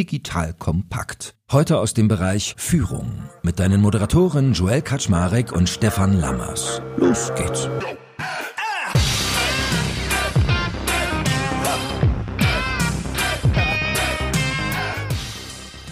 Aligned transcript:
digital 0.00 0.54
kompakt. 0.54 1.34
Heute 1.52 1.76
aus 1.76 1.92
dem 1.92 2.08
Bereich 2.08 2.54
Führung 2.56 3.28
mit 3.42 3.60
deinen 3.60 3.82
Moderatoren 3.82 4.54
Joel 4.54 4.80
Kaczmarek 4.80 5.52
und 5.52 5.68
Stefan 5.68 6.18
Lammers. 6.18 6.80
Los 6.96 7.30
geht's. 7.34 7.68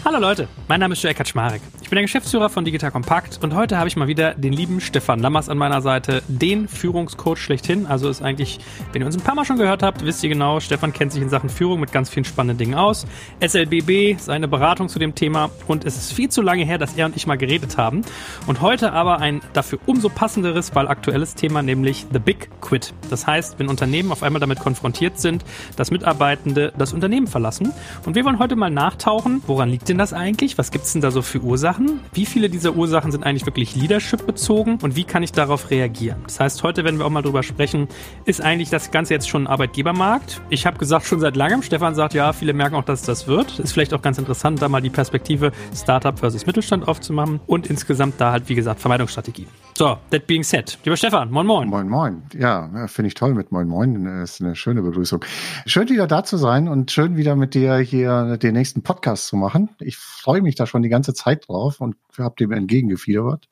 Hallo 0.07 0.19
Leute, 0.19 0.49
mein 0.69 0.81
Name 0.81 0.93
ist 0.93 1.03
Joel 1.03 1.15
Kaczmarek. 1.15 1.63
Ich 1.81 1.89
bin 1.89 1.97
der 1.97 2.03
Geschäftsführer 2.03 2.51
von 2.51 2.63
Digital 2.63 2.91
Compact 2.91 3.43
und 3.43 3.55
heute 3.55 3.79
habe 3.79 3.89
ich 3.89 3.97
mal 3.97 4.07
wieder 4.07 4.35
den 4.35 4.53
lieben 4.53 4.83
Stefan 4.83 5.19
Lammers 5.21 5.49
an 5.49 5.57
meiner 5.57 5.81
Seite, 5.81 6.23
den 6.29 6.69
Führungscoach 6.69 7.39
schlechthin. 7.39 7.87
Also 7.87 8.11
ist 8.11 8.21
eigentlich, 8.21 8.59
wenn 8.93 9.01
ihr 9.01 9.07
uns 9.07 9.17
ein 9.17 9.23
paar 9.23 9.35
Mal 9.35 9.47
schon 9.47 9.57
gehört 9.57 9.83
habt, 9.83 10.05
wisst 10.05 10.23
ihr 10.23 10.29
genau, 10.29 10.61
Stefan 10.61 10.93
kennt 10.93 11.13
sich 11.13 11.23
in 11.23 11.31
Sachen 11.31 11.49
Führung 11.49 11.81
mit 11.81 11.91
ganz 11.91 12.11
vielen 12.11 12.27
spannenden 12.27 12.59
Dingen 12.59 12.75
aus. 12.75 13.07
SLBB, 13.41 14.19
seine 14.19 14.47
Beratung 14.47 14.91
zu 14.91 14.99
dem 14.99 15.15
Thema 15.15 15.49
und 15.67 15.87
es 15.87 15.97
ist 15.97 16.13
viel 16.13 16.29
zu 16.29 16.43
lange 16.43 16.67
her, 16.67 16.77
dass 16.77 16.93
er 16.93 17.07
und 17.07 17.17
ich 17.17 17.27
mal 17.27 17.39
geredet 17.39 17.79
haben. 17.79 18.03
Und 18.47 18.61
heute 18.61 18.93
aber 18.93 19.21
ein 19.21 19.41
dafür 19.55 19.79
umso 19.87 20.11
passenderes, 20.11 20.75
weil 20.75 20.89
aktuelles 20.89 21.35
Thema, 21.35 21.63
nämlich 21.63 22.05
The 22.13 22.19
Big 22.19 22.51
Quit. 22.61 22.93
Das 23.09 23.27
heißt, 23.27 23.59
wenn 23.59 23.69
Unternehmen 23.69 24.13
auf 24.13 24.23
einmal 24.23 24.41
damit 24.41 24.61
konfrontiert 24.61 25.19
sind, 25.19 25.47
dass 25.77 25.91
Mitarbeitende 25.91 26.75
das 26.77 26.93
Unternehmen 26.93 27.27
verlassen. 27.27 27.73
Und 28.05 28.17
wir 28.17 28.27
wollen 28.27 28.39
heute 28.39 28.55
mal 28.55 28.69
nachtauchen, 28.69 29.43
woran 29.47 29.71
liegt 29.71 29.89
denn 29.89 29.97
das 29.97 30.13
eigentlich? 30.13 30.58
Was 30.59 30.73
gibt 30.73 30.87
es 30.87 30.93
denn 30.93 31.01
da 31.01 31.13
so 31.13 31.23
für 31.23 31.41
Ursachen? 31.41 32.01
Wie 32.13 32.27
viele 32.27 32.51
dieser 32.51 32.75
Ursachen 32.75 33.13
sind 33.13 33.25
eigentlich 33.25 33.47
wirklich 33.47 33.77
Leadership 33.77 34.27
bezogen 34.27 34.81
und 34.83 34.97
wie 34.97 35.05
kann 35.05 35.23
ich 35.23 35.31
darauf 35.31 35.71
reagieren? 35.71 36.19
Das 36.25 36.41
heißt, 36.41 36.65
heute 36.65 36.83
werden 36.83 36.99
wir 36.99 37.07
auch 37.07 37.11
mal 37.11 37.23
drüber 37.23 37.45
sprechen, 37.45 37.87
ist 38.25 38.41
eigentlich 38.41 38.69
das 38.69 38.91
Ganze 38.91 39.15
jetzt 39.15 39.29
schon 39.29 39.45
ein 39.45 39.47
Arbeitgebermarkt? 39.47 40.41
Ich 40.51 40.67
habe 40.67 40.77
gesagt, 40.77 41.07
schon 41.07 41.21
seit 41.21 41.37
langem. 41.37 41.63
Stefan 41.63 41.95
sagt, 41.95 42.13
ja, 42.13 42.33
viele 42.33 42.55
merken 42.55 42.75
auch, 42.75 42.83
dass 42.83 43.03
das 43.03 43.29
wird. 43.29 43.61
Ist 43.61 43.71
vielleicht 43.71 43.95
auch 43.95 44.03
ganz 44.03 44.19
interessant, 44.19 44.61
da 44.61 44.69
mal 44.69 44.81
die 44.81 44.91
Perspektive 44.91 45.53
Startup 45.73 46.19
versus 46.19 46.45
Mittelstand 46.45 46.89
aufzumachen 46.89 47.39
und 47.47 47.69
insgesamt 47.69 48.21
da 48.21 48.33
halt, 48.33 48.49
wie 48.49 48.57
gesagt, 48.57 48.81
Vermeidungsstrategie. 48.81 49.47
So, 49.79 49.97
that 50.11 50.27
being 50.27 50.43
said. 50.43 50.77
Lieber 50.83 50.97
Stefan, 50.97 51.31
moin 51.31 51.47
moin. 51.47 51.69
Moin 51.69 51.89
moin. 51.89 52.25
Ja, 52.37 52.89
finde 52.89 53.07
ich 53.07 53.15
toll 53.15 53.35
mit 53.35 53.53
moin 53.53 53.69
moin. 53.69 54.07
Das 54.07 54.33
ist 54.33 54.41
eine 54.41 54.57
schöne 54.57 54.83
Begrüßung. 54.83 55.25
Schön 55.67 55.89
wieder 55.89 56.09
da 56.09 56.25
zu 56.25 56.37
sein 56.37 56.67
und 56.67 56.91
schön 56.91 57.17
wieder 57.17 57.37
mit 57.37 57.55
dir 57.55 57.77
hier 57.77 58.39
den 58.39 58.55
nächsten 58.55 58.83
Podcast 58.83 59.29
zu 59.29 59.37
machen. 59.37 59.69
Ich 59.79 59.97
freue 59.97 60.43
mich 60.43 60.57
da 60.57 60.67
schon 60.67 60.83
die 60.83 60.89
ganze 60.89 61.15
Zeit 61.15 61.47
drauf 61.47 61.81
und 61.81 61.95
habe 62.19 62.35
dem 62.41 62.51
entgegengefiebert, 62.51 63.49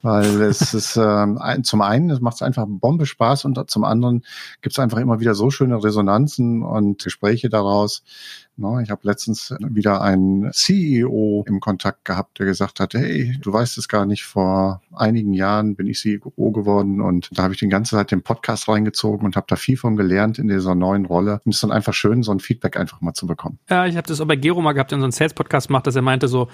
weil 0.00 0.24
es 0.42 0.74
ist 0.74 0.96
ähm, 0.96 1.40
zum 1.64 1.82
einen, 1.82 2.10
es 2.10 2.20
macht 2.20 2.40
einfach 2.42 2.66
Bombe 2.68 3.06
Spaß 3.06 3.44
und 3.44 3.68
zum 3.68 3.82
anderen 3.82 4.24
gibt 4.62 4.74
es 4.74 4.78
einfach 4.78 4.98
immer 4.98 5.18
wieder 5.18 5.34
so 5.34 5.50
schöne 5.50 5.82
Resonanzen 5.82 6.62
und 6.62 7.02
Gespräche 7.02 7.48
daraus. 7.48 8.04
No, 8.56 8.78
ich 8.78 8.90
habe 8.90 9.00
letztens 9.02 9.52
wieder 9.58 10.00
einen 10.00 10.52
CEO 10.52 11.44
im 11.48 11.58
Kontakt 11.58 12.04
gehabt, 12.04 12.38
der 12.38 12.46
gesagt 12.46 12.78
hat, 12.78 12.94
hey, 12.94 13.36
du 13.40 13.52
weißt 13.52 13.78
es 13.78 13.88
gar 13.88 14.06
nicht, 14.06 14.24
vor 14.24 14.80
einigen 14.92 15.32
Jahren 15.32 15.63
bin 15.74 15.86
ich 15.86 16.00
CEO 16.00 16.50
geworden 16.50 17.00
und 17.00 17.30
da 17.32 17.44
habe 17.44 17.54
ich 17.54 17.60
den 17.60 17.70
ganze 17.70 17.96
Zeit 17.96 18.10
den 18.10 18.22
Podcast 18.22 18.68
reingezogen 18.68 19.24
und 19.24 19.36
habe 19.36 19.46
da 19.48 19.56
viel 19.56 19.76
von 19.76 19.96
gelernt 19.96 20.38
in 20.38 20.48
dieser 20.48 20.74
neuen 20.74 21.06
Rolle. 21.06 21.40
Und 21.44 21.50
es 21.50 21.56
ist 21.56 21.62
dann 21.62 21.72
einfach 21.72 21.94
schön, 21.94 22.22
so 22.22 22.32
ein 22.32 22.40
Feedback 22.40 22.76
einfach 22.76 23.00
mal 23.00 23.14
zu 23.14 23.26
bekommen. 23.26 23.58
Ja, 23.70 23.86
ich 23.86 23.96
habe 23.96 24.06
das 24.06 24.20
auch 24.20 24.26
bei 24.26 24.36
Gero 24.36 24.60
mal 24.60 24.72
gehabt, 24.72 24.90
so 24.90 24.96
einem 24.96 25.10
Sales-Podcast 25.10 25.68
gemacht, 25.68 25.86
dass 25.86 25.96
er 25.96 26.02
meinte 26.02 26.28
so, 26.28 26.48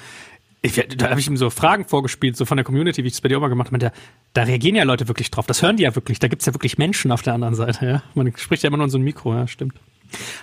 ich, 0.63 0.75
da 0.75 1.11
habe 1.11 1.21
ich 1.21 1.27
ihm 1.27 1.37
so 1.37 1.49
Fragen 1.51 1.87
vorgespielt, 1.87 2.37
so 2.37 2.45
von 2.45 2.57
der 2.57 2.65
Community, 2.65 3.03
wie 3.03 3.09
ich 3.09 3.15
es 3.15 3.21
bei 3.21 3.29
dir 3.29 3.39
auch 3.39 3.41
mal 3.41 3.49
gemacht 3.49 3.73
habe. 3.73 3.93
Da 4.35 4.43
reagieren 4.43 4.77
ja 4.77 4.85
Leute 4.85 5.09
wirklich 5.09 5.31
drauf. 5.31 5.47
Das 5.47 5.63
hören 5.63 5.77
die 5.77 5.85
ja 5.85 5.95
wirklich. 5.95 6.19
Da 6.19 6.29
gibt's 6.29 6.47
ja 6.47 6.55
wirklich 6.55 6.77
Menschen 6.77 7.13
auf 7.13 7.23
der 7.23 7.35
anderen 7.35 7.55
Seite. 7.55 7.87
Ja? 7.87 8.03
Man 8.15 8.33
spricht 8.37 8.63
ja 8.63 8.69
immer 8.69 8.77
nur 8.77 8.85
in 8.85 8.91
so 8.91 8.99
ein 8.99 9.03
Mikro, 9.03 9.35
ja, 9.35 9.47
stimmt. 9.47 9.75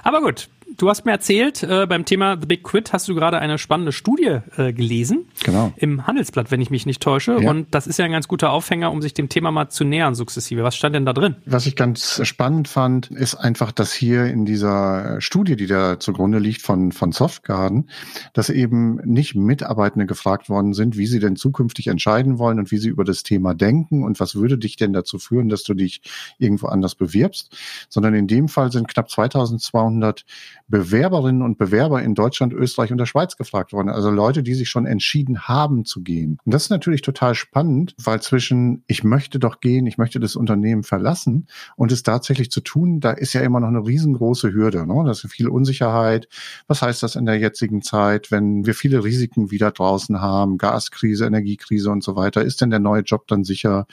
Aber 0.03 0.21
gut, 0.21 0.49
du 0.75 0.89
hast 0.89 1.05
mir 1.05 1.11
erzählt, 1.11 1.63
äh, 1.63 1.85
beim 1.87 2.05
Thema 2.05 2.37
The 2.39 2.45
Big 2.45 2.63
Quit 2.63 2.93
hast 2.93 3.07
du 3.07 3.15
gerade 3.15 3.39
eine 3.39 3.57
spannende 3.57 3.91
Studie 3.91 4.39
äh, 4.57 4.73
gelesen. 4.73 5.25
Genau. 5.43 5.73
Im 5.77 6.05
Handelsblatt, 6.05 6.51
wenn 6.51 6.61
ich 6.61 6.69
mich 6.69 6.85
nicht 6.85 7.01
täusche. 7.01 7.37
Ja. 7.41 7.49
Und 7.49 7.67
das 7.73 7.87
ist 7.87 7.99
ja 7.99 8.05
ein 8.05 8.11
ganz 8.11 8.27
guter 8.27 8.51
Aufhänger, 8.51 8.91
um 8.91 9.01
sich 9.01 9.13
dem 9.13 9.29
Thema 9.29 9.51
mal 9.51 9.69
zu 9.69 9.83
nähern, 9.83 10.15
sukzessive. 10.15 10.63
Was 10.63 10.75
stand 10.75 10.95
denn 10.95 11.05
da 11.05 11.13
drin? 11.13 11.35
Was 11.45 11.65
ich 11.65 11.75
ganz 11.75 12.21
spannend 12.25 12.67
fand, 12.67 13.09
ist 13.11 13.35
einfach, 13.35 13.71
dass 13.71 13.93
hier 13.93 14.25
in 14.25 14.45
dieser 14.45 15.21
Studie, 15.21 15.55
die 15.55 15.67
da 15.67 15.99
zugrunde 15.99 16.39
liegt 16.39 16.61
von, 16.61 16.91
von 16.91 17.11
Softgarden, 17.11 17.89
dass 18.33 18.49
eben 18.49 18.95
nicht 19.03 19.35
Mitarbeitende 19.35 20.05
gefragt 20.05 20.49
worden 20.49 20.73
sind, 20.73 20.97
wie 20.97 21.07
sie 21.07 21.19
denn 21.19 21.35
zukünftig 21.35 21.87
entscheiden 21.87 22.37
wollen 22.37 22.59
und 22.59 22.71
wie 22.71 22.77
sie 22.77 22.89
über 22.89 23.03
das 23.03 23.23
Thema 23.23 23.53
denken 23.53 24.03
und 24.03 24.19
was 24.19 24.35
würde 24.35 24.57
dich 24.57 24.75
denn 24.75 24.93
dazu 24.93 25.19
führen, 25.19 25.49
dass 25.49 25.63
du 25.63 25.73
dich 25.73 26.01
irgendwo 26.37 26.67
anders 26.67 26.95
bewirbst, 26.95 27.55
sondern 27.89 28.13
in 28.13 28.27
dem 28.27 28.47
Fall 28.47 28.71
sind 28.71 28.87
knapp 28.87 29.09
2200 29.09 30.25
Bewerberinnen 30.67 31.41
und 31.41 31.57
Bewerber 31.57 32.01
in 32.03 32.13
Deutschland, 32.13 32.53
Österreich 32.53 32.91
und 32.91 32.97
der 32.97 33.05
Schweiz 33.05 33.37
gefragt 33.37 33.71
worden. 33.71 33.89
Also 33.89 34.11
Leute, 34.11 34.43
die 34.43 34.53
sich 34.53 34.69
schon 34.69 34.85
entschieden 34.85 35.41
haben 35.41 35.85
zu 35.85 36.01
gehen. 36.01 36.39
Und 36.43 36.53
das 36.53 36.63
ist 36.63 36.69
natürlich 36.69 37.01
total 37.01 37.35
spannend, 37.35 37.95
weil 38.03 38.21
zwischen 38.21 38.83
ich 38.87 39.03
möchte 39.03 39.39
doch 39.39 39.61
gehen, 39.61 39.87
ich 39.87 39.97
möchte 39.97 40.19
das 40.19 40.35
Unternehmen 40.35 40.83
verlassen 40.83 41.47
und 41.77 41.91
es 41.91 42.03
tatsächlich 42.03 42.51
zu 42.51 42.59
tun, 42.59 42.99
da 42.99 43.11
ist 43.11 43.33
ja 43.33 43.41
immer 43.41 43.61
noch 43.61 43.69
eine 43.69 43.85
riesengroße 43.85 44.51
Hürde. 44.53 44.85
Ne? 44.85 45.03
Das 45.05 45.23
ist 45.23 45.31
viel 45.31 45.47
Unsicherheit. 45.47 46.27
Was 46.67 46.81
heißt 46.81 47.01
das 47.01 47.15
in 47.15 47.25
der 47.25 47.39
jetzigen 47.39 47.81
Zeit, 47.81 48.31
wenn 48.31 48.65
wir 48.65 48.75
viele 48.75 49.03
Risiken 49.03 49.51
wieder 49.51 49.71
draußen 49.71 50.19
haben, 50.19 50.57
Gaskrise, 50.57 51.25
Energiekrise 51.25 51.89
und 51.91 52.03
so 52.03 52.15
weiter? 52.15 52.43
Ist 52.43 52.59
denn 52.61 52.71
der 52.71 52.79
neue 52.79 53.01
Job 53.01 53.27
dann 53.27 53.45
sicher? 53.45 53.87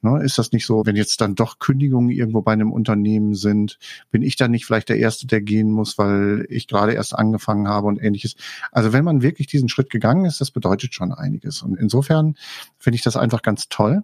Ne? 0.00 0.22
Ist 0.22 0.38
das 0.38 0.52
nicht 0.52 0.66
so, 0.66 0.86
wenn 0.86 0.96
jetzt 0.96 1.20
dann 1.20 1.34
doch 1.34 1.58
Kündigungen 1.58 2.10
irgendwo 2.10 2.42
bei 2.42 2.52
einem 2.52 2.70
Unternehmen 2.70 3.34
sind, 3.34 3.78
bin 4.12 4.22
ich 4.22 4.36
dann 4.36 4.52
nicht 4.52 4.64
vielleicht 4.64 4.88
der 4.88 4.98
Erste, 4.98 5.26
der 5.26 5.40
gehen 5.40 5.70
muss, 5.70 5.98
weil 5.98 6.19
weil 6.20 6.46
ich 6.48 6.68
gerade 6.68 6.92
erst 6.92 7.14
angefangen 7.14 7.68
habe 7.68 7.86
und 7.86 8.02
ähnliches. 8.02 8.36
Also 8.72 8.92
wenn 8.92 9.04
man 9.04 9.22
wirklich 9.22 9.46
diesen 9.46 9.68
Schritt 9.68 9.90
gegangen 9.90 10.24
ist, 10.24 10.40
das 10.40 10.50
bedeutet 10.50 10.94
schon 10.94 11.12
einiges. 11.12 11.62
Und 11.62 11.76
insofern 11.76 12.36
finde 12.78 12.96
ich 12.96 13.02
das 13.02 13.16
einfach 13.16 13.42
ganz 13.42 13.68
toll 13.68 14.02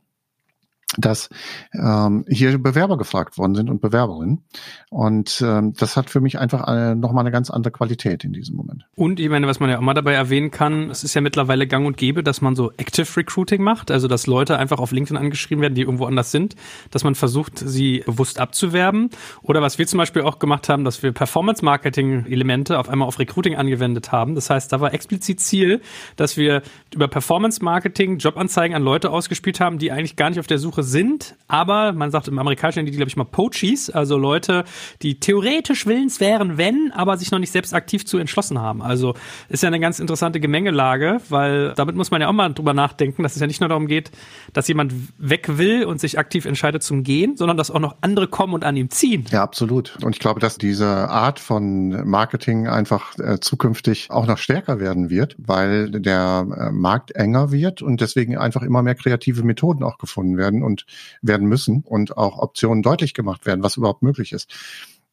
dass 0.97 1.29
ähm, 1.73 2.25
hier 2.29 2.59
Bewerber 2.59 2.97
gefragt 2.97 3.39
worden 3.39 3.55
sind 3.55 3.71
und 3.71 3.81
Bewerberinnen. 3.81 4.45
Und 4.91 5.43
ähm, 5.45 5.75
das 5.79 5.97
hat 5.97 6.11
für 6.11 6.21
mich 6.21 6.39
einfach 6.39 6.63
eine, 6.63 6.97
nochmal 6.97 7.23
eine 7.23 7.31
ganz 7.31 7.51
andere 7.51 7.73
Qualität 7.73 8.25
in 8.25 8.33
diesem 8.33 8.57
Moment. 8.57 8.87
Und 8.97 9.21
ich 9.21 9.29
meine, 9.29 9.47
was 9.47 9.61
man 9.61 9.71
ja 9.71 9.79
auch 9.79 9.83
mal 9.83 9.95
dabei 9.95 10.15
erwähnen 10.15 10.51
kann, 10.51 10.91
es 10.91 11.05
ist 11.05 11.15
ja 11.15 11.21
mittlerweile 11.21 11.67
gang 11.67 11.87
und 11.87 11.97
gäbe, 11.97 12.23
dass 12.23 12.41
man 12.41 12.57
so 12.57 12.73
Active 12.77 13.17
Recruiting 13.17 13.63
macht, 13.63 13.91
also 13.91 14.09
dass 14.09 14.27
Leute 14.27 14.59
einfach 14.59 14.79
auf 14.79 14.93
LinkedIn 14.93 15.17
angeschrieben 15.17 15.63
werden, 15.63 15.75
die 15.75 15.83
irgendwo 15.83 16.07
anders 16.07 16.31
sind, 16.31 16.55
dass 16.91 17.05
man 17.05 17.15
versucht, 17.15 17.59
sie 17.59 18.03
bewusst 18.07 18.41
abzuwerben. 18.41 19.11
Oder 19.43 19.63
was 19.63 19.79
wir 19.79 19.87
zum 19.87 19.99
Beispiel 19.99 20.23
auch 20.23 20.39
gemacht 20.39 20.69
haben, 20.69 20.85
dass 20.85 21.03
wir 21.03 21.13
Performance-Marketing-Elemente 21.13 22.79
auf 22.79 22.89
einmal 22.89 23.09
auf 23.09 23.19
Recruiting 23.19 23.57
angewendet 23.57 24.13
haben. 24.13 24.35
Das 24.35 24.51
heißt, 24.51 24.73
da 24.73 24.81
war 24.81 24.95
explizit 24.95 25.41
Ziel, 25.41 25.81
dass 26.17 26.37
wir 26.37 26.63
über 26.95 27.09
Performance-Marketing 27.09 28.19
Jobanzeigen 28.19 28.77
an 28.77 28.83
Leute 28.83 29.11
ausgespielt 29.11 29.61
haben, 29.61 29.79
die 29.79 29.93
eigentlich 29.93 30.17
gar 30.17 30.31
nicht 30.31 30.41
auf 30.41 30.47
der 30.47 30.59
Suche 30.59 30.83
sind, 30.87 31.37
aber 31.49 31.93
man 31.93 32.11
sagt 32.11 32.29
im 32.29 32.39
Amerikanischen 32.39 32.87
die, 32.87 32.93
glaube 32.93 33.09
ich 33.09 33.17
mal 33.17 33.25
Poachies, 33.25 33.91
also 33.91 34.17
Leute, 34.17 34.65
die 35.03 35.21
theoretisch 35.21 35.87
willens 35.87 36.21
wären, 36.21 36.59
wenn, 36.59 36.93
aber 36.93 37.17
sich 37.17 37.31
noch 37.31 37.39
nicht 37.39 37.53
selbst 37.53 37.75
aktiv 37.75 38.07
zu 38.07 38.19
entschlossen 38.19 38.61
haben. 38.61 38.83
Also 38.83 39.15
ist 39.49 39.63
ja 39.63 39.69
eine 39.69 39.81
ganz 39.81 39.99
interessante 40.01 40.41
Gemengelage, 40.41 41.21
weil 41.29 41.73
damit 41.75 41.97
muss 41.97 42.11
man 42.11 42.21
ja 42.21 42.29
auch 42.29 42.33
mal 42.33 42.53
drüber 42.53 42.75
nachdenken, 42.75 43.23
dass 43.23 43.35
es 43.35 43.41
ja 43.41 43.47
nicht 43.47 43.61
nur 43.61 43.69
darum 43.69 43.87
geht, 43.87 44.11
dass 44.53 44.69
jemand 44.69 44.93
weg 45.19 45.59
will 45.59 45.85
und 45.85 46.01
sich 46.01 46.19
aktiv 46.19 46.45
entscheidet 46.47 46.83
zum 46.83 47.03
Gehen, 47.03 47.37
sondern 47.37 47.57
dass 47.57 47.71
auch 47.71 47.81
noch 47.81 47.97
andere 48.01 48.29
kommen 48.29 48.55
und 48.55 48.65
an 48.65 48.77
ihm 48.77 48.91
ziehen. 48.91 49.25
Ja, 49.31 49.43
absolut. 49.43 49.97
Und 50.03 50.15
ich 50.15 50.21
glaube, 50.21 50.41
dass 50.41 50.59
diese 50.59 50.87
Art 50.87 51.39
von 51.39 52.09
Marketing 52.09 52.67
einfach 52.67 53.19
äh, 53.19 53.39
zukünftig 53.41 54.11
auch 54.11 54.27
noch 54.27 54.39
stärker 54.39 54.81
werden 54.81 55.11
wird, 55.11 55.37
weil 55.39 55.91
der 55.91 56.47
äh, 56.57 56.71
Markt 56.73 57.13
enger 57.13 57.53
wird 57.53 57.83
und 57.83 58.01
deswegen 58.01 58.37
einfach 58.37 58.63
immer 58.63 58.83
mehr 58.83 58.95
kreative 58.95 59.43
Methoden 59.43 59.83
auch 59.83 59.99
gefunden 59.99 60.37
werden 60.37 60.63
und 60.63 60.76
werden 61.23 61.47
müssen 61.47 61.83
und 61.83 62.17
auch 62.17 62.39
Optionen 62.39 62.83
deutlich 62.83 63.15
gemacht 63.15 63.47
werden, 63.47 63.63
was 63.63 63.77
überhaupt 63.77 64.03
möglich 64.03 64.33
ist. 64.33 64.53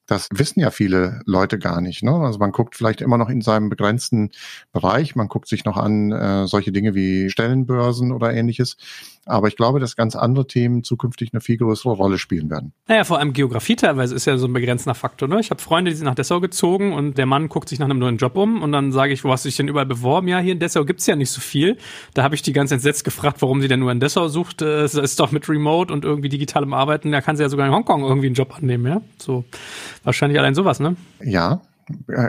Das 0.05 0.27
wissen 0.33 0.59
ja 0.59 0.69
viele 0.69 1.21
Leute 1.25 1.57
gar 1.57 1.79
nicht. 1.79 2.03
Ne? 2.03 2.11
Also 2.11 2.37
man 2.37 2.51
guckt 2.51 2.75
vielleicht 2.75 2.99
immer 2.99 3.17
noch 3.17 3.29
in 3.29 3.41
seinem 3.41 3.69
begrenzten 3.69 4.31
Bereich, 4.73 5.15
man 5.15 5.29
guckt 5.29 5.47
sich 5.47 5.63
noch 5.63 5.77
an 5.77 6.11
äh, 6.11 6.45
solche 6.45 6.73
Dinge 6.73 6.93
wie 6.93 7.29
Stellenbörsen 7.29 8.11
oder 8.11 8.33
ähnliches. 8.33 8.75
Aber 9.25 9.47
ich 9.47 9.55
glaube, 9.55 9.79
dass 9.79 9.95
ganz 9.95 10.15
andere 10.15 10.45
Themen 10.47 10.83
zukünftig 10.83 11.31
eine 11.33 11.39
viel 11.41 11.57
größere 11.57 11.93
Rolle 11.93 12.17
spielen 12.17 12.49
werden. 12.49 12.73
Naja, 12.87 13.03
vor 13.05 13.19
allem 13.19 13.33
Geografie 13.33 13.75
teilweise 13.75 14.13
ist 14.15 14.25
ja 14.25 14.37
so 14.37 14.47
ein 14.47 14.53
begrenzender 14.53 14.95
Faktor. 14.95 15.27
Ne? 15.29 15.39
Ich 15.39 15.49
habe 15.49 15.61
Freunde, 15.61 15.91
die 15.91 15.97
sind 15.97 16.05
nach 16.05 16.15
Dessau 16.15 16.41
gezogen 16.41 16.93
und 16.93 17.17
der 17.17 17.25
Mann 17.25 17.47
guckt 17.47 17.69
sich 17.69 17.79
nach 17.79 17.85
einem 17.85 17.99
neuen 17.99 18.17
Job 18.17 18.35
um 18.35 18.61
und 18.61 18.71
dann 18.71 18.91
sage 18.91 19.13
ich, 19.13 19.23
wo 19.23 19.31
hast 19.31 19.45
du 19.45 19.49
dich 19.49 19.55
denn 19.57 19.67
überall 19.67 19.85
beworben? 19.85 20.27
Ja, 20.27 20.39
hier 20.39 20.53
in 20.53 20.59
Dessau 20.59 20.83
gibt's 20.83 21.07
ja 21.07 21.15
nicht 21.15 21.31
so 21.31 21.39
viel. 21.41 21.77
Da 22.13 22.23
habe 22.23 22.35
ich 22.35 22.41
die 22.41 22.53
ganz 22.53 22.71
entsetzt 22.71 23.03
gefragt, 23.05 23.41
warum 23.41 23.61
sie 23.61 23.67
denn 23.67 23.79
nur 23.79 23.91
in 23.91 23.99
Dessau 23.99 24.27
sucht. 24.27 24.61
Es 24.61 24.95
ist 24.95 25.19
doch 25.19 25.31
mit 25.31 25.47
Remote 25.47 25.93
und 25.93 26.03
irgendwie 26.03 26.29
digitalem 26.29 26.73
Arbeiten, 26.73 27.11
da 27.11 27.21
kann 27.21 27.37
sie 27.37 27.43
ja 27.43 27.49
sogar 27.49 27.67
in 27.67 27.73
Hongkong 27.73 28.03
irgendwie 28.03 28.27
einen 28.27 28.35
Job 28.35 28.53
annehmen, 28.57 28.85
ja. 28.85 29.01
So 29.17 29.45
wahrscheinlich 30.03 30.37
allein 30.39 30.55
sowas, 30.55 30.79
ne? 30.79 30.95
Ja, 31.23 31.53
Äh, 31.53 31.72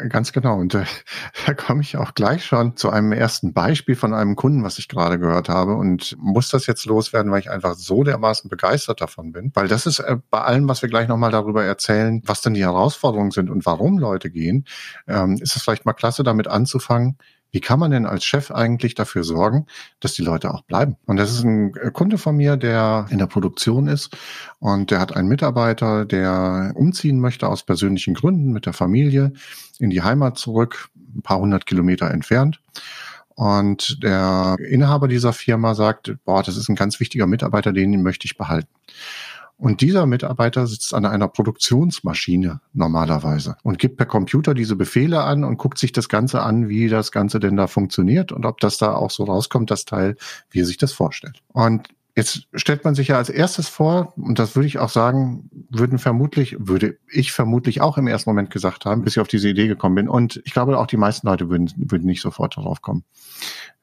ganz 0.09 0.33
genau. 0.33 0.59
Und 0.59 0.75
äh, 0.75 0.85
da 1.47 1.55
komme 1.55 1.83
ich 1.83 1.97
auch 1.97 2.15
gleich 2.15 2.45
schon 2.45 2.77
zu 2.77 2.91
einem 2.91 3.13
ersten 3.13 3.53
Beispiel 3.53 3.97
von 3.97 4.15
einem 4.15 4.37
Kunden, 4.37 4.65
was 4.65 4.79
ich 4.79 4.89
gerade 4.89 5.19
gehört 5.19 5.49
habe 5.49 5.75
und 5.77 6.17
muss 6.19 6.49
das 6.49 6.67
jetzt 6.67 6.85
loswerden, 6.87 7.31
weil 7.31 7.41
ich 7.41 7.51
einfach 7.51 7.75
so 7.75 8.05
dermaßen 8.05 8.49
begeistert 8.51 9.01
davon 9.01 9.33
bin. 9.33 9.51
Weil 9.55 9.69
das 9.69 9.87
ist 9.87 10.01
äh, 10.01 10.17
bei 10.31 10.41
allem, 10.41 10.69
was 10.69 10.83
wir 10.83 10.89
gleich 10.89 11.09
nochmal 11.09 11.31
darüber 11.31 11.65
erzählen, 11.65 12.23
was 12.25 12.41
denn 12.41 12.55
die 12.55 12.65
Herausforderungen 12.65 13.31
sind 13.31 13.51
und 13.51 13.67
warum 13.67 13.99
Leute 13.99 14.31
gehen, 14.31 14.67
ähm, 15.07 15.39
ist 15.41 15.57
es 15.57 15.63
vielleicht 15.63 15.87
mal 15.87 15.93
klasse, 15.93 16.23
damit 16.23 16.49
anzufangen, 16.49 17.19
wie 17.55 17.61
kann 17.61 17.79
man 17.79 17.93
denn 17.93 18.05
als 18.05 18.25
Chef 18.25 18.51
eigentlich 18.51 18.97
dafür 18.97 19.23
sorgen, 19.23 19.67
dass 20.01 20.13
die 20.13 20.23
Leute 20.23 20.53
auch 20.53 20.63
bleiben? 20.63 20.97
Und 21.07 21.19
das 21.19 21.31
ist 21.31 21.45
ein 21.45 21.73
Kunde 21.93 22.19
von 22.19 22.37
mir, 22.37 22.57
der 22.57 23.07
in 23.11 23.19
der 23.19 23.29
Produktion 23.29 23.87
ist 23.87 24.17
und 24.59 24.91
der 24.91 24.99
hat 24.99 25.15
einen 25.15 25.29
Mitarbeiter, 25.29 26.05
der 26.05 26.73
umziehen 26.75 27.21
möchte 27.21 27.49
aus 27.49 27.63
persönlichen 27.63 28.15
Gründen 28.15 28.51
mit 28.51 28.67
der 28.67 28.73
Familie 28.73 29.33
in 29.79 29.91
die 29.91 30.03
Heimat 30.03 30.37
zurück, 30.37 30.89
ein 31.15 31.23
paar 31.23 31.39
hundert 31.39 31.65
Kilometer 31.65 32.11
entfernt. 32.11 32.61
Und 33.37 34.03
der 34.03 34.57
Inhaber 34.69 35.07
dieser 35.07 35.33
Firma 35.33 35.77
sagt, 35.77 36.17
boah, 36.25 36.43
das 36.43 36.57
ist 36.57 36.69
ein 36.69 36.77
ganz 36.77 36.99
wichtiger 36.99 37.29
Mitarbeiter, 37.29 37.73
den 37.73 38.03
möchte 38.03 38.27
ich 38.27 38.37
behalten. 38.37 38.69
Und 39.57 39.81
dieser 39.81 40.07
Mitarbeiter 40.07 40.67
sitzt 40.67 40.95
an 40.95 41.07
einer 41.07 41.29
Produktionsmaschine 41.29 42.61
normalerweise 42.73 43.57
und 43.63 43.79
gibt 43.79 43.97
per 43.97 44.07
Computer 44.07 44.53
diese 44.53 44.75
Befehle 44.75 45.23
an 45.23 45.45
und 45.45 45.59
guckt 45.59 45.79
sich 45.79 45.93
das 45.93 46.09
Ganze 46.09 46.43
an, 46.43 46.69
wie 46.69 46.89
das 46.89 47.13
Ganze 47.13 47.39
denn 47.39 47.57
da 47.57 47.67
funktioniert 47.69 48.33
und 48.33 48.47
ob 48.47 48.59
das 48.61 48.79
da 48.79 48.95
auch 48.95 49.11
so 49.11 49.25
rauskommt, 49.25 49.71
das 49.71 49.85
Teil, 49.85 50.17
wie 50.51 50.61
er 50.61 50.67
sich 50.67 50.77
das 50.77 50.93
vorstellt. 50.93 51.41
Und 51.53 51.89
Jetzt 52.17 52.47
stellt 52.55 52.85
man 52.85 52.95
sich 52.95 53.09
ja 53.09 53.17
als 53.17 53.29
erstes 53.29 53.69
vor, 53.69 54.13
und 54.17 54.39
das 54.39 54.55
würde 54.55 54.69
ich 54.69 54.79
auch 54.79 54.89
sagen, 54.89 55.51
würden 55.69 55.99
vermutlich, 55.99 56.57
würde 56.61 56.97
ich 57.09 57.33
vermutlich 57.33 57.81
auch 57.81 57.99
im 57.99 58.07
ersten 58.07 58.31
Moment 58.31 58.51
gesagt 58.51 58.85
haben, 58.85 59.03
bis 59.03 59.15
ich 59.15 59.21
auf 59.21 59.27
diese 59.27 59.49
Idee 59.49 59.67
gekommen 59.67 59.97
bin. 59.97 60.09
Und 60.09 60.41
ich 60.45 60.53
glaube, 60.53 60.79
auch 60.79 60.87
die 60.87 60.97
meisten 60.97 61.27
Leute 61.27 61.51
würden, 61.51 61.73
würden 61.77 62.07
nicht 62.07 62.23
sofort 62.23 62.57
darauf 62.57 62.83
kommen. 62.83 63.03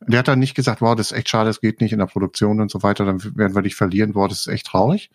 Der 0.07 0.19
hat 0.19 0.29
dann 0.29 0.39
nicht 0.39 0.55
gesagt, 0.55 0.81
wow, 0.81 0.95
das 0.95 1.11
ist 1.11 1.17
echt 1.17 1.27
schade, 1.27 1.49
das 1.49 1.59
geht 1.59 1.81
nicht 1.81 1.91
in 1.91 1.99
der 1.99 2.05
Produktion 2.05 2.61
und 2.61 2.71
so 2.71 2.83
weiter, 2.83 3.05
dann 3.05 3.21
werden 3.35 3.53
wir 3.53 3.61
dich 3.63 3.75
verlieren, 3.75 4.15
wow, 4.15 4.29
das 4.29 4.41
ist 4.41 4.47
echt 4.47 4.67
traurig. 4.67 5.11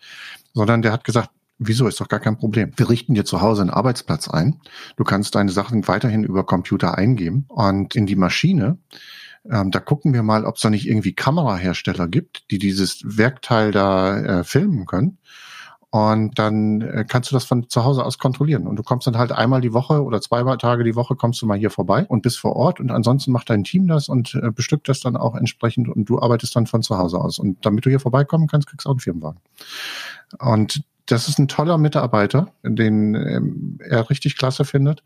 Sondern 0.53 0.83
der 0.83 0.91
hat 0.91 1.03
gesagt, 1.03 1.31
Wieso 1.59 1.87
ist 1.87 1.99
doch 1.99 2.07
gar 2.07 2.19
kein 2.19 2.37
Problem. 2.37 2.71
Wir 2.75 2.87
richten 2.87 3.15
dir 3.15 3.25
zu 3.25 3.41
Hause 3.41 3.61
einen 3.61 3.71
Arbeitsplatz 3.71 4.27
ein. 4.27 4.61
Du 4.95 5.03
kannst 5.03 5.33
deine 5.33 5.51
Sachen 5.51 5.87
weiterhin 5.87 6.23
über 6.23 6.45
Computer 6.45 6.95
eingeben 6.95 7.45
und 7.47 7.95
in 7.95 8.05
die 8.05 8.15
Maschine 8.15 8.77
ähm, 9.51 9.71
da 9.71 9.79
gucken 9.79 10.13
wir 10.13 10.23
mal, 10.23 10.45
ob 10.45 10.55
es 10.55 10.61
da 10.61 10.69
nicht 10.69 10.87
irgendwie 10.87 11.13
Kamerahersteller 11.13 12.07
gibt, 12.07 12.49
die 12.51 12.57
dieses 12.57 13.01
Werkteil 13.05 13.71
da 13.71 14.39
äh, 14.39 14.43
filmen 14.43 14.85
können. 14.85 15.17
Und 15.89 16.37
dann 16.37 16.81
äh, 16.81 17.05
kannst 17.07 17.31
du 17.31 17.35
das 17.35 17.45
von 17.45 17.69
zu 17.69 17.85
Hause 17.85 18.03
aus 18.03 18.17
kontrollieren. 18.17 18.67
Und 18.67 18.75
du 18.75 18.83
kommst 18.83 19.07
dann 19.07 19.17
halt 19.17 19.31
einmal 19.31 19.61
die 19.61 19.71
Woche 19.71 20.03
oder 20.03 20.19
zweimal 20.19 20.57
Tage 20.57 20.83
die 20.83 20.95
Woche 20.95 21.15
kommst 21.15 21.41
du 21.41 21.45
mal 21.45 21.57
hier 21.57 21.69
vorbei 21.71 22.05
und 22.07 22.21
bist 22.21 22.39
vor 22.39 22.55
Ort. 22.57 22.81
Und 22.81 22.91
ansonsten 22.91 23.31
macht 23.31 23.49
dein 23.49 23.63
Team 23.63 23.87
das 23.87 24.09
und 24.09 24.35
äh, 24.35 24.51
bestückt 24.51 24.89
das 24.89 24.99
dann 24.99 25.15
auch 25.15 25.35
entsprechend 25.35 25.87
und 25.87 26.05
du 26.05 26.19
arbeitest 26.19 26.55
dann 26.55 26.67
von 26.67 26.83
zu 26.83 26.97
Hause 26.97 27.19
aus. 27.19 27.39
Und 27.39 27.65
damit 27.65 27.85
du 27.85 27.89
hier 27.89 28.01
vorbeikommen 28.01 28.47
kannst, 28.47 28.67
kriegst 28.67 28.85
du 28.85 28.89
auch 28.89 28.93
einen 28.93 28.99
Firmenwagen. 28.99 29.39
Und 30.39 30.83
das 31.07 31.27
ist 31.27 31.39
ein 31.39 31.47
toller 31.47 31.77
Mitarbeiter, 31.77 32.53
den 32.63 33.15
ähm, 33.15 33.79
er 33.81 34.09
richtig 34.09 34.37
klasse 34.37 34.65
findet. 34.65 35.03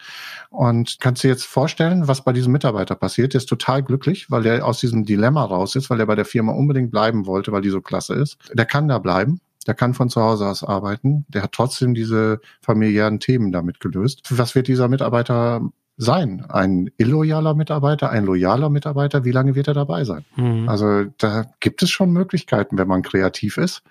Und 0.50 0.98
kannst 1.00 1.24
du 1.24 1.28
jetzt 1.28 1.46
vorstellen, 1.46 2.08
was 2.08 2.24
bei 2.24 2.34
diesem 2.34 2.52
Mitarbeiter 2.52 2.96
passiert? 2.96 3.34
Der 3.34 3.40
ist 3.40 3.50
total 3.50 3.84
glücklich, 3.84 4.30
weil 4.30 4.46
er 4.46 4.66
aus 4.66 4.80
diesem 4.80 5.06
Dilemma 5.06 5.44
raus 5.46 5.76
ist, 5.76 5.90
weil 5.90 6.00
er 6.00 6.08
bei 6.08 6.16
der 6.16 6.26
Firma 6.26 6.52
unbedingt 6.54 6.92
bleiben 6.92 7.26
wollte, 7.26 7.52
weil 7.52 7.62
die 7.62 7.70
so 7.70 7.82
klasse 7.82 8.16
ist. 8.16 8.38
Der 8.54 8.66
kann 8.66 8.88
da 8.88 9.00
bleiben. 9.00 9.40
Der 9.68 9.76
kann 9.76 9.94
von 9.94 10.10
zu 10.10 10.22
Hause 10.22 10.48
aus 10.48 10.64
arbeiten. 10.64 11.26
Der 11.30 11.44
hat 11.44 11.52
trotzdem 11.52 11.94
diese 11.94 12.42
familiären 12.62 13.20
Themen 13.20 13.52
damit 13.52 13.80
gelöst. 13.80 14.22
Was 14.30 14.56
wird 14.56 14.68
dieser 14.68 14.88
Mitarbeiter 14.88 15.62
sein? 15.98 16.46
Ein 16.50 16.90
illoyaler 16.98 17.54
Mitarbeiter, 17.54 18.10
ein 18.10 18.26
loyaler 18.26 18.70
Mitarbeiter? 18.70 19.24
Wie 19.24 19.32
lange 19.32 19.56
wird 19.56 19.68
er 19.68 19.74
dabei 19.74 20.04
sein? 20.04 20.26
Mhm. 20.36 20.68
Also 20.68 21.06
da 21.18 21.46
gibt 21.60 21.84
es 21.84 21.90
schon 21.90 22.12
Möglichkeiten, 22.12 22.78
wenn 22.78 22.88
man 22.88 23.02
kreativ 23.02 23.58
ist, 23.58 23.84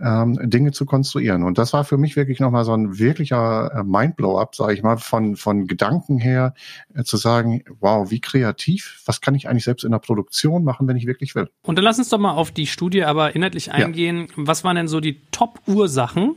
ähm, 0.00 0.38
Dinge 0.42 0.72
zu 0.72 0.84
konstruieren. 0.84 1.42
Und 1.42 1.58
das 1.58 1.72
war 1.72 1.84
für 1.84 1.96
mich 1.96 2.16
wirklich 2.16 2.40
nochmal 2.40 2.64
so 2.64 2.74
ein 2.74 2.98
wirklicher 2.98 3.72
äh, 3.72 3.82
Mindblow-up, 3.82 4.54
sage 4.54 4.74
ich 4.74 4.82
mal, 4.82 4.98
von, 4.98 5.36
von 5.36 5.66
Gedanken 5.66 6.18
her, 6.18 6.54
äh, 6.94 7.04
zu 7.04 7.16
sagen, 7.16 7.62
wow, 7.80 8.10
wie 8.10 8.20
kreativ, 8.20 9.02
was 9.06 9.20
kann 9.20 9.34
ich 9.34 9.48
eigentlich 9.48 9.64
selbst 9.64 9.84
in 9.84 9.92
der 9.92 9.98
Produktion 9.98 10.64
machen, 10.64 10.86
wenn 10.86 10.96
ich 10.96 11.06
wirklich 11.06 11.34
will. 11.34 11.48
Und 11.62 11.76
dann 11.76 11.84
lass 11.84 11.98
uns 11.98 12.08
doch 12.08 12.18
mal 12.18 12.32
auf 12.32 12.50
die 12.50 12.66
Studie 12.66 13.04
aber 13.04 13.34
inhaltlich 13.34 13.72
eingehen. 13.72 14.28
Ja. 14.36 14.46
Was 14.46 14.64
waren 14.64 14.76
denn 14.76 14.88
so 14.88 15.00
die 15.00 15.20
Top-Ursachen? 15.30 16.36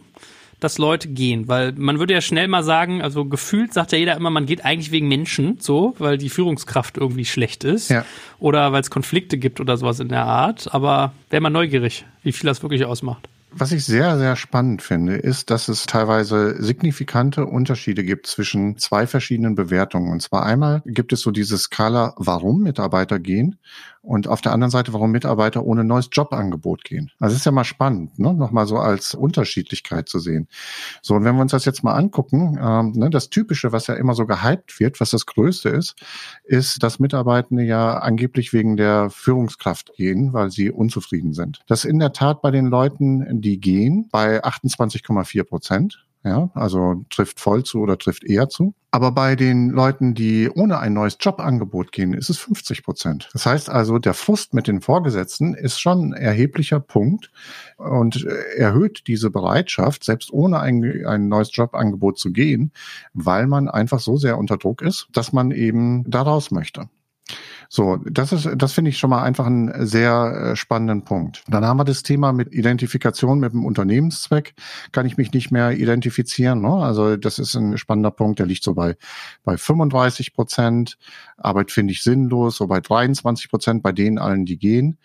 Dass 0.59 0.77
Leute 0.77 1.09
gehen, 1.09 1.47
weil 1.47 1.73
man 1.73 1.99
würde 1.99 2.13
ja 2.13 2.21
schnell 2.21 2.47
mal 2.47 2.63
sagen, 2.63 3.01
also 3.01 3.25
gefühlt 3.25 3.73
sagt 3.73 3.91
ja 3.91 3.97
jeder 3.97 4.15
immer, 4.15 4.31
man 4.31 4.47
geht 4.47 4.65
eigentlich 4.65 4.91
wegen 4.91 5.07
Menschen, 5.07 5.57
so, 5.59 5.95
weil 5.99 6.17
die 6.17 6.29
Führungskraft 6.29 6.97
irgendwie 6.97 7.25
schlecht 7.25 7.63
ist 7.63 7.89
ja. 7.89 8.05
oder 8.39 8.71
weil 8.71 8.81
es 8.81 8.89
Konflikte 8.89 9.37
gibt 9.37 9.59
oder 9.59 9.77
sowas 9.77 9.99
in 9.99 10.09
der 10.09 10.25
Art, 10.25 10.73
aber 10.73 11.13
wäre 11.29 11.41
mal 11.41 11.49
neugierig, 11.49 12.05
wie 12.23 12.31
viel 12.31 12.47
das 12.47 12.63
wirklich 12.63 12.85
ausmacht. 12.85 13.29
Was 13.51 13.71
ich 13.71 13.85
sehr, 13.85 14.17
sehr 14.17 14.35
spannend 14.35 14.81
finde, 14.81 15.15
ist, 15.15 15.49
dass 15.49 15.67
es 15.67 15.85
teilweise 15.85 16.61
signifikante 16.61 17.45
Unterschiede 17.45 18.03
gibt 18.03 18.27
zwischen 18.27 18.77
zwei 18.77 19.07
verschiedenen 19.07 19.55
Bewertungen. 19.55 20.11
Und 20.11 20.21
zwar 20.21 20.45
einmal 20.45 20.83
gibt 20.85 21.13
es 21.13 21.21
so 21.21 21.31
diese 21.31 21.57
Skala, 21.57 22.13
warum 22.17 22.61
Mitarbeiter 22.61 23.19
gehen 23.19 23.57
und 24.07 24.29
auf 24.29 24.39
der 24.39 24.53
anderen 24.53 24.71
Seite, 24.71 24.93
warum 24.93 25.11
Mitarbeiter 25.11 25.65
ohne 25.65 25.83
neues 25.83 26.07
Jobangebot 26.11 26.85
gehen. 26.85 27.11
Also 27.19 27.35
ist 27.35 27.45
ja 27.45 27.51
mal 27.51 27.65
spannend, 27.65 28.17
ne? 28.17 28.33
nochmal 28.33 28.65
so 28.65 28.77
als 28.77 29.13
Unterschiedlichkeit 29.13 30.07
zu 30.07 30.19
sehen. 30.19 30.47
So, 31.01 31.15
und 31.15 31.25
wenn 31.25 31.35
wir 31.35 31.41
uns 31.41 31.51
das 31.51 31.65
jetzt 31.65 31.83
mal 31.83 31.93
angucken, 31.93 32.57
ähm, 32.61 32.93
ne, 32.95 33.09
das 33.09 33.29
Typische, 33.29 33.73
was 33.73 33.87
ja 33.87 33.95
immer 33.95 34.13
so 34.13 34.25
gehypt 34.25 34.79
wird, 34.79 35.01
was 35.01 35.09
das 35.09 35.25
Größte 35.25 35.67
ist, 35.69 35.95
ist, 36.45 36.81
dass 36.83 36.99
Mitarbeitende 36.99 37.63
ja 37.63 37.97
angeblich 37.97 38.53
wegen 38.53 38.77
der 38.77 39.09
Führungskraft 39.09 39.93
gehen, 39.95 40.31
weil 40.31 40.51
sie 40.51 40.71
unzufrieden 40.71 41.33
sind. 41.33 41.59
Das 41.67 41.83
in 41.83 41.99
der 41.99 42.13
Tat 42.13 42.41
bei 42.41 42.51
den 42.51 42.67
Leuten, 42.67 43.41
die 43.47 43.59
gehen, 43.59 44.09
bei 44.11 44.43
28,4 44.43 45.43
Prozent. 45.43 46.03
Ja, 46.23 46.49
also 46.55 47.05
trifft 47.09 47.39
voll 47.39 47.63
zu 47.63 47.79
oder 47.79 47.97
trifft 47.97 48.25
eher 48.25 48.49
zu. 48.49 48.73
Aber 48.91 49.11
bei 49.11 49.37
den 49.37 49.69
Leuten, 49.69 50.13
die 50.13 50.49
ohne 50.49 50.79
ein 50.79 50.91
neues 50.91 51.17
Jobangebot 51.21 51.93
gehen, 51.93 52.13
ist 52.13 52.29
es 52.29 52.37
50 52.39 52.83
Prozent. 52.83 53.29
Das 53.31 53.45
heißt 53.45 53.69
also, 53.69 53.97
der 53.97 54.13
Frust 54.13 54.53
mit 54.53 54.67
den 54.67 54.81
Vorgesetzten 54.81 55.53
ist 55.53 55.79
schon 55.79 56.09
ein 56.09 56.13
erheblicher 56.13 56.81
Punkt 56.81 57.31
und 57.77 58.25
erhöht 58.25 59.03
diese 59.07 59.29
Bereitschaft, 59.29 60.03
selbst 60.03 60.33
ohne 60.33 60.59
ein, 60.59 61.05
ein 61.05 61.29
neues 61.29 61.55
Jobangebot 61.55 62.17
zu 62.17 62.33
gehen, 62.33 62.73
weil 63.13 63.47
man 63.47 63.69
einfach 63.69 63.99
so 64.01 64.17
sehr 64.17 64.37
unter 64.37 64.57
Druck 64.57 64.81
ist, 64.81 65.07
dass 65.13 65.31
man 65.31 65.51
eben 65.51 66.03
da 66.09 66.23
raus 66.23 66.51
möchte. 66.51 66.89
So, 67.69 67.97
das 67.97 68.31
ist, 68.31 68.47
das 68.55 68.73
finde 68.73 68.89
ich 68.89 68.97
schon 68.97 69.09
mal 69.09 69.23
einfach 69.23 69.45
einen 69.45 69.85
sehr 69.85 70.51
äh, 70.51 70.55
spannenden 70.55 71.03
Punkt. 71.03 71.43
Dann 71.47 71.65
haben 71.65 71.77
wir 71.77 71.83
das 71.83 72.01
Thema 72.01 72.31
mit 72.31 72.53
Identifikation 72.53 73.39
mit 73.39 73.51
dem 73.51 73.65
Unternehmenszweck. 73.65 74.53
Kann 74.93 75.05
ich 75.05 75.17
mich 75.17 75.33
nicht 75.33 75.51
mehr 75.51 75.71
identifizieren. 75.71 76.61
Ne? 76.61 76.73
Also 76.73 77.17
das 77.17 77.39
ist 77.39 77.55
ein 77.55 77.77
spannender 77.77 78.11
Punkt. 78.11 78.39
Der 78.39 78.45
liegt 78.45 78.63
so 78.63 78.73
bei, 78.73 78.95
bei 79.43 79.57
35 79.57 80.33
Prozent. 80.33 80.97
Arbeit 81.37 81.71
finde 81.71 81.91
ich 81.91 82.03
sinnlos, 82.03 82.57
so 82.57 82.67
bei 82.67 82.79
23 82.79 83.49
Prozent 83.49 83.83
bei 83.83 83.91
denen 83.91 84.17
allen, 84.17 84.45
die 84.45 84.57
gehen. 84.57 84.97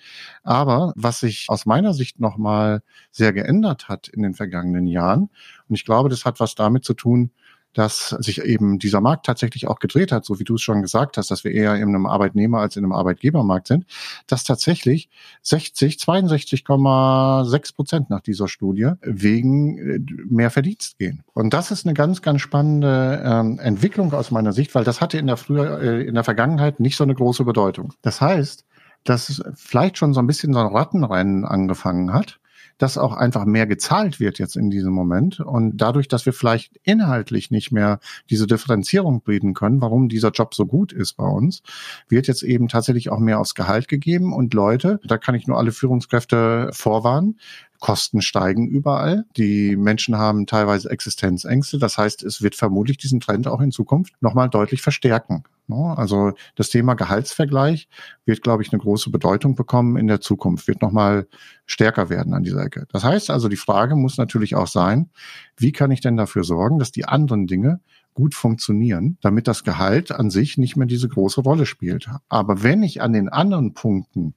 Aber 0.45 0.93
was 0.95 1.21
sich 1.21 1.47
aus 1.49 1.67
meiner 1.67 1.95
Sicht 1.95 2.21
nochmal 2.21 2.83
sehr 3.11 3.33
geändert 3.33 3.88
hat 3.88 4.09
in 4.09 4.23
den 4.23 4.35
vergangenen 4.35 4.87
Jahren, 4.87 5.31
und 5.69 5.76
ich 5.76 5.85
glaube, 5.85 6.09
das 6.11 6.25
hat 6.25 6.38
was 6.38 6.55
damit 6.55 6.85
zu 6.85 6.95
tun, 6.95 7.31
dass 7.75 8.11
sich 8.11 8.43
eben 8.43 8.79
dieser 8.79 9.00
Markt 9.00 9.26
tatsächlich 9.26 9.67
auch 9.69 9.79
gedreht 9.79 10.12
hat, 10.12 10.25
so 10.25 10.38
wie 10.38 10.45
du 10.45 10.55
es 10.57 10.62
schon 10.62 10.83
gesagt 10.83 11.17
hast, 11.17 11.31
dass 11.31 11.45
wir 11.45 11.52
eher 11.52 11.75
in 11.76 11.88
einem 11.88 12.07
Arbeitnehmer 12.07 12.59
als 12.59 12.76
in 12.76 12.85
einem 12.85 12.93
Arbeitgebermarkt 12.93 13.69
sind, 13.69 13.87
dass 14.26 14.45
tatsächlich 14.45 15.09
60, 15.43 15.97
62,6 15.97 17.75
Prozent 17.75 18.11
nach 18.11 18.21
dieser 18.21 18.49
Studie 18.49 18.93
wegen 19.02 19.79
äh, 19.79 20.00
mehr 20.29 20.50
Verdienst 20.50 20.99
gehen. 20.99 21.23
Und 21.35 21.55
das 21.55 21.71
ist 21.71 21.87
eine 21.87 21.95
ganz, 21.95 22.23
ganz 22.23 22.41
spannende 22.41 23.23
ähm, 23.25 23.59
Entwicklung 23.59 24.12
aus 24.12 24.31
meiner 24.31 24.52
Sicht, 24.52 24.75
weil 24.75 24.85
das 24.85 25.00
hatte 25.00 25.19
in 25.19 25.26
der 25.26 25.37
früher, 25.37 25.81
äh, 25.81 26.02
in 26.02 26.14
der 26.14 26.25
Vergangenheit 26.25 26.81
nicht 26.81 26.97
so 26.97 27.05
eine 27.05 27.14
große 27.14 27.45
Bedeutung. 27.45 27.95
Das 28.02 28.21
heißt, 28.21 28.64
dass 29.05 29.43
vielleicht 29.55 29.99
schon 29.99 30.14
so 30.14 30.21
ein 30.21 30.26
bisschen 30.26 30.52
so 30.52 30.61
ein 30.61 30.67
Rattenrennen 30.67 31.45
angefangen 31.45 32.12
hat 32.12 32.38
dass 32.79 32.99
auch 32.99 33.12
einfach 33.12 33.45
mehr 33.45 33.67
gezahlt 33.67 34.21
wird 34.21 34.38
jetzt 34.38 34.57
in 34.57 34.71
diesem 34.71 34.93
Moment. 34.93 35.41
Und 35.41 35.76
dadurch, 35.76 36.09
dass 36.09 36.26
wir 36.26 36.33
vielleicht 36.33 36.79
inhaltlich 36.83 37.50
nicht 37.50 37.73
mehr 37.73 38.00
diese 38.31 38.47
Differenzierung 38.47 39.23
bieten 39.23 39.55
können, 39.55 39.81
warum 39.81 40.09
dieser 40.09 40.31
Job 40.31 40.55
so 40.55 40.67
gut 40.67 40.93
ist 40.93 41.14
bei 41.14 41.26
uns, 41.26 41.62
wird 42.09 42.26
jetzt 42.26 42.43
eben 42.43 42.69
tatsächlich 42.69 43.11
auch 43.11 43.19
mehr 43.19 43.41
aufs 43.41 43.55
Gehalt 43.55 43.88
gegeben. 43.88 44.33
Und 44.33 44.55
Leute, 44.55 45.00
da 45.05 45.19
kann 45.19 45.35
ich 45.35 45.47
nur 45.47 45.59
alle 45.59 45.73
Führungskräfte 45.73 46.71
vorwarnen, 46.73 47.38
Kosten 47.83 48.23
steigen 48.23 48.69
überall. 48.69 49.25
Die 49.37 49.75
Menschen 49.75 50.17
haben 50.17 50.47
teilweise 50.47 50.89
Existenzängste. 50.89 51.81
Das 51.81 51.99
heißt, 51.99 52.23
es 52.23 52.41
wird 52.41 52.55
vermutlich 52.55 52.97
diesen 52.97 53.19
Trend 53.19 53.49
auch 53.49 53.61
in 53.61 53.73
Zukunft 53.73 54.15
nochmal 54.23 54.49
deutlich 54.49 54.83
verstärken. 54.83 55.43
Ne? 55.67 55.93
Also 55.99 56.33
das 56.55 56.69
Thema 56.69 56.95
Gehaltsvergleich 56.95 57.89
wird, 58.25 58.43
glaube 58.43 58.62
ich, 58.62 58.73
eine 58.73 58.81
große 58.81 59.11
Bedeutung 59.11 59.57
bekommen 59.57 59.97
in 59.97 60.07
der 60.07 60.21
Zukunft, 60.21 60.69
wird 60.69 60.81
nochmal 60.81 61.27
stärker 61.67 62.09
werden 62.09 62.35
an 62.35 62.45
dieser 62.45 62.62
Ecke. 62.62 62.87
Das 62.93 63.03
heißt 63.03 63.31
also, 63.31 63.49
die 63.49 63.57
Frage 63.57 63.97
muss 63.97 64.17
natürlich 64.17 64.55
auch 64.55 64.69
sein, 64.69 65.11
wie 65.57 65.73
kann 65.73 65.91
ich 65.91 66.01
denn 66.01 66.17
dafür 66.17 66.45
sorgen, 66.45 66.79
dass 66.79 66.93
die 66.93 67.07
anderen 67.07 67.49
Dinge 67.49 67.81
gut 68.15 68.37
funktionieren, 68.37 69.19
damit 69.23 69.49
das 69.49 69.65
Gehalt 69.65 70.12
an 70.12 70.31
sich 70.31 70.57
nicht 70.57 70.77
mehr 70.77 70.87
diese 70.87 71.09
große 71.09 71.41
Rolle 71.41 71.67
spielt. 71.67 72.09
Aber 72.29 72.62
wenn 72.62 72.85
ich 72.85 73.03
an 73.03 73.12
den 73.12 73.29
anderen 73.29 73.75
Punkten 73.75 74.35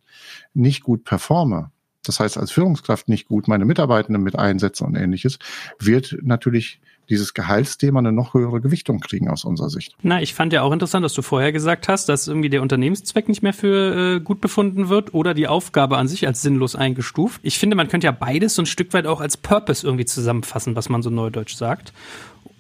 nicht 0.56 0.82
gut 0.82 1.04
performe, 1.04 1.72
das 2.08 2.20
heißt 2.20 2.38
als 2.38 2.52
Führungskraft 2.52 3.10
nicht 3.10 3.28
gut 3.28 3.48
meine 3.48 3.66
Mitarbeitenden 3.66 4.24
mit 4.24 4.38
einsetze 4.38 4.86
und 4.86 4.96
ähnliches, 4.96 5.40
wird 5.80 6.18
natürlich 6.22 6.80
dieses 7.10 7.34
Gehaltsthema 7.34 8.00
eine 8.00 8.12
noch 8.12 8.34
höhere 8.34 8.62
Gewichtung 8.62 9.00
kriegen 9.00 9.30
aus 9.30 9.46
unserer 9.46 9.70
Sicht. 9.70 9.96
Na, 10.02 10.22
ich 10.22 10.34
fand 10.34 10.54
ja 10.54 10.62
auch 10.64 10.72
interessant, 10.72 11.04
dass 11.04 11.14
du 11.14 11.22
vorher 11.22 11.52
gesagt 11.52 11.88
hast, 11.88 12.10
dass 12.10 12.28
irgendwie 12.28 12.50
der 12.50 12.62
Unternehmenszweck 12.62 13.28
nicht 13.28 13.44
mehr 13.44 13.54
für 13.54 14.16
äh, 14.16 14.20
gut 14.20 14.42
befunden 14.42 14.90
wird 14.90 15.14
oder 15.14 15.34
die 15.34 15.48
Aufgabe 15.48 15.98
an 15.98 16.08
sich 16.08 16.26
als 16.28 16.42
sinnlos 16.42 16.76
eingestuft. 16.76 17.42
Ich 17.44 17.60
finde, 17.60 17.76
man 17.76 17.88
könnte 17.88 18.06
ja 18.06 18.12
beides 18.12 18.56
so 18.56 18.62
ein 18.62 18.66
Stück 18.66 18.94
weit 18.94 19.06
auch 19.06 19.22
als 19.22 19.38
Purpose 19.38 19.86
irgendwie 19.86 20.06
zusammenfassen, 20.06 20.76
was 20.76 20.90
man 20.90 21.02
so 21.02 21.10
neudeutsch 21.10 21.56
sagt. 21.56 21.94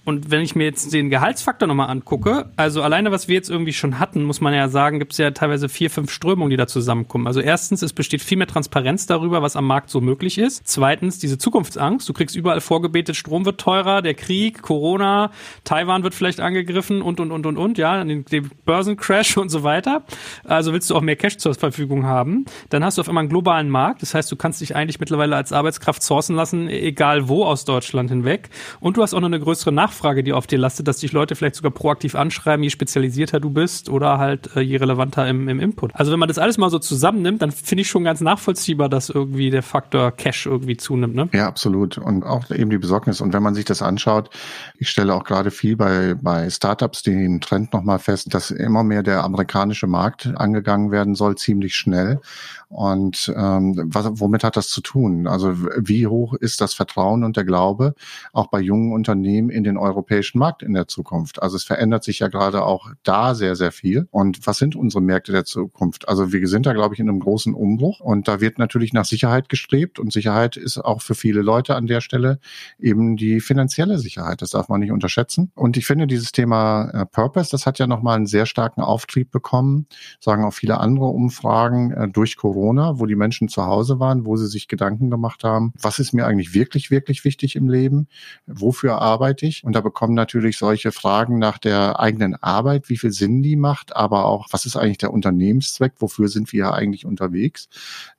Und 0.05 0.29
wenn 0.29 0.41
ich 0.41 0.55
mir 0.55 0.65
jetzt 0.65 0.93
den 0.93 1.09
Gehaltsfaktor 1.09 1.67
nochmal 1.67 1.89
angucke, 1.89 2.51
also 2.57 2.83
alleine 2.83 3.11
was 3.11 3.27
wir 3.27 3.33
jetzt 3.33 3.49
irgendwie 3.49 3.73
schon 3.73 3.97
hatten, 3.97 4.23
muss 4.23 4.39
man 4.39 4.53
ja 4.53 4.69
sagen, 4.69 4.99
gibt 4.99 5.13
es 5.13 5.17
ja 5.17 5.31
teilweise 5.31 5.67
vier, 5.67 5.89
fünf 5.89 6.11
Strömungen, 6.11 6.51
die 6.51 6.57
da 6.57 6.67
zusammenkommen. 6.67 7.25
Also 7.25 7.41
erstens, 7.41 7.81
es 7.81 7.91
besteht 7.91 8.21
viel 8.21 8.37
mehr 8.37 8.45
Transparenz 8.45 9.07
darüber, 9.07 9.41
was 9.41 9.55
am 9.55 9.65
Markt 9.65 9.89
so 9.89 10.01
möglich 10.01 10.37
ist. 10.37 10.61
Zweitens, 10.67 11.17
diese 11.17 11.39
Zukunftsangst. 11.39 12.07
Du 12.07 12.13
kriegst 12.13 12.35
überall 12.35 12.61
vorgebetet, 12.61 13.15
Strom 13.15 13.45
wird 13.45 13.59
teurer, 13.59 14.03
der 14.03 14.13
Krieg, 14.13 14.61
Corona, 14.61 15.31
Taiwan 15.63 16.03
wird 16.03 16.13
vielleicht 16.13 16.39
angegriffen 16.39 17.01
und, 17.01 17.19
und, 17.19 17.31
und, 17.31 17.47
und, 17.47 17.57
und, 17.57 17.77
ja, 17.79 18.03
den, 18.03 18.25
den 18.25 18.51
Börsencrash 18.63 19.37
und 19.37 19.49
so 19.49 19.63
weiter. 19.63 20.03
Also 20.43 20.71
willst 20.71 20.87
du 20.91 20.95
auch 20.95 21.01
mehr 21.01 21.15
Cash 21.15 21.37
zur 21.37 21.55
Verfügung 21.55 22.05
haben. 22.05 22.45
Dann 22.69 22.85
hast 22.85 22.99
du 22.99 23.01
auf 23.01 23.09
einmal 23.09 23.23
einen 23.23 23.29
globalen 23.29 23.71
Markt. 23.71 24.03
Das 24.03 24.13
heißt, 24.13 24.31
du 24.31 24.35
kannst 24.35 24.61
dich 24.61 24.75
eigentlich 24.75 24.99
mittlerweile 24.99 25.35
als 25.35 25.51
Arbeitskraft 25.51 26.03
sourcen 26.03 26.35
lassen, 26.35 26.69
egal 26.69 27.27
wo 27.27 27.43
aus 27.43 27.65
Deutschland 27.65 28.11
hinweg. 28.11 28.49
Und 28.79 28.97
du 28.97 29.01
hast 29.01 29.15
auch 29.15 29.19
noch 29.19 29.25
eine 29.25 29.39
größere 29.39 29.71
Nachfrage 29.71 29.94
Nachfrage, 29.95 30.23
die 30.23 30.33
auf 30.33 30.45
dir 30.45 30.59
lastet, 30.59 30.87
dass 30.87 30.97
dich 30.97 31.13
Leute 31.13 31.35
vielleicht 31.35 31.55
sogar 31.55 31.71
proaktiv 31.71 32.15
anschreiben, 32.15 32.63
je 32.63 32.69
spezialisierter 32.69 33.39
du 33.39 33.49
bist 33.49 33.89
oder 33.89 34.17
halt 34.17 34.55
äh, 34.55 34.59
je 34.59 34.77
relevanter 34.77 35.27
im, 35.27 35.47
im 35.47 35.59
Input. 35.59 35.95
Also 35.95 36.11
wenn 36.11 36.19
man 36.19 36.27
das 36.27 36.37
alles 36.37 36.57
mal 36.57 36.69
so 36.69 36.79
zusammennimmt, 36.79 37.41
dann 37.41 37.51
finde 37.51 37.83
ich 37.83 37.87
schon 37.87 38.03
ganz 38.03 38.19
nachvollziehbar, 38.19 38.89
dass 38.89 39.09
irgendwie 39.09 39.49
der 39.49 39.63
Faktor 39.63 40.11
Cash 40.11 40.47
irgendwie 40.47 40.75
zunimmt. 40.75 41.15
Ne? 41.15 41.29
Ja, 41.33 41.47
absolut. 41.47 41.97
Und 41.97 42.23
auch 42.23 42.49
eben 42.51 42.69
die 42.69 42.77
Besorgnis. 42.77 43.21
Und 43.21 43.33
wenn 43.33 43.41
man 43.41 43.55
sich 43.55 43.65
das 43.65 43.81
anschaut, 43.81 44.29
ich 44.77 44.89
stelle 44.89 45.13
auch 45.13 45.23
gerade 45.23 45.49
viel 45.49 45.77
bei, 45.77 46.15
bei 46.21 46.49
Startups 46.49 47.03
den 47.03 47.39
Trend 47.39 47.73
nochmal 47.73 47.99
fest, 47.99 48.33
dass 48.33 48.51
immer 48.51 48.83
mehr 48.83 49.03
der 49.03 49.23
amerikanische 49.23 49.87
Markt 49.87 50.27
angegangen 50.35 50.91
werden 50.91 51.15
soll, 51.15 51.37
ziemlich 51.37 51.75
schnell. 51.75 52.19
Und 52.69 53.33
ähm, 53.35 53.81
was, 53.85 54.07
womit 54.19 54.43
hat 54.43 54.57
das 54.57 54.67
zu 54.69 54.81
tun? 54.81 55.27
Also 55.27 55.55
wie 55.77 56.07
hoch 56.07 56.33
ist 56.33 56.61
das 56.61 56.73
Vertrauen 56.73 57.23
und 57.23 57.37
der 57.37 57.45
Glaube 57.45 57.93
auch 58.33 58.47
bei 58.47 58.59
jungen 58.59 58.91
Unternehmen 58.91 59.49
in 59.49 59.63
den 59.63 59.77
europäischen 59.77 60.39
Markt 60.39 60.63
in 60.63 60.73
der 60.73 60.87
Zukunft? 60.87 61.41
Also 61.41 61.55
es 61.57 61.63
verändert 61.63 62.03
sich 62.03 62.19
ja 62.19 62.27
gerade 62.27 62.63
auch 62.63 62.89
da 63.03 63.35
sehr, 63.35 63.55
sehr 63.55 63.71
viel. 63.71 64.07
Und 64.11 64.45
was 64.47 64.57
sind 64.57 64.75
unsere 64.75 65.01
Märkte 65.01 65.31
der 65.31 65.45
Zukunft? 65.45 66.09
Also 66.09 66.33
wir 66.33 66.47
sind 66.47 66.65
da, 66.65 66.73
glaube 66.73 66.95
ich, 66.95 66.99
in 66.99 67.09
einem 67.09 67.19
großen 67.19 67.53
Umbruch 67.53 67.99
und 67.99 68.27
da 68.27 68.41
wird 68.41 68.57
natürlich 68.59 68.93
nach 68.93 69.05
Sicherheit 69.05 69.49
gestrebt 69.49 69.99
und 69.99 70.11
Sicherheit 70.11 70.57
ist 70.57 70.77
auch 70.77 71.01
für 71.01 71.15
viele 71.15 71.41
Leute 71.41 71.75
an 71.75 71.87
der 71.87 72.01
Stelle 72.01 72.39
eben 72.79 73.15
die 73.15 73.39
finanzielle 73.41 73.99
Sicherheit. 73.99 74.41
Das 74.41 74.49
darf 74.51 74.69
man 74.69 74.79
nicht 74.79 74.91
unterschätzen. 74.91 75.51
Und 75.55 75.77
ich 75.77 75.85
finde 75.85 76.07
dieses 76.07 76.31
Thema 76.31 76.89
äh, 76.89 77.05
Purpose, 77.05 77.51
das 77.51 77.65
hat 77.65 77.79
ja 77.79 77.87
nochmal 77.87 78.17
einen 78.17 78.27
sehr 78.27 78.45
starken 78.45 78.81
Auftrieb 78.81 79.31
bekommen, 79.31 79.87
sagen 80.19 80.43
auch 80.43 80.53
viele 80.53 80.79
andere 80.79 81.05
Umfragen 81.05 81.91
äh, 81.91 82.07
durch 82.09 82.35
Corona 82.37 82.54
Corona, 82.55 82.99
wo 82.99 83.05
die 83.05 83.17
Menschen 83.17 83.49
zu 83.49 83.65
Hause 83.65 83.99
waren, 83.99 84.25
wo 84.25 84.37
sie 84.37 84.47
sich 84.47 84.69
Gedanken 84.69 85.09
gemacht 85.09 85.43
haben, 85.43 85.73
was 85.81 85.99
ist 85.99 86.13
mir 86.13 86.25
eigentlich 86.25 86.53
wirklich, 86.53 86.89
wirklich 86.89 87.25
wichtig 87.25 87.57
im 87.57 87.67
Leben? 87.67 88.07
Wofür 88.47 89.01
arbeite 89.01 89.45
ich? 89.45 89.65
Und 89.65 89.75
da 89.75 89.81
bekommen 89.81 90.13
natürlich 90.13 90.57
solche 90.57 90.93
Fragen 90.93 91.37
nach 91.37 91.57
der 91.57 91.99
eigenen 91.99 92.35
Arbeit, 92.35 92.87
wie 92.87 92.95
viel 92.95 93.11
Sinn 93.11 93.43
die 93.43 93.57
macht, 93.57 93.93
aber 93.93 94.23
auch, 94.23 94.47
was 94.51 94.65
ist 94.65 94.77
eigentlich 94.77 94.99
der 94.99 95.11
Unternehmenszweck? 95.11 95.95
Wofür 95.99 96.29
sind 96.29 96.53
wir 96.53 96.73
eigentlich 96.73 97.05
unterwegs? 97.05 97.67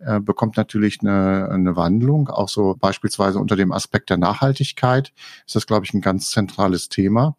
Äh, 0.01 0.21
bekommt 0.21 0.59
natürlich 0.59 0.99
eine, 1.01 1.49
eine 1.51 1.75
Wandlung, 1.75 2.29
auch 2.29 2.51
so 2.51 2.77
beispielsweise 2.79 3.39
unter 3.39 3.57
dem 3.57 3.73
Aspekt 3.73 4.11
der 4.11 4.19
Nachhaltigkeit 4.19 5.15
ist 5.47 5.57
das, 5.57 5.67
glaube 5.67 5.87
ich, 5.87 5.95
ein 5.95 6.03
ganz 6.03 6.31
zentrales 6.31 6.91
Thema. 6.91 7.37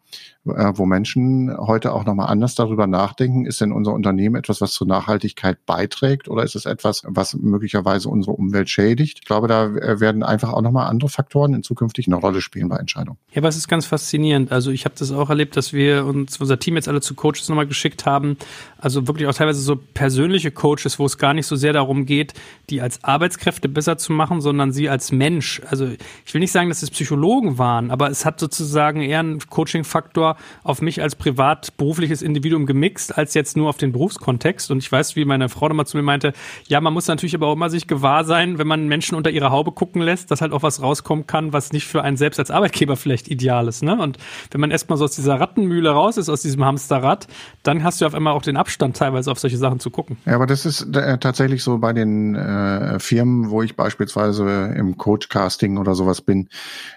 Äh, 0.56 0.72
wo 0.76 0.86
Menschen 0.86 1.54
heute 1.58 1.92
auch 1.92 2.04
nochmal 2.04 2.28
anders 2.28 2.54
darüber 2.54 2.86
nachdenken, 2.86 3.44
ist 3.44 3.60
denn 3.60 3.72
unser 3.72 3.92
Unternehmen 3.92 4.36
etwas, 4.36 4.60
was 4.60 4.72
zur 4.72 4.86
Nachhaltigkeit 4.86 5.64
beiträgt 5.66 6.28
oder 6.28 6.42
ist 6.42 6.56
es 6.56 6.64
etwas, 6.64 6.87
was 7.04 7.34
möglicherweise 7.34 8.08
unsere 8.08 8.36
Umwelt 8.36 8.68
schädigt? 8.70 9.18
Ich 9.20 9.26
glaube, 9.26 9.48
da 9.48 9.66
äh, 9.66 10.00
werden 10.00 10.22
einfach 10.22 10.52
auch 10.52 10.62
nochmal 10.62 10.88
andere 10.88 11.08
Faktoren 11.08 11.54
in 11.54 11.62
zukünftig 11.62 12.06
eine 12.06 12.16
Rolle 12.16 12.40
spielen 12.40 12.68
bei 12.68 12.76
Entscheidungen. 12.76 13.18
Ja, 13.32 13.40
aber 13.40 13.48
es 13.48 13.56
ist 13.56 13.68
ganz 13.68 13.86
faszinierend. 13.86 14.52
Also 14.52 14.70
ich 14.70 14.84
habe 14.84 14.94
das 14.98 15.12
auch 15.12 15.30
erlebt, 15.30 15.56
dass 15.56 15.72
wir 15.72 16.04
uns 16.04 16.40
unser 16.40 16.58
Team 16.58 16.76
jetzt 16.76 16.88
alle 16.88 17.00
zu 17.00 17.14
Coaches 17.14 17.48
nochmal 17.48 17.66
geschickt 17.66 18.06
haben. 18.06 18.36
Also 18.78 19.06
wirklich 19.06 19.28
auch 19.28 19.34
teilweise 19.34 19.60
so 19.60 19.76
persönliche 19.76 20.50
Coaches, 20.50 20.98
wo 20.98 21.04
es 21.04 21.18
gar 21.18 21.34
nicht 21.34 21.46
so 21.46 21.56
sehr 21.56 21.72
darum 21.72 22.06
geht, 22.06 22.34
die 22.70 22.80
als 22.80 23.04
Arbeitskräfte 23.04 23.68
besser 23.68 23.98
zu 23.98 24.12
machen, 24.12 24.40
sondern 24.40 24.72
sie 24.72 24.88
als 24.88 25.12
Mensch. 25.12 25.62
Also 25.68 25.88
ich 26.24 26.34
will 26.34 26.40
nicht 26.40 26.52
sagen, 26.52 26.68
dass 26.68 26.82
es 26.82 26.90
Psychologen 26.90 27.58
waren, 27.58 27.90
aber 27.90 28.10
es 28.10 28.24
hat 28.24 28.40
sozusagen 28.40 29.02
eher 29.02 29.20
einen 29.20 29.40
Coaching-Faktor, 29.40 30.36
auf 30.62 30.82
mich 30.82 31.02
als 31.02 31.16
privat-berufliches 31.16 32.22
Individuum 32.22 32.66
gemixt, 32.66 33.16
als 33.16 33.34
jetzt 33.34 33.56
nur 33.56 33.68
auf 33.68 33.76
den 33.76 33.92
Berufskontext. 33.92 34.70
Und 34.70 34.78
ich 34.78 34.90
weiß, 34.90 35.16
wie 35.16 35.24
meine 35.24 35.48
Frau 35.48 35.68
damals 35.68 35.90
zu 35.90 35.96
mir 35.96 36.02
meinte, 36.02 36.32
ja, 36.66 36.77
man 36.80 36.92
muss 36.92 37.06
natürlich 37.06 37.34
aber 37.34 37.46
auch 37.48 37.54
immer 37.54 37.70
sich 37.70 37.86
gewahr 37.86 38.24
sein, 38.24 38.58
wenn 38.58 38.66
man 38.66 38.88
Menschen 38.88 39.16
unter 39.16 39.30
ihre 39.30 39.50
Haube 39.50 39.72
gucken 39.72 40.02
lässt, 40.02 40.30
dass 40.30 40.40
halt 40.40 40.52
auch 40.52 40.62
was 40.62 40.82
rauskommen 40.82 41.26
kann, 41.26 41.52
was 41.52 41.72
nicht 41.72 41.86
für 41.86 42.02
einen 42.02 42.16
selbst 42.16 42.38
als 42.38 42.50
Arbeitgeber 42.50 42.96
vielleicht 42.96 43.28
ideal 43.28 43.68
ist. 43.68 43.82
Ne? 43.82 44.00
Und 44.00 44.18
wenn 44.50 44.60
man 44.60 44.70
erstmal 44.70 44.98
so 44.98 45.04
aus 45.04 45.14
dieser 45.14 45.40
Rattenmühle 45.40 45.90
raus 45.90 46.16
ist, 46.16 46.28
aus 46.28 46.42
diesem 46.42 46.64
Hamsterrad, 46.64 47.26
dann 47.62 47.84
hast 47.84 48.00
du 48.00 48.06
auf 48.06 48.14
einmal 48.14 48.32
auch 48.34 48.42
den 48.42 48.56
Abstand 48.56 48.96
teilweise 48.96 49.30
auf 49.30 49.38
solche 49.38 49.56
Sachen 49.56 49.80
zu 49.80 49.90
gucken. 49.90 50.16
Ja, 50.24 50.34
aber 50.34 50.46
das 50.46 50.66
ist 50.66 50.94
äh, 50.96 51.18
tatsächlich 51.18 51.62
so 51.62 51.78
bei 51.78 51.92
den 51.92 52.34
äh, 52.34 52.98
Firmen, 52.98 53.50
wo 53.50 53.62
ich 53.62 53.76
beispielsweise 53.76 54.74
im 54.76 54.96
Coachcasting 54.96 55.78
oder 55.78 55.94
sowas 55.94 56.20
bin. 56.20 56.48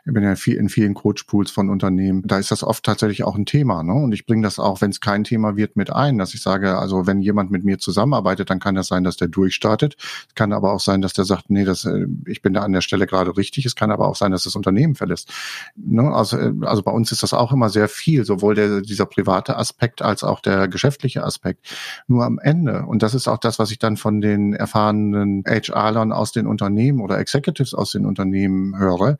Ich 0.05 0.13
bin 0.13 0.23
ja 0.23 0.35
viel, 0.35 0.55
in 0.55 0.69
vielen 0.69 0.93
Coachpools 0.93 1.51
von 1.51 1.69
Unternehmen. 1.69 2.23
Da 2.25 2.37
ist 2.37 2.51
das 2.51 2.63
oft 2.63 2.83
tatsächlich 2.83 3.23
auch 3.23 3.35
ein 3.35 3.45
Thema. 3.45 3.83
Ne? 3.83 3.93
Und 3.93 4.11
ich 4.13 4.25
bringe 4.25 4.43
das 4.43 4.59
auch, 4.59 4.81
wenn 4.81 4.91
es 4.91 5.01
kein 5.01 5.23
Thema 5.23 5.55
wird, 5.55 5.75
mit 5.75 5.91
ein, 5.91 6.17
dass 6.17 6.33
ich 6.33 6.41
sage, 6.41 6.77
also 6.77 7.07
wenn 7.07 7.21
jemand 7.21 7.51
mit 7.51 7.63
mir 7.63 7.79
zusammenarbeitet, 7.79 8.49
dann 8.49 8.59
kann 8.59 8.75
das 8.75 8.87
sein, 8.87 9.03
dass 9.03 9.17
der 9.17 9.27
durchstartet. 9.27 9.70
Es 9.81 10.35
kann 10.35 10.53
aber 10.53 10.73
auch 10.73 10.79
sein, 10.79 11.01
dass 11.01 11.13
der 11.13 11.25
sagt, 11.25 11.49
nee, 11.49 11.63
das, 11.63 11.85
äh, 11.85 12.07
ich 12.25 12.41
bin 12.41 12.53
da 12.53 12.61
an 12.61 12.71
der 12.71 12.81
Stelle 12.81 13.07
gerade 13.07 13.35
richtig. 13.37 13.65
Es 13.65 13.75
kann 13.75 13.91
aber 13.91 14.07
auch 14.07 14.15
sein, 14.15 14.31
dass 14.31 14.43
das 14.43 14.55
Unternehmen 14.55 14.95
verlässt. 14.95 15.31
Ne? 15.75 16.03
Also, 16.13 16.37
äh, 16.37 16.53
also 16.61 16.83
bei 16.83 16.91
uns 16.91 17.11
ist 17.11 17.23
das 17.23 17.33
auch 17.33 17.51
immer 17.51 17.69
sehr 17.69 17.87
viel, 17.87 18.25
sowohl 18.25 18.55
der, 18.55 18.81
dieser 18.81 19.05
private 19.05 19.57
Aspekt 19.57 20.01
als 20.01 20.23
auch 20.23 20.39
der 20.39 20.67
geschäftliche 20.67 21.23
Aspekt. 21.23 21.65
Nur 22.07 22.25
am 22.25 22.39
Ende, 22.39 22.85
und 22.85 23.03
das 23.03 23.13
ist 23.13 23.27
auch 23.27 23.37
das, 23.37 23.59
was 23.59 23.71
ich 23.71 23.79
dann 23.79 23.97
von 23.97 24.21
den 24.21 24.53
erfahrenen 24.53 25.43
HR-Lern 25.45 26.11
aus 26.11 26.31
den 26.31 26.47
Unternehmen 26.47 27.01
oder 27.01 27.19
Executives 27.19 27.73
aus 27.73 27.91
den 27.91 28.05
Unternehmen 28.05 28.77
höre, 28.77 29.17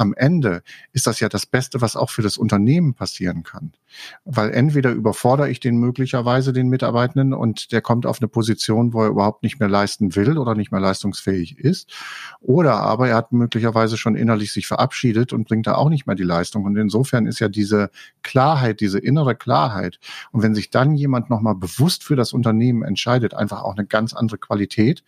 am 0.00 0.14
Ende 0.14 0.62
ist 0.92 1.06
das 1.06 1.20
ja 1.20 1.28
das 1.28 1.44
Beste, 1.44 1.82
was 1.82 1.94
auch 1.94 2.08
für 2.08 2.22
das 2.22 2.38
Unternehmen 2.38 2.94
passieren 2.94 3.42
kann. 3.42 3.72
Weil 4.24 4.50
entweder 4.50 4.92
überfordere 4.92 5.50
ich 5.50 5.60
den 5.60 5.76
möglicherweise 5.76 6.54
den 6.54 6.68
Mitarbeitenden 6.68 7.34
und 7.34 7.70
der 7.70 7.82
kommt 7.82 8.06
auf 8.06 8.20
eine 8.20 8.28
Position, 8.28 8.94
wo 8.94 9.02
er 9.02 9.10
überhaupt 9.10 9.42
nicht 9.42 9.60
mehr 9.60 9.68
leisten 9.68 10.16
will 10.16 10.38
oder 10.38 10.54
nicht 10.54 10.72
mehr 10.72 10.80
leistungsfähig 10.80 11.58
ist. 11.58 11.92
Oder 12.40 12.76
aber 12.76 13.08
er 13.08 13.16
hat 13.16 13.32
möglicherweise 13.32 13.98
schon 13.98 14.14
innerlich 14.14 14.52
sich 14.52 14.66
verabschiedet 14.66 15.34
und 15.34 15.46
bringt 15.46 15.66
da 15.66 15.74
auch 15.74 15.90
nicht 15.90 16.06
mehr 16.06 16.16
die 16.16 16.22
Leistung. 16.22 16.64
Und 16.64 16.76
insofern 16.76 17.26
ist 17.26 17.38
ja 17.38 17.48
diese 17.48 17.90
Klarheit, 18.22 18.80
diese 18.80 18.98
innere 18.98 19.34
Klarheit. 19.34 20.00
Und 20.32 20.42
wenn 20.42 20.54
sich 20.54 20.70
dann 20.70 20.94
jemand 20.94 21.28
nochmal 21.28 21.56
bewusst 21.56 22.04
für 22.04 22.16
das 22.16 22.32
Unternehmen 22.32 22.84
entscheidet, 22.84 23.34
einfach 23.34 23.64
auch 23.64 23.76
eine 23.76 23.86
ganz 23.86 24.14
andere 24.14 24.38
Qualität, 24.38 25.04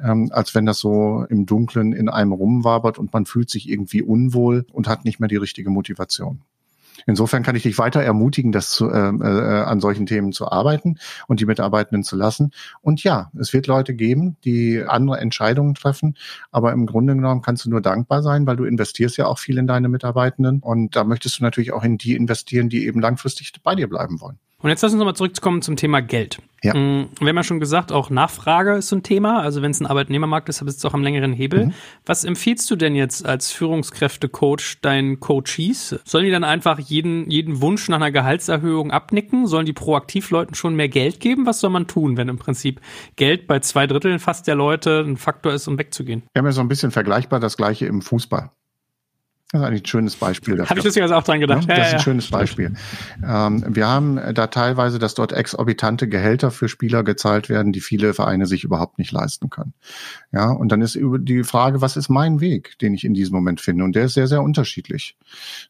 ähm, 0.00 0.30
als 0.30 0.54
wenn 0.54 0.66
das 0.66 0.78
so 0.78 1.26
im 1.28 1.46
Dunkeln 1.46 1.92
in 1.92 2.08
einem 2.08 2.30
rumwabert 2.30 2.96
und 2.96 3.12
man 3.12 3.26
fühlt 3.26 3.50
sich 3.50 3.68
irgendwie 3.68 4.02
unwohl 4.02 4.35
und 4.72 4.88
hat 4.88 5.04
nicht 5.04 5.20
mehr 5.20 5.28
die 5.28 5.36
richtige 5.36 5.70
Motivation. 5.70 6.42
Insofern 7.06 7.42
kann 7.42 7.56
ich 7.56 7.62
dich 7.62 7.78
weiter 7.78 8.02
ermutigen, 8.02 8.52
das 8.52 8.70
zu, 8.70 8.90
äh, 8.90 9.08
äh, 9.08 9.62
an 9.62 9.80
solchen 9.80 10.06
Themen 10.06 10.32
zu 10.32 10.50
arbeiten 10.50 10.98
und 11.26 11.40
die 11.40 11.46
Mitarbeitenden 11.46 12.04
zu 12.04 12.16
lassen. 12.16 12.52
Und 12.80 13.02
ja, 13.04 13.30
es 13.38 13.52
wird 13.52 13.66
Leute 13.66 13.94
geben, 13.94 14.36
die 14.44 14.82
andere 14.86 15.18
Entscheidungen 15.18 15.74
treffen, 15.74 16.16
aber 16.50 16.72
im 16.72 16.86
Grunde 16.86 17.14
genommen 17.14 17.42
kannst 17.42 17.64
du 17.64 17.70
nur 17.70 17.82
dankbar 17.82 18.22
sein, 18.22 18.46
weil 18.46 18.56
du 18.56 18.64
investierst 18.64 19.16
ja 19.18 19.26
auch 19.26 19.38
viel 19.38 19.58
in 19.58 19.66
deine 19.66 19.88
Mitarbeitenden 19.88 20.60
und 20.60 20.96
da 20.96 21.04
möchtest 21.04 21.38
du 21.38 21.42
natürlich 21.42 21.72
auch 21.72 21.84
in 21.84 21.98
die 21.98 22.16
investieren, 22.16 22.68
die 22.68 22.86
eben 22.86 23.00
langfristig 23.00 23.52
bei 23.62 23.74
dir 23.74 23.88
bleiben 23.88 24.20
wollen. 24.20 24.38
Und 24.62 24.70
jetzt 24.70 24.82
lass 24.82 24.92
uns 24.92 24.98
nochmal 24.98 25.16
zurückkommen 25.16 25.60
zum 25.60 25.76
Thema 25.76 26.00
Geld. 26.00 26.38
Ja. 26.64 26.74
Mm, 26.74 27.10
wir 27.20 27.28
haben 27.28 27.36
ja 27.36 27.44
schon 27.44 27.60
gesagt, 27.60 27.92
auch 27.92 28.08
Nachfrage 28.08 28.76
ist 28.76 28.88
so 28.88 28.96
ein 28.96 29.02
Thema. 29.02 29.40
Also 29.42 29.60
wenn 29.60 29.70
es 29.70 29.80
ein 29.80 29.86
Arbeitnehmermarkt 29.86 30.48
ist, 30.48 30.62
ist 30.62 30.78
es 30.78 30.84
auch 30.84 30.94
am 30.94 31.02
längeren 31.02 31.34
Hebel. 31.34 31.66
Mhm. 31.66 31.74
Was 32.06 32.24
empfiehlst 32.24 32.70
du 32.70 32.76
denn 32.76 32.94
jetzt 32.94 33.26
als 33.26 33.52
Führungskräftecoach 33.52 34.78
deinen 34.80 35.20
Coaches? 35.20 36.00
Sollen 36.04 36.24
die 36.24 36.30
dann 36.30 36.44
einfach 36.44 36.78
jeden, 36.78 37.30
jeden 37.30 37.60
Wunsch 37.60 37.88
nach 37.90 37.96
einer 37.96 38.10
Gehaltserhöhung 38.10 38.90
abnicken? 38.90 39.46
Sollen 39.46 39.66
die 39.66 39.74
proaktiv 39.74 40.30
Leuten 40.30 40.54
schon 40.54 40.74
mehr 40.74 40.88
Geld 40.88 41.20
geben? 41.20 41.44
Was 41.44 41.60
soll 41.60 41.70
man 41.70 41.86
tun, 41.86 42.16
wenn 42.16 42.28
im 42.28 42.38
Prinzip 42.38 42.80
Geld 43.16 43.46
bei 43.46 43.60
zwei 43.60 43.86
Dritteln 43.86 44.18
fast 44.18 44.46
der 44.46 44.54
Leute 44.54 45.04
ein 45.06 45.18
Faktor 45.18 45.52
ist, 45.52 45.68
um 45.68 45.78
wegzugehen? 45.78 46.22
Wir 46.32 46.40
haben 46.40 46.46
ja 46.46 46.52
so 46.52 46.62
ein 46.62 46.68
bisschen 46.68 46.90
vergleichbar 46.90 47.40
das 47.40 47.58
gleiche 47.58 47.86
im 47.86 48.00
Fußball. 48.00 48.50
Das 49.52 49.60
ist 49.60 49.66
eigentlich 49.68 49.82
ein 49.82 49.86
schönes 49.86 50.16
Beispiel 50.16 50.56
dafür. 50.56 50.70
Habe 50.70 50.80
ich 50.80 50.84
lustigerweise 50.84 51.16
auch 51.16 51.22
dran 51.22 51.38
gedacht. 51.38 51.68
Ja, 51.68 51.76
das 51.76 51.88
ist 51.88 51.94
ein 51.94 52.00
schönes 52.00 52.30
Beispiel. 52.30 52.74
Ähm, 53.24 53.64
wir 53.68 53.86
haben 53.86 54.20
da 54.34 54.48
teilweise, 54.48 54.98
dass 54.98 55.14
dort 55.14 55.30
exorbitante 55.30 56.08
Gehälter 56.08 56.50
für 56.50 56.68
Spieler 56.68 57.04
gezahlt 57.04 57.48
werden, 57.48 57.72
die 57.72 57.80
viele 57.80 58.12
Vereine 58.12 58.46
sich 58.46 58.64
überhaupt 58.64 58.98
nicht 58.98 59.12
leisten 59.12 59.48
können. 59.48 59.72
Ja, 60.32 60.50
und 60.50 60.72
dann 60.72 60.82
ist 60.82 60.96
über 60.96 61.20
die 61.20 61.44
Frage, 61.44 61.80
was 61.80 61.96
ist 61.96 62.08
mein 62.08 62.40
Weg, 62.40 62.76
den 62.80 62.92
ich 62.92 63.04
in 63.04 63.14
diesem 63.14 63.36
Moment 63.36 63.60
finde? 63.60 63.84
Und 63.84 63.94
der 63.94 64.06
ist 64.06 64.14
sehr, 64.14 64.26
sehr 64.26 64.42
unterschiedlich. 64.42 65.16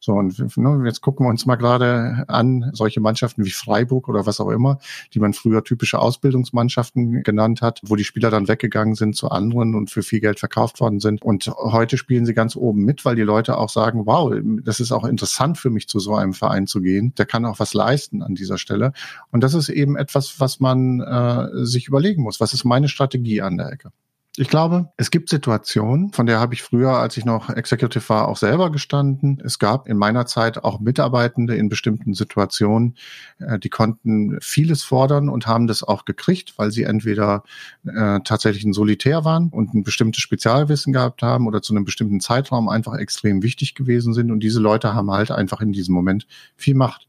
So, 0.00 0.14
und 0.14 0.56
ne, 0.56 0.83
jetzt 0.87 1.02
gucken 1.02 1.26
wir 1.26 1.30
uns 1.30 1.45
mal 1.45 1.56
gerade 1.56 2.25
an, 2.28 2.71
solche 2.73 3.00
Mannschaften 3.00 3.45
wie 3.45 3.50
Freiburg 3.50 4.09
oder 4.09 4.25
was 4.25 4.40
auch 4.40 4.49
immer, 4.49 4.78
die 5.12 5.21
man 5.21 5.35
früher 5.35 5.62
typische 5.62 5.99
Ausbildungsmannschaften 5.99 7.23
genannt 7.23 7.61
hat, 7.61 7.80
wo 7.85 7.95
die 7.95 8.04
Spieler 8.04 8.30
dann 8.30 8.49
weggegangen 8.49 8.95
sind 8.95 9.16
zu 9.16 9.28
anderen 9.28 9.75
und 9.75 9.90
für 9.90 10.02
viel 10.02 10.21
Geld 10.21 10.40
verkauft 10.40 10.80
worden 10.80 10.99
sind. 10.99 11.21
Und 11.21 11.47
heute 11.59 11.99
spielen 11.99 12.25
sie 12.25 12.33
ganz 12.33 12.56
oben 12.56 12.83
mit, 12.83 13.04
weil 13.04 13.16
die 13.16 13.23
Leute 13.23 13.59
auch 13.59 13.65
auch 13.66 13.70
sagen, 13.70 14.06
wow, 14.06 14.32
das 14.62 14.80
ist 14.80 14.92
auch 14.92 15.04
interessant 15.04 15.58
für 15.58 15.70
mich, 15.70 15.88
zu 15.88 15.99
so 15.99 16.14
einem 16.14 16.32
Verein 16.32 16.66
zu 16.66 16.80
gehen. 16.80 17.14
Der 17.16 17.26
kann 17.26 17.44
auch 17.44 17.58
was 17.58 17.75
leisten 17.75 18.23
an 18.23 18.35
dieser 18.35 18.58
Stelle. 18.58 18.92
Und 19.30 19.42
das 19.42 19.54
ist 19.54 19.68
eben 19.68 19.96
etwas, 19.96 20.40
was 20.40 20.61
man 20.61 21.00
äh, 21.00 21.64
sich 21.64 21.88
überlegen 21.88 22.23
muss. 22.23 22.40
Was 22.40 22.54
ist 22.54 22.64
meine 22.64 22.88
Strategie 22.88 23.42
an 23.42 23.56
der 23.56 23.73
Ecke? 23.73 23.90
Ich 24.38 24.49
glaube, 24.49 24.90
es 24.99 25.11
gibt 25.11 25.31
Situationen, 25.31 26.12
von 26.12 26.26
der 26.26 26.38
habe 26.40 26.52
ich 26.52 26.62
früher, 26.62 26.90
als 26.99 27.16
ich 27.16 27.25
noch 27.25 27.49
Executive 27.49 28.07
war, 28.11 28.28
auch 28.28 28.37
selber 28.37 28.71
gestanden. 28.71 29.43
Es 29.43 29.59
gab 29.59 29.88
in 29.88 29.97
meiner 29.97 30.26
Zeit 30.26 30.62
auch 30.62 30.78
Mitarbeitende 30.78 31.57
in 31.57 31.71
bestimmten 31.71 32.12
Situationen, 32.12 32.97
äh, 33.38 33.59
die 33.59 33.71
konnten 33.71 34.38
vieles 34.43 34.83
fordern 34.83 35.31
und 35.31 35.47
haben 35.47 35.66
das 35.66 35.83
auch 35.83 36.05
gekriegt, 36.05 36.52
weil 36.59 36.71
sie 36.71 36.83
entweder 36.83 37.45
äh, 37.87 38.21
tatsächlich 38.25 38.64
ein 38.64 38.75
Solitär 38.75 39.25
waren 39.25 39.49
und 39.49 39.73
ein 39.73 39.85
bestimmtes 39.85 40.21
Spezialwissen 40.23 40.93
gehabt 40.93 41.23
haben 41.23 41.47
oder 41.47 41.62
zu 41.62 41.75
einem 41.75 41.87
bestimmten 41.87 42.21
Zeitraum 42.21 42.69
einfach 42.69 42.95
extrem 42.95 43.43
wichtig 43.43 43.75
gewesen 43.75 44.12
sind. 44.12 44.31
Und 44.31 44.40
diese 44.40 44.61
Leute 44.61 44.93
haben 44.93 45.11
halt 45.11 45.31
einfach 45.31 45.62
in 45.62 45.73
diesem 45.73 45.95
Moment 45.95 46.26
viel 46.57 46.75
Macht. 46.75 47.07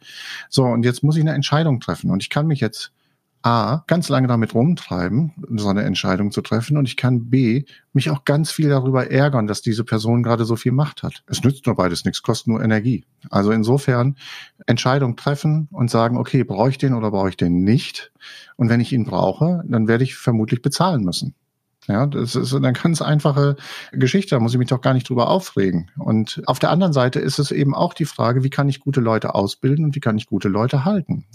So, 0.47 0.63
und 0.63 0.85
jetzt 0.85 1.03
muss 1.03 1.17
ich 1.17 1.21
eine 1.21 1.33
Entscheidung 1.33 1.81
treffen. 1.81 2.09
Und 2.09 2.23
ich 2.23 2.29
kann 2.29 2.47
mich 2.47 2.61
jetzt 2.61 2.93
A, 3.41 3.83
ganz 3.87 4.09
lange 4.09 4.27
damit 4.27 4.53
rumtreiben, 4.53 5.31
so 5.55 5.69
eine 5.69 5.83
Entscheidung 5.83 6.31
zu 6.31 6.41
treffen. 6.41 6.77
Und 6.77 6.87
ich 6.87 6.97
kann 6.97 7.29
B, 7.29 7.65
mich 7.93 8.09
auch 8.09 8.25
ganz 8.25 8.51
viel 8.51 8.69
darüber 8.69 9.09
ärgern, 9.09 9.47
dass 9.47 9.61
diese 9.61 9.83
Person 9.83 10.23
gerade 10.23 10.45
so 10.45 10.55
viel 10.55 10.71
Macht 10.71 11.03
hat. 11.03 11.23
Es 11.27 11.43
nützt 11.43 11.65
nur 11.65 11.75
beides 11.75 12.03
nichts, 12.03 12.23
kostet 12.23 12.47
nur 12.47 12.63
Energie. 12.63 13.05
Also 13.29 13.51
insofern 13.51 14.15
Entscheidung 14.65 15.15
treffen 15.15 15.67
und 15.71 15.89
sagen, 15.89 16.17
okay, 16.17 16.43
brauche 16.43 16.69
ich 16.69 16.77
den 16.77 16.93
oder 16.93 17.11
brauche 17.11 17.29
ich 17.29 17.37
den 17.37 17.63
nicht? 17.63 18.11
Und 18.55 18.69
wenn 18.69 18.79
ich 18.79 18.91
ihn 18.91 19.05
brauche, 19.05 19.63
dann 19.67 19.87
werde 19.87 20.03
ich 20.03 20.15
vermutlich 20.15 20.61
bezahlen 20.61 21.03
müssen. 21.03 21.35
Ja, 21.87 22.05
das 22.05 22.35
ist 22.35 22.53
eine 22.53 22.73
ganz 22.73 23.01
einfache 23.01 23.55
Geschichte, 23.93 24.35
da 24.35 24.41
muss 24.41 24.51
ich 24.51 24.59
mich 24.59 24.67
doch 24.67 24.81
gar 24.81 24.93
nicht 24.93 25.07
drüber 25.07 25.29
aufregen. 25.29 25.89
Und 25.97 26.41
auf 26.45 26.59
der 26.59 26.69
anderen 26.69 26.91
Seite 26.91 27.19
ist 27.19 27.39
es 27.39 27.51
eben 27.51 27.73
auch 27.73 27.93
die 27.93 28.05
Frage, 28.05 28.43
wie 28.43 28.49
kann 28.49 28.67
ich 28.67 28.81
gute 28.81 28.99
Leute 28.99 29.35
ausbilden 29.35 29.85
und 29.85 29.95
wie 29.95 30.01
kann 30.01 30.17
ich 30.17 30.25
gute 30.25 30.49
Leute 30.49 30.83
halten? 30.83 31.25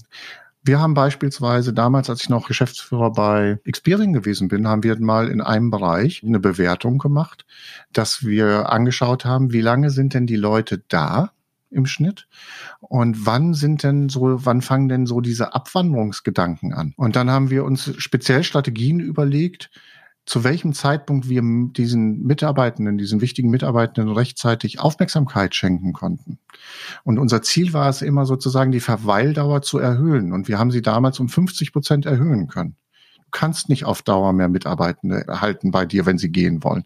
Wir 0.65 0.79
haben 0.79 0.95
beispielsweise 0.95 1.73
damals, 1.73 2.09
als 2.09 2.23
ich 2.23 2.29
noch 2.29 2.47
Geschäftsführer 2.47 3.13
bei 3.13 3.59
Experian 3.65 4.13
gewesen 4.13 4.47
bin, 4.47 4.69
haben 4.69 4.85
wir 4.85 4.99
mal 5.01 5.29
in 5.29 5.41
einem 5.41 5.71
Bereich 5.71 6.23
eine 6.25 6.39
Bewertung 6.39 6.99
gemacht, 6.99 7.45
dass 7.93 8.25
wir 8.25 8.71
angeschaut 8.71 9.25
haben, 9.25 9.53
wie 9.53 9.61
lange 9.61 9.91
sind 9.91 10.15
denn 10.15 10.27
die 10.27 10.37
Leute 10.37 10.83
da 10.87 11.33
im 11.73 11.87
Schnitt 11.87 12.29
und 12.81 13.27
wann 13.27 13.55
sind 13.55 13.83
denn 13.83 14.09
so, 14.09 14.45
wann 14.45 14.63
fangen 14.63 14.89
denn 14.89 15.07
so 15.07 15.21
diese 15.21 15.55
Abwanderungsgedanken 15.55 16.75
an? 16.75 16.95
Und 16.97 17.17
dann 17.17 17.31
haben 17.31 17.51
wir 17.51 17.65
uns 17.65 17.93
speziell 17.99 18.45
Strategien 18.45 19.01
überlegt, 19.01 19.71
zu 20.25 20.45
welchem 20.45 20.73
Zeitpunkt 20.73 21.29
wir 21.29 21.43
diesen 21.43 22.23
Mitarbeitenden, 22.23 22.97
diesen 22.97 23.21
wichtigen 23.21 23.51
Mitarbeitenden 23.51 24.15
rechtzeitig 24.15 24.79
Aufmerksamkeit 24.79 25.55
schenken 25.55 25.93
konnten. 25.93 26.39
Und 27.03 27.19
unser 27.19 27.43
Ziel 27.43 27.73
war 27.73 27.89
es 27.89 28.03
immer 28.03 28.25
sozusagen, 28.25 28.71
die 28.71 28.81
Verweildauer 28.81 29.63
zu 29.63 29.79
erhöhen. 29.79 30.33
Und 30.33 30.47
wir 30.49 30.59
haben 30.59 30.71
sie 30.71 30.83
damals 30.83 31.19
um 31.19 31.29
50 31.29 31.73
Prozent 31.73 32.07
erhöhen 32.07 32.47
können. 32.47 32.77
Du 33.17 33.39
kannst 33.39 33.69
nicht 33.69 33.85
auf 33.85 34.03
Dauer 34.03 34.33
mehr 34.33 34.49
Mitarbeitende 34.49 35.27
erhalten 35.27 35.71
bei 35.71 35.87
dir, 35.87 36.07
wenn 36.07 36.19
sie 36.19 36.31
gehen 36.31 36.63
wollen 36.63 36.85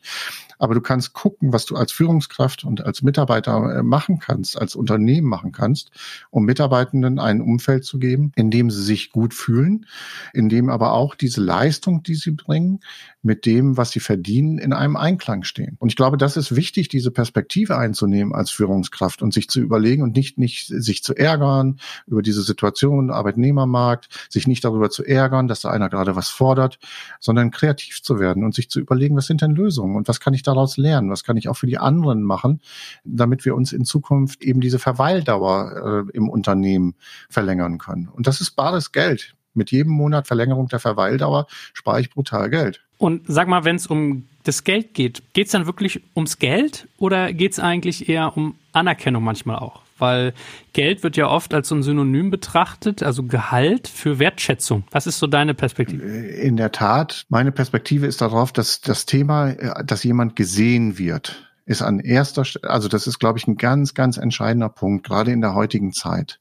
aber 0.59 0.75
du 0.75 0.81
kannst 0.81 1.13
gucken, 1.13 1.53
was 1.53 1.67
du 1.67 1.77
als 1.77 1.93
Führungskraft 1.93 2.65
und 2.65 2.85
als 2.85 3.03
Mitarbeiter 3.03 3.79
äh, 3.79 3.83
machen 3.83 4.19
kannst, 4.19 4.59
als 4.59 4.75
Unternehmen 4.75 5.29
machen 5.29 5.53
kannst, 5.53 5.91
um 6.31 6.45
Mitarbeitenden 6.45 7.19
ein 7.19 7.41
Umfeld 7.41 7.85
zu 7.85 7.99
geben, 7.99 8.33
in 8.37 8.51
dem 8.51 8.71
sie 8.71 8.83
sich 8.83 9.11
gut 9.11 9.35
fühlen, 9.35 9.87
in 10.33 10.49
dem 10.49 10.71
aber 10.71 10.93
auch 10.93 11.15
diese 11.15 11.41
Leistung, 11.41 12.03
die 12.03 12.15
sie 12.15 12.33
bringen, 12.33 12.81
mit 13.27 13.45
dem, 13.45 13.77
was 13.77 13.91
sie 13.91 14.01
verdienen, 14.01 14.59
in 14.59 14.73
einem 14.73 14.97
Einklang 14.97 15.43
stehen. 15.43 15.77
Und 15.81 15.89
ich 15.89 15.97
glaube, 15.97 16.17
das 16.17 16.37
ist 16.37 16.55
wichtig, 16.55 16.89
diese 16.89 17.11
Perspektive 17.11 17.77
einzunehmen 17.77 18.33
als 18.33 18.51
Führungskraft 18.51 19.21
und 19.21 19.35
sich 19.35 19.49
zu 19.49 19.61
überlegen 19.61 20.03
und 20.03 20.15
nicht, 20.15 20.39
nicht 20.39 20.69
sich 20.69 21.03
zu 21.03 21.15
ärgern 21.15 21.81
über 22.07 22.23
diese 22.23 22.43
Situation, 22.43 23.11
Arbeitnehmermarkt, 23.11 24.09
sich 24.31 24.47
nicht 24.47 24.65
darüber 24.65 24.91
zu 24.91 25.05
ärgern, 25.05 25.49
dass 25.49 25.61
da 25.61 25.71
einer 25.71 25.89
gerade 25.89 26.15
was 26.15 26.29
fordert, 26.29 26.79
sondern 27.19 27.51
kreativ 27.51 28.01
zu 28.01 28.21
werden 28.21 28.45
und 28.45 28.55
sich 28.55 28.71
zu 28.71 28.79
überlegen, 28.79 29.17
was 29.17 29.27
sind 29.27 29.43
denn 29.43 29.51
Lösungen 29.51 29.97
und 29.97 30.07
was 30.07 30.21
kann 30.21 30.33
ich 30.33 30.45
daraus 30.45 30.77
lernen? 30.77 31.11
Was 31.11 31.25
kann 31.25 31.37
ich 31.37 31.49
auch 31.49 31.57
für 31.57 31.67
die 31.67 31.79
anderen 31.79 32.23
machen, 32.23 32.61
damit 33.05 33.45
wir 33.45 33.57
uns 33.57 33.73
in 33.73 33.85
Zukunft 33.85 34.45
eben 34.45 34.61
diese 34.61 34.79
Verweildauer 34.79 36.07
äh, 36.09 36.17
im 36.17 36.29
Unternehmen 36.29 36.95
verlängern 37.29 37.79
können? 37.79 38.09
Und 38.09 38.29
das 38.29 38.41
ist 38.41 38.53
bares 38.53 38.93
Geld. 38.93 39.35
Mit 39.57 39.71
jedem 39.71 39.93
Monat 39.93 40.27
Verlängerung 40.27 40.69
der 40.69 40.79
Verweildauer 40.79 41.47
spare 41.73 42.01
ich 42.01 42.11
brutal 42.11 42.51
Geld. 42.51 42.83
Und 42.99 43.23
sag 43.27 43.49
mal, 43.49 43.65
wenn 43.65 43.77
es 43.77 43.87
um 43.87 44.27
das 44.45 44.65
Geld 44.65 44.95
geht, 44.95 45.23
geht 45.35 45.47
es 45.47 45.53
dann 45.53 45.67
wirklich 45.67 46.03
ums 46.15 46.39
Geld 46.39 46.89
oder 46.99 47.33
geht 47.33 47.53
es 47.53 47.59
eigentlich 47.59 48.09
eher 48.09 48.37
um 48.37 48.55
Anerkennung 48.73 49.23
manchmal 49.23 49.57
auch? 49.57 49.83
Weil 49.99 50.35
Geld 50.73 51.03
wird 51.03 51.17
ja 51.17 51.29
oft 51.29 51.55
als 51.55 51.69
so 51.69 51.75
ein 51.75 51.83
Synonym 51.83 52.31
betrachtet, 52.31 53.03
also 53.03 53.23
Gehalt 53.23 53.89
für 53.89 54.19
Wertschätzung. 54.19 54.85
Was 54.91 55.07
ist 55.07 55.19
so 55.19 55.27
deine 55.27 55.55
Perspektive? 55.55 56.03
In 56.05 56.57
der 56.57 56.71
Tat, 56.71 57.25
meine 57.29 57.51
Perspektive 57.51 58.07
ist 58.07 58.21
darauf, 58.21 58.53
dass 58.53 58.81
das 58.83 59.07
Thema, 59.07 59.55
dass 59.83 60.05
jemand 60.05 60.37
gesehen 60.37 60.99
wird, 60.99 61.51
ist 61.65 61.83
an 61.83 61.99
erster 61.99 62.45
Stelle, 62.45 62.71
also 62.71 62.89
das 62.89 63.07
ist, 63.07 63.19
glaube 63.19 63.39
ich, 63.39 63.47
ein 63.49 63.57
ganz, 63.57 63.95
ganz 63.95 64.19
entscheidender 64.19 64.69
Punkt, 64.69 65.05
gerade 65.07 65.33
in 65.33 65.41
der 65.41 65.55
heutigen 65.55 65.93
Zeit. 65.93 66.39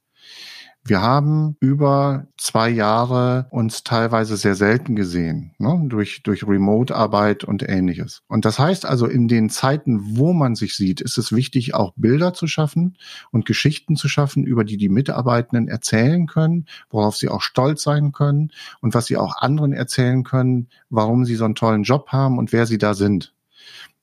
Wir 0.86 1.02
haben 1.02 1.56
über 1.58 2.28
zwei 2.38 2.68
Jahre 2.68 3.48
uns 3.50 3.82
teilweise 3.82 4.36
sehr 4.36 4.54
selten 4.54 4.94
gesehen, 4.94 5.52
ne? 5.58 5.82
durch, 5.88 6.22
durch 6.22 6.46
Remote-Arbeit 6.46 7.42
und 7.42 7.68
ähnliches. 7.68 8.22
Und 8.28 8.44
das 8.44 8.60
heißt 8.60 8.86
also, 8.86 9.06
in 9.06 9.26
den 9.26 9.50
Zeiten, 9.50 10.16
wo 10.16 10.32
man 10.32 10.54
sich 10.54 10.76
sieht, 10.76 11.00
ist 11.00 11.18
es 11.18 11.32
wichtig, 11.32 11.74
auch 11.74 11.92
Bilder 11.96 12.34
zu 12.34 12.46
schaffen 12.46 12.98
und 13.32 13.46
Geschichten 13.46 13.96
zu 13.96 14.06
schaffen, 14.06 14.44
über 14.44 14.62
die 14.62 14.76
die 14.76 14.88
Mitarbeitenden 14.88 15.66
erzählen 15.66 16.28
können, 16.28 16.66
worauf 16.88 17.16
sie 17.16 17.30
auch 17.30 17.42
stolz 17.42 17.82
sein 17.82 18.12
können 18.12 18.52
und 18.80 18.94
was 18.94 19.06
sie 19.06 19.16
auch 19.16 19.38
anderen 19.38 19.72
erzählen 19.72 20.22
können, 20.22 20.68
warum 20.88 21.24
sie 21.24 21.34
so 21.34 21.46
einen 21.46 21.56
tollen 21.56 21.82
Job 21.82 22.10
haben 22.12 22.38
und 22.38 22.52
wer 22.52 22.64
sie 22.64 22.78
da 22.78 22.94
sind. 22.94 23.34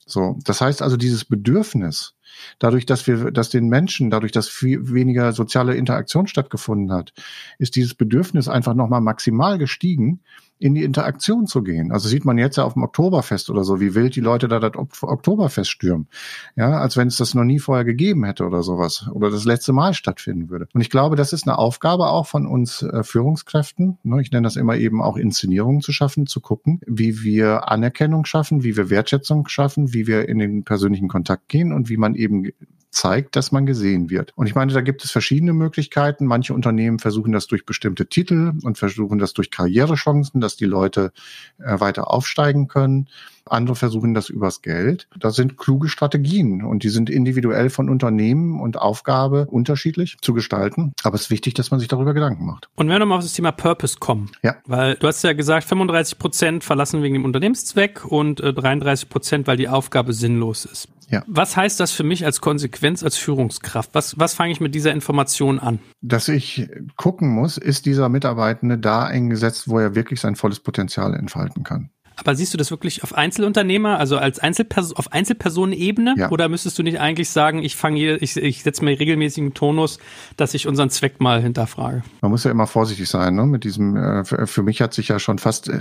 So, 0.06 0.38
das 0.44 0.60
heißt 0.60 0.82
also, 0.82 0.98
dieses 0.98 1.24
Bedürfnis, 1.24 2.14
dadurch, 2.60 2.86
dass 2.86 3.08
wir, 3.08 3.32
dass 3.32 3.50
den 3.50 3.68
Menschen, 3.68 4.10
dadurch, 4.10 4.32
dass 4.32 4.50
viel 4.50 4.94
weniger 4.94 5.34
soziale 5.34 5.76
Interaktion 5.76 6.28
stattgefunden 6.28 6.92
hat, 6.92 7.14
ist 7.60 7.76
dieses 7.76 7.94
Bedürfnis 7.94 8.48
einfach 8.48 8.74
nochmal 8.74 9.02
maximal 9.02 9.58
gestiegen, 9.58 10.22
in 10.64 10.76
die 10.76 10.84
Interaktion 10.84 11.46
zu 11.46 11.62
gehen. 11.62 11.92
Also 11.92 12.08
sieht 12.08 12.24
man 12.24 12.38
jetzt 12.38 12.56
ja 12.56 12.64
auf 12.64 12.74
dem 12.74 12.84
Oktoberfest 12.84 13.50
oder 13.50 13.66
so, 13.66 13.82
wie 13.82 13.96
wild 13.96 14.16
die 14.16 14.22
Leute 14.22 14.48
da 14.48 14.60
das 14.60 14.72
Oktoberfest 14.76 15.70
stürmen. 15.70 16.08
Ja, 16.56 16.80
als 16.80 16.96
wenn 16.96 17.10
es 17.10 17.18
das 17.18 17.34
noch 17.34 17.44
nie 17.44 17.60
vorher 17.60 17.84
gegeben 17.84 18.24
hätte 18.24 18.46
oder 18.46 18.64
sowas. 18.64 19.10
Oder 19.12 19.30
das 19.30 19.44
letzte 19.44 19.74
Mal 19.74 19.94
stattfinden 19.94 20.50
würde. 20.50 20.70
Und 20.74 20.80
ich 20.80 20.90
glaube, 20.90 21.18
das 21.18 21.34
ist 21.34 21.46
eine 21.46 21.58
Aufgabe 21.58 22.08
auch 22.08 22.28
von 22.28 22.48
uns 22.48 22.82
äh, 22.82 23.04
Führungskräften. 23.04 23.98
Ne, 24.04 24.22
ich 24.22 24.32
nenne 24.32 24.46
das 24.46 24.56
immer 24.56 24.78
eben 24.78 25.02
auch 25.02 25.18
Inszenierungen 25.18 25.82
zu 25.82 25.92
schaffen, 25.92 26.28
zu 26.28 26.40
gucken, 26.40 26.80
wie 26.88 27.24
wir 27.24 27.70
Anerkennung 27.70 28.24
schaffen, 28.24 28.64
wie 28.64 28.78
wir 28.78 28.90
Wertschätzung 28.90 29.50
schaffen, 29.50 29.94
wie 29.94 30.08
wir 30.08 30.30
in 30.30 30.40
den 30.40 30.64
persönlichen 30.64 31.10
Kontakt 31.10 31.50
gehen 31.50 31.74
und 31.74 31.90
wie 31.90 31.98
man 31.98 32.16
eben 32.16 32.52
zeigt, 32.94 33.36
dass 33.36 33.52
man 33.52 33.66
gesehen 33.66 34.10
wird. 34.10 34.32
Und 34.36 34.48
ich 34.48 34.56
meine, 34.56 34.74
da 34.74 34.82
gibt 34.82 35.04
es 35.04 35.12
verschiedene 35.12 35.54
Möglichkeiten. 35.54 36.26
Manche 36.26 36.54
Unternehmen 36.54 37.00
versuchen 37.00 37.32
das 37.32 37.48
durch 37.48 37.66
bestimmte 37.66 38.08
Titel 38.08 38.54
und 38.64 38.78
versuchen 38.78 39.20
das 39.20 39.34
durch 39.34 39.52
Karrierechancen, 39.52 40.42
dass 40.42 40.56
die 40.56 40.66
Leute 40.66 41.12
äh, 41.60 41.80
weiter 41.80 42.12
aufsteigen 42.12 42.68
können. 42.68 43.10
Andere 43.46 43.76
versuchen 43.76 44.14
das 44.14 44.30
übers 44.30 44.62
Geld. 44.62 45.08
Das 45.20 45.36
sind 45.36 45.58
kluge 45.58 45.90
Strategien 45.90 46.64
und 46.64 46.84
die 46.84 46.90
sind 46.90 47.10
individuell 47.10 47.70
von 47.70 47.90
Unternehmen 47.90 48.60
und 48.62 48.78
Aufgabe 48.78 49.48
unterschiedlich 49.48 50.18
zu 50.22 50.34
gestalten. 50.34 50.94
Aber 51.04 51.16
es 51.16 51.24
ist 51.24 51.30
wichtig, 51.30 51.54
dass 51.54 51.70
man 51.70 51.80
sich 51.80 51.90
darüber 51.90 52.14
Gedanken 52.14 52.46
macht. 52.46 52.70
Und 52.76 52.88
wenn 52.88 52.96
wir 52.96 53.00
nochmal 53.00 53.18
auf 53.18 53.24
das 53.24 53.34
Thema 53.34 53.52
Purpose 53.52 53.98
kommen. 54.00 54.32
Ja. 54.44 54.56
Weil 54.66 54.96
du 54.96 55.08
hast 55.08 55.24
ja 55.24 55.34
gesagt, 55.34 55.68
35 55.68 56.18
Prozent 56.18 56.64
verlassen 56.64 57.02
wegen 57.02 57.16
dem 57.16 57.26
Unternehmenszweck 57.26 58.06
und 58.06 58.40
33 58.40 59.06
äh, 59.06 59.12
Prozent, 59.12 59.48
weil 59.48 59.58
die 59.58 59.68
Aufgabe 59.68 60.14
sinnlos 60.14 60.66
ist. 60.66 60.88
Ja. 61.14 61.24
Was 61.28 61.56
heißt 61.56 61.80
das 61.80 61.92
für 61.92 62.04
mich 62.04 62.26
als 62.26 62.42
Konsequenz 62.42 63.04
als 63.04 63.18
Führungskraft? 63.18 63.92
Was, 63.94 64.18
was 64.18 64.34
fange 64.34 64.52
ich 64.52 64.60
mit 64.60 64.74
dieser 64.74 64.92
Information 64.92 65.60
an? 65.60 65.80
Dass 66.02 66.28
ich 66.28 66.68
gucken 66.96 67.30
muss, 67.30 67.58
ist 67.58 67.86
dieser 67.86 68.10
Mitarbeitende 68.10 68.80
da 68.80 69.04
eingesetzt, 69.04 69.70
wo 69.70 69.78
er 69.78 69.94
wirklich 69.94 70.20
sein 70.20 70.36
volles 70.36 70.60
Potenzial 70.60 71.14
entfalten 71.14 71.64
kann. 71.64 71.92
Aber 72.16 72.36
siehst 72.36 72.54
du 72.54 72.58
das 72.58 72.72
wirklich 72.72 73.04
auf 73.04 73.14
Einzelunternehmer, 73.14 74.00
also 74.00 74.18
als 74.18 74.40
Einzelperson, 74.40 74.98
auf 74.98 75.12
Einzelpersonenebene? 75.12 76.16
Ja. 76.18 76.30
Oder 76.32 76.50
müsstest 76.50 76.78
du 76.80 76.84
nicht 76.84 77.00
eigentlich 77.00 77.30
sagen, 77.30 77.64
ich 77.64 77.76
fange 77.76 78.18
ich, 78.18 78.38
ich 78.38 78.64
setze 78.64 78.84
mir 78.84 79.00
regelmäßigen 79.00 79.54
Tonus, 79.54 80.00
dass 80.38 80.54
ich 80.54 80.68
unseren 80.68 80.90
Zweck 80.90 81.22
mal 81.22 81.42
hinterfrage? 81.42 82.04
Man 82.22 82.32
muss 82.32 82.44
ja 82.44 82.52
immer 82.52 82.68
vorsichtig 82.68 83.08
sein, 83.10 83.36
ne? 83.36 83.46
Mit 83.46 83.64
diesem, 83.64 83.96
äh, 83.96 84.24
für 84.24 84.64
mich 84.64 84.82
hat 84.82 84.94
sich 84.94 85.08
ja 85.08 85.20
schon 85.20 85.40
fast 85.40 85.70
äh, 85.70 85.80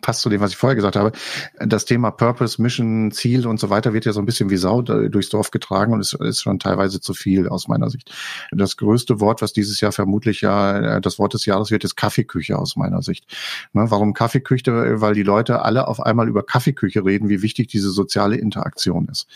passt 0.00 0.22
zu 0.22 0.28
dem, 0.28 0.40
was 0.40 0.50
ich 0.50 0.56
vorher 0.56 0.76
gesagt 0.76 0.96
habe. 0.96 1.12
Das 1.58 1.84
Thema 1.84 2.10
Purpose, 2.10 2.60
Mission, 2.60 3.10
Ziel 3.12 3.46
und 3.46 3.58
so 3.58 3.70
weiter 3.70 3.92
wird 3.92 4.04
ja 4.04 4.12
so 4.12 4.20
ein 4.20 4.26
bisschen 4.26 4.50
wie 4.50 4.56
Sau 4.56 4.82
durchs 4.82 5.30
Dorf 5.30 5.50
getragen 5.50 5.92
und 5.92 6.00
ist, 6.00 6.14
ist 6.14 6.42
schon 6.42 6.58
teilweise 6.58 7.00
zu 7.00 7.14
viel 7.14 7.48
aus 7.48 7.68
meiner 7.68 7.90
Sicht. 7.90 8.12
Das 8.52 8.76
größte 8.76 9.20
Wort, 9.20 9.42
was 9.42 9.52
dieses 9.52 9.80
Jahr 9.80 9.92
vermutlich 9.92 10.40
ja 10.40 10.96
äh, 10.96 11.00
das 11.00 11.18
Wort 11.18 11.34
des 11.34 11.46
Jahres 11.46 11.70
wird, 11.70 11.84
ist 11.84 11.96
Kaffeeküche 11.96 12.58
aus 12.58 12.76
meiner 12.76 13.02
Sicht. 13.02 13.26
Ne, 13.72 13.86
warum 13.90 14.14
Kaffeeküche? 14.14 15.00
Weil 15.00 15.14
die 15.14 15.22
Leute 15.22 15.62
alle 15.62 15.88
auf 15.88 16.00
einmal 16.00 16.28
über 16.28 16.42
Kaffeeküche 16.42 17.04
reden, 17.04 17.28
wie 17.28 17.42
wichtig 17.42 17.68
diese 17.68 17.90
soziale 17.90 18.36
Interaktion 18.36 19.08
ist. 19.10 19.26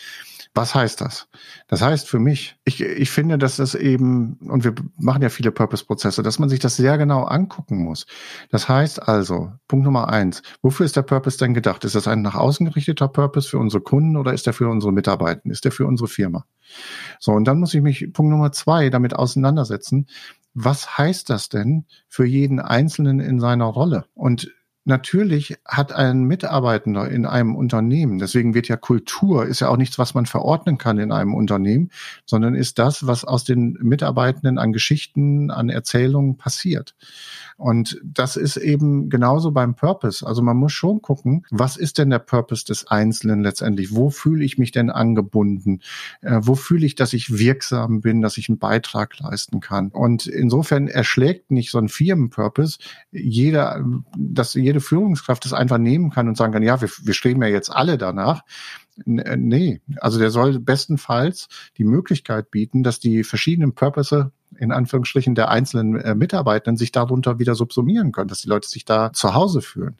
Was 0.52 0.74
heißt 0.74 1.00
das? 1.00 1.28
Das 1.68 1.80
heißt 1.80 2.08
für 2.08 2.18
mich, 2.18 2.56
ich, 2.64 2.80
ich 2.80 3.10
finde, 3.10 3.38
dass 3.38 3.56
das 3.56 3.76
eben, 3.76 4.34
und 4.48 4.64
wir 4.64 4.74
machen 4.96 5.22
ja 5.22 5.28
viele 5.28 5.52
Purpose-Prozesse, 5.52 6.24
dass 6.24 6.40
man 6.40 6.48
sich 6.48 6.58
das 6.58 6.76
sehr 6.76 6.98
genau 6.98 7.22
angucken 7.22 7.84
muss. 7.84 8.06
Das 8.50 8.68
heißt 8.68 9.06
also, 9.06 9.52
Punkt 9.68 9.84
Nummer 9.84 10.08
eins, 10.08 10.42
wofür 10.60 10.86
ist 10.86 10.96
der 10.96 11.02
Purpose 11.02 11.38
denn 11.38 11.54
gedacht? 11.54 11.84
Ist 11.84 11.94
das 11.94 12.08
ein 12.08 12.22
nach 12.22 12.34
außen 12.34 12.66
gerichteter 12.66 13.06
Purpose 13.06 13.48
für 13.48 13.58
unsere 13.58 13.80
Kunden 13.80 14.16
oder 14.16 14.32
ist 14.32 14.46
der 14.46 14.52
für 14.52 14.68
unsere 14.68 14.92
Mitarbeiter? 14.92 15.40
Ist 15.44 15.64
der 15.64 15.72
für 15.72 15.86
unsere 15.86 16.08
Firma? 16.08 16.44
So, 17.20 17.30
und 17.32 17.44
dann 17.44 17.60
muss 17.60 17.72
ich 17.72 17.82
mich, 17.82 18.12
Punkt 18.12 18.32
Nummer 18.32 18.50
zwei, 18.50 18.90
damit 18.90 19.14
auseinandersetzen. 19.14 20.08
Was 20.52 20.98
heißt 20.98 21.30
das 21.30 21.48
denn 21.48 21.86
für 22.08 22.24
jeden 22.24 22.58
Einzelnen 22.58 23.20
in 23.20 23.38
seiner 23.38 23.66
Rolle? 23.66 24.06
Und 24.14 24.50
Natürlich 24.84 25.58
hat 25.66 25.92
ein 25.92 26.22
Mitarbeitender 26.22 27.10
in 27.10 27.26
einem 27.26 27.54
Unternehmen, 27.54 28.18
deswegen 28.18 28.54
wird 28.54 28.66
ja 28.66 28.76
Kultur, 28.76 29.44
ist 29.44 29.60
ja 29.60 29.68
auch 29.68 29.76
nichts, 29.76 29.98
was 29.98 30.14
man 30.14 30.24
verordnen 30.24 30.78
kann 30.78 30.98
in 30.98 31.12
einem 31.12 31.34
Unternehmen, 31.34 31.90
sondern 32.24 32.54
ist 32.54 32.78
das, 32.78 33.06
was 33.06 33.26
aus 33.26 33.44
den 33.44 33.76
Mitarbeitenden 33.82 34.56
an 34.56 34.72
Geschichten, 34.72 35.50
an 35.50 35.68
Erzählungen 35.68 36.38
passiert. 36.38 36.94
Und 37.60 38.00
das 38.02 38.36
ist 38.36 38.56
eben 38.56 39.10
genauso 39.10 39.50
beim 39.50 39.74
Purpose. 39.74 40.26
Also 40.26 40.40
man 40.40 40.56
muss 40.56 40.72
schon 40.72 41.02
gucken, 41.02 41.44
was 41.50 41.76
ist 41.76 41.98
denn 41.98 42.08
der 42.08 42.18
Purpose 42.18 42.64
des 42.64 42.86
Einzelnen 42.86 43.42
letztendlich? 43.42 43.94
Wo 43.94 44.08
fühle 44.08 44.46
ich 44.46 44.56
mich 44.56 44.72
denn 44.72 44.88
angebunden? 44.88 45.82
Äh, 46.22 46.38
wo 46.40 46.54
fühle 46.54 46.86
ich, 46.86 46.94
dass 46.94 47.12
ich 47.12 47.36
wirksam 47.38 48.00
bin, 48.00 48.22
dass 48.22 48.38
ich 48.38 48.48
einen 48.48 48.58
Beitrag 48.58 49.18
leisten 49.18 49.60
kann? 49.60 49.88
Und 49.88 50.26
insofern 50.26 50.88
erschlägt 50.88 51.50
nicht 51.50 51.70
so 51.70 51.76
ein 51.76 51.90
Firmenpurpose 51.90 52.78
jeder, 53.10 53.84
dass 54.16 54.54
jede 54.54 54.80
Führungskraft 54.80 55.44
das 55.44 55.52
einfach 55.52 55.76
nehmen 55.76 56.08
kann 56.08 56.28
und 56.28 56.38
sagen 56.38 56.54
kann, 56.54 56.62
ja, 56.62 56.80
wir, 56.80 56.88
wir 57.02 57.12
streben 57.12 57.42
ja 57.42 57.48
jetzt 57.48 57.68
alle 57.68 57.98
danach. 57.98 58.42
Äh, 59.06 59.36
nee, 59.36 59.80
also 59.96 60.18
der 60.18 60.30
soll 60.30 60.58
bestenfalls 60.58 61.48
die 61.76 61.84
Möglichkeit 61.84 62.50
bieten, 62.50 62.82
dass 62.82 63.00
die 63.00 63.24
verschiedenen 63.24 63.74
Purpose 63.74 64.32
in 64.58 64.72
Anführungsstrichen 64.72 65.34
der 65.34 65.48
einzelnen 65.48 65.96
äh, 65.96 66.14
Mitarbeitenden 66.14 66.76
sich 66.76 66.92
darunter 66.92 67.38
wieder 67.38 67.54
subsumieren 67.54 68.12
können, 68.12 68.28
dass 68.28 68.42
die 68.42 68.48
Leute 68.48 68.68
sich 68.68 68.84
da 68.84 69.12
zu 69.12 69.34
Hause 69.34 69.62
fühlen. 69.62 69.96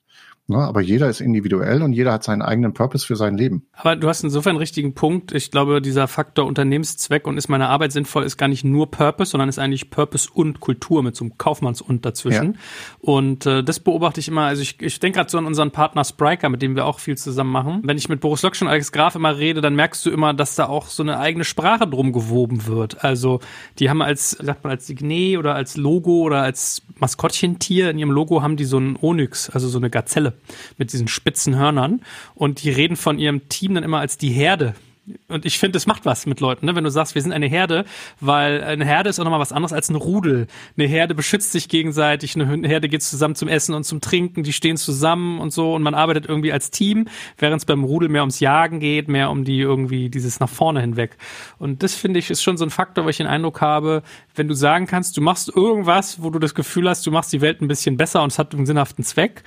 Ne? 0.50 0.58
Aber 0.58 0.80
jeder 0.80 1.08
ist 1.08 1.20
individuell 1.20 1.80
und 1.80 1.92
jeder 1.92 2.12
hat 2.12 2.24
seinen 2.24 2.42
eigenen 2.42 2.74
Purpose 2.74 3.06
für 3.06 3.14
sein 3.14 3.38
Leben. 3.38 3.62
Aber 3.72 3.94
du 3.94 4.08
hast 4.08 4.24
insofern 4.24 4.50
einen 4.50 4.58
richtigen 4.58 4.94
Punkt. 4.94 5.32
Ich 5.32 5.52
glaube, 5.52 5.80
dieser 5.80 6.08
Faktor 6.08 6.44
Unternehmenszweck 6.46 7.28
und 7.28 7.38
ist 7.38 7.48
meine 7.48 7.68
Arbeit 7.68 7.92
sinnvoll, 7.92 8.24
ist 8.24 8.36
gar 8.36 8.48
nicht 8.48 8.64
nur 8.64 8.90
Purpose, 8.90 9.30
sondern 9.30 9.48
ist 9.48 9.60
eigentlich 9.60 9.90
Purpose 9.90 10.28
und 10.34 10.58
Kultur 10.58 11.04
mit 11.04 11.14
so 11.14 11.24
einem 11.24 11.38
Kaufmanns- 11.38 11.80
und 11.80 12.04
dazwischen. 12.04 12.54
Ja. 12.54 12.58
Und 12.98 13.46
äh, 13.46 13.62
das 13.62 13.78
beobachte 13.78 14.18
ich 14.18 14.26
immer. 14.26 14.42
Also 14.42 14.62
ich, 14.62 14.82
ich 14.82 14.98
denke 14.98 15.18
gerade 15.18 15.30
so 15.30 15.38
an 15.38 15.46
unseren 15.46 15.70
Partner 15.70 16.02
Spriker, 16.02 16.48
mit 16.48 16.62
dem 16.62 16.74
wir 16.74 16.84
auch 16.84 16.98
viel 16.98 17.16
zusammen 17.16 17.52
machen. 17.52 17.82
Wenn 17.84 17.96
ich 17.96 18.08
mit 18.08 18.20
Boris 18.20 18.42
Loksch 18.42 18.60
und 18.60 18.66
Alex 18.66 18.90
Graf 18.90 19.14
immer 19.14 19.38
rede, 19.38 19.60
dann 19.60 19.76
merkst 19.76 20.04
du 20.04 20.10
immer, 20.10 20.34
dass 20.34 20.56
da 20.56 20.66
auch 20.66 20.88
so 20.88 21.04
eine 21.04 21.20
eigene 21.20 21.44
Sprache 21.44 21.86
drum 21.86 22.12
gewoben 22.12 22.66
wird. 22.66 23.04
Also 23.04 23.38
die 23.78 23.88
haben 23.88 24.02
als, 24.02 24.30
sagt 24.30 24.64
man, 24.64 24.72
als 24.72 24.88
Signet 24.88 25.38
oder 25.38 25.54
als 25.54 25.76
Logo 25.76 26.22
oder 26.22 26.42
als 26.42 26.82
Maskottchentier 26.98 27.90
in 27.90 27.98
ihrem 27.98 28.10
Logo 28.10 28.42
haben 28.42 28.56
die 28.56 28.64
so 28.64 28.78
einen 28.78 28.98
Onyx, 29.00 29.48
also 29.50 29.68
so 29.68 29.78
eine 29.78 29.90
Gazelle 29.90 30.39
mit 30.78 30.92
diesen 30.92 31.08
spitzen 31.08 31.56
Hörnern. 31.56 32.02
Und 32.34 32.62
die 32.62 32.70
reden 32.70 32.96
von 32.96 33.18
ihrem 33.18 33.48
Team 33.48 33.74
dann 33.74 33.84
immer 33.84 33.98
als 34.00 34.18
die 34.18 34.30
Herde. 34.30 34.74
Und 35.28 35.46
ich 35.46 35.58
finde, 35.58 35.76
es 35.76 35.86
macht 35.86 36.04
was 36.04 36.26
mit 36.26 36.40
Leuten, 36.40 36.66
ne? 36.66 36.74
wenn 36.74 36.84
du 36.84 36.90
sagst, 36.90 37.14
wir 37.14 37.22
sind 37.22 37.32
eine 37.32 37.46
Herde, 37.46 37.84
weil 38.20 38.62
eine 38.62 38.84
Herde 38.84 39.10
ist 39.10 39.18
auch 39.18 39.24
nochmal 39.24 39.40
was 39.40 39.52
anderes 39.52 39.72
als 39.72 39.88
ein 39.88 39.96
Rudel. 39.96 40.46
Eine 40.76 40.86
Herde 40.86 41.14
beschützt 41.14 41.52
sich 41.52 41.68
gegenseitig, 41.68 42.36
eine 42.38 42.68
Herde 42.68 42.88
geht 42.88 43.02
zusammen 43.02 43.34
zum 43.34 43.48
Essen 43.48 43.74
und 43.74 43.84
zum 43.84 44.00
Trinken, 44.00 44.42
die 44.42 44.52
stehen 44.52 44.76
zusammen 44.76 45.40
und 45.40 45.52
so 45.52 45.74
und 45.74 45.82
man 45.82 45.94
arbeitet 45.94 46.26
irgendwie 46.26 46.52
als 46.52 46.70
Team, 46.70 47.08
während 47.38 47.62
es 47.62 47.66
beim 47.66 47.84
Rudel 47.84 48.08
mehr 48.08 48.22
ums 48.22 48.40
Jagen 48.40 48.80
geht, 48.80 49.08
mehr 49.08 49.30
um 49.30 49.44
die 49.44 49.58
irgendwie 49.58 50.10
dieses 50.10 50.40
nach 50.40 50.48
vorne 50.48 50.80
hinweg. 50.80 51.16
Und 51.58 51.82
das 51.82 51.94
finde 51.94 52.18
ich 52.18 52.30
ist 52.30 52.42
schon 52.42 52.56
so 52.56 52.64
ein 52.64 52.70
Faktor, 52.70 53.04
wo 53.04 53.08
ich 53.08 53.16
den 53.16 53.26
Eindruck 53.26 53.60
habe, 53.60 54.02
wenn 54.34 54.48
du 54.48 54.54
sagen 54.54 54.86
kannst, 54.86 55.16
du 55.16 55.20
machst 55.20 55.50
irgendwas, 55.54 56.22
wo 56.22 56.30
du 56.30 56.38
das 56.38 56.54
Gefühl 56.54 56.88
hast, 56.88 57.06
du 57.06 57.10
machst 57.10 57.32
die 57.32 57.40
Welt 57.40 57.60
ein 57.60 57.68
bisschen 57.68 57.96
besser 57.96 58.22
und 58.22 58.32
es 58.32 58.38
hat 58.38 58.54
einen 58.54 58.66
sinnhaften 58.66 59.04
Zweck 59.04 59.44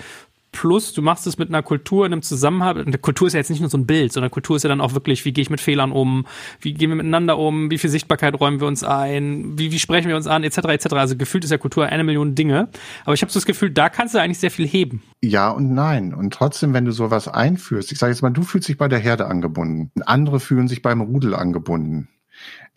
Plus, 0.53 0.93
du 0.93 1.01
machst 1.01 1.27
es 1.27 1.37
mit 1.37 1.49
einer 1.49 1.63
Kultur 1.63 2.05
in 2.05 2.13
einem 2.13 2.21
Zusammenhang. 2.21 2.77
Eine 2.77 2.97
Kultur 2.97 3.27
ist 3.27 3.33
ja 3.33 3.39
jetzt 3.39 3.49
nicht 3.49 3.59
nur 3.59 3.69
so 3.69 3.77
ein 3.77 3.85
Bild, 3.85 4.13
sondern 4.13 4.31
Kultur 4.31 4.55
ist 4.55 4.63
ja 4.63 4.69
dann 4.69 4.79
auch 4.79 4.93
wirklich, 4.93 5.25
wie 5.25 5.33
gehe 5.33 5.41
ich 5.41 5.49
mit 5.49 5.59
Fehlern 5.59 5.91
um, 5.91 6.25
wie 6.61 6.73
gehen 6.73 6.89
wir 6.89 6.95
miteinander 6.95 7.37
um, 7.37 7.71
wie 7.71 7.77
viel 7.77 7.89
Sichtbarkeit 7.89 8.39
räumen 8.39 8.61
wir 8.61 8.67
uns 8.67 8.83
ein, 8.83 9.57
wie, 9.57 9.71
wie 9.71 9.79
sprechen 9.79 10.07
wir 10.07 10.15
uns 10.15 10.27
an, 10.27 10.43
etc. 10.43 10.59
etc. 10.59 10.93
Also 10.93 11.17
gefühlt 11.17 11.43
ist 11.43 11.49
ja 11.49 11.57
Kultur 11.57 11.87
eine 11.87 12.03
Million 12.03 12.35
Dinge. 12.35 12.69
Aber 13.03 13.13
ich 13.13 13.21
habe 13.21 13.31
so 13.31 13.39
das 13.39 13.45
Gefühl, 13.45 13.71
da 13.71 13.89
kannst 13.89 14.13
du 14.13 14.19
eigentlich 14.19 14.39
sehr 14.39 14.51
viel 14.51 14.67
heben. 14.67 15.01
Ja 15.21 15.49
und 15.49 15.73
nein. 15.73 16.13
Und 16.13 16.33
trotzdem, 16.33 16.73
wenn 16.73 16.85
du 16.85 16.91
sowas 16.91 17.27
einführst, 17.27 17.91
ich 17.91 17.97
sage 17.97 18.13
jetzt 18.13 18.21
mal, 18.21 18.29
du 18.29 18.43
fühlst 18.43 18.69
dich 18.69 18.77
bei 18.77 18.87
der 18.87 18.99
Herde 18.99 19.25
angebunden, 19.25 19.91
andere 20.05 20.39
fühlen 20.39 20.67
sich 20.67 20.81
beim 20.81 21.01
Rudel 21.01 21.33
angebunden 21.35 22.07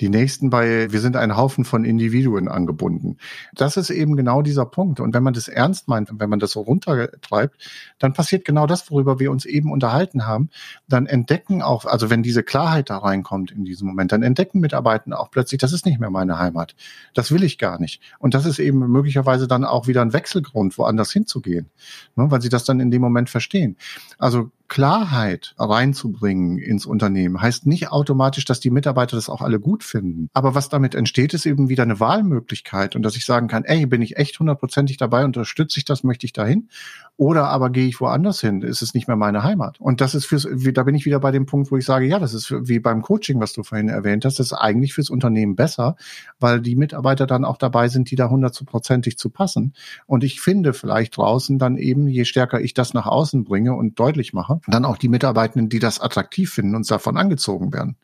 die 0.00 0.08
nächsten 0.08 0.50
bei, 0.50 0.92
wir 0.92 1.00
sind 1.00 1.16
ein 1.16 1.36
Haufen 1.36 1.64
von 1.64 1.84
Individuen 1.84 2.48
angebunden. 2.48 3.16
Das 3.54 3.76
ist 3.76 3.90
eben 3.90 4.16
genau 4.16 4.42
dieser 4.42 4.66
Punkt. 4.66 5.00
Und 5.00 5.14
wenn 5.14 5.22
man 5.22 5.34
das 5.34 5.48
ernst 5.48 5.88
meint 5.88 6.10
und 6.10 6.20
wenn 6.20 6.28
man 6.28 6.38
das 6.38 6.52
so 6.52 6.60
runtertreibt, 6.60 7.56
dann 7.98 8.12
passiert 8.12 8.44
genau 8.44 8.66
das, 8.66 8.90
worüber 8.90 9.18
wir 9.18 9.30
uns 9.30 9.44
eben 9.44 9.72
unterhalten 9.72 10.26
haben. 10.26 10.50
Dann 10.88 11.06
entdecken 11.06 11.62
auch, 11.62 11.86
also 11.86 12.10
wenn 12.10 12.22
diese 12.22 12.42
Klarheit 12.42 12.90
da 12.90 12.98
reinkommt 12.98 13.50
in 13.50 13.64
diesem 13.64 13.88
Moment, 13.88 14.12
dann 14.12 14.22
entdecken 14.22 14.60
Mitarbeiter 14.60 14.96
auch 15.18 15.30
plötzlich, 15.30 15.60
das 15.60 15.72
ist 15.72 15.86
nicht 15.86 16.00
mehr 16.00 16.10
meine 16.10 16.38
Heimat. 16.38 16.74
Das 17.14 17.30
will 17.32 17.42
ich 17.42 17.58
gar 17.58 17.78
nicht. 17.80 18.02
Und 18.18 18.34
das 18.34 18.46
ist 18.46 18.58
eben 18.58 18.78
möglicherweise 18.78 19.48
dann 19.48 19.64
auch 19.64 19.86
wieder 19.86 20.02
ein 20.02 20.12
Wechselgrund, 20.12 20.78
woanders 20.78 21.12
hinzugehen, 21.12 21.70
ne, 22.14 22.30
weil 22.30 22.40
sie 22.40 22.48
das 22.48 22.64
dann 22.64 22.80
in 22.80 22.90
dem 22.90 23.02
Moment 23.02 23.30
verstehen. 23.30 23.76
Also 24.18 24.50
Klarheit 24.68 25.54
reinzubringen 25.58 26.58
ins 26.58 26.86
Unternehmen 26.86 27.40
heißt 27.40 27.66
nicht 27.66 27.90
automatisch, 27.92 28.44
dass 28.44 28.60
die 28.60 28.70
Mitarbeiter 28.70 29.16
das 29.16 29.28
auch 29.28 29.40
alle 29.40 29.60
gut 29.60 29.84
finden. 29.84 30.28
Aber 30.34 30.54
was 30.54 30.68
damit 30.68 30.94
entsteht, 30.94 31.34
ist 31.34 31.46
eben 31.46 31.68
wieder 31.68 31.84
eine 31.84 32.00
Wahlmöglichkeit 32.00 32.96
und 32.96 33.02
dass 33.02 33.16
ich 33.16 33.24
sagen 33.24 33.48
kann, 33.48 33.64
ey, 33.64 33.86
bin 33.86 34.02
ich 34.02 34.16
echt 34.16 34.38
hundertprozentig 34.38 34.96
dabei, 34.96 35.24
unterstütze 35.24 35.78
ich 35.78 35.84
das, 35.84 36.04
möchte 36.04 36.26
ich 36.26 36.32
dahin? 36.32 36.68
Oder 37.16 37.48
aber 37.48 37.70
gehe 37.70 37.86
ich 37.86 38.00
woanders 38.00 38.40
hin? 38.40 38.62
Ist 38.62 38.82
es 38.82 38.92
nicht 38.92 39.08
mehr 39.08 39.16
meine 39.16 39.42
Heimat? 39.42 39.80
Und 39.80 40.00
das 40.00 40.14
ist 40.14 40.26
fürs, 40.26 40.46
da 40.72 40.82
bin 40.82 40.94
ich 40.94 41.06
wieder 41.06 41.20
bei 41.20 41.30
dem 41.30 41.46
Punkt, 41.46 41.70
wo 41.70 41.76
ich 41.76 41.84
sage, 41.84 42.06
ja, 42.06 42.18
das 42.18 42.34
ist 42.34 42.50
wie 42.50 42.78
beim 42.78 43.02
Coaching, 43.02 43.40
was 43.40 43.52
du 43.52 43.62
vorhin 43.62 43.88
erwähnt 43.88 44.24
hast, 44.24 44.38
das 44.38 44.48
ist 44.48 44.52
eigentlich 44.52 44.94
fürs 44.94 45.10
Unternehmen 45.10 45.56
besser, 45.56 45.96
weil 46.40 46.60
die 46.60 46.76
Mitarbeiter 46.76 47.26
dann 47.26 47.44
auch 47.44 47.56
dabei 47.56 47.88
sind, 47.88 48.10
die 48.10 48.16
da 48.16 48.28
hundertprozentig 48.28 49.16
zu 49.16 49.30
passen. 49.30 49.74
Und 50.06 50.24
ich 50.24 50.40
finde 50.40 50.74
vielleicht 50.74 51.16
draußen 51.16 51.58
dann 51.58 51.78
eben, 51.78 52.08
je 52.08 52.24
stärker 52.24 52.60
ich 52.60 52.74
das 52.74 52.92
nach 52.94 53.06
außen 53.06 53.44
bringe 53.44 53.74
und 53.74 53.98
deutlich 53.98 54.32
mache, 54.32 54.55
dann 54.66 54.84
auch 54.84 54.96
die 54.96 55.08
Mitarbeitenden, 55.08 55.68
die 55.68 55.78
das 55.78 56.00
attraktiv 56.00 56.52
finden 56.52 56.74
und 56.74 56.90
davon 56.90 57.16
angezogen 57.16 57.72
werden. 57.72 57.96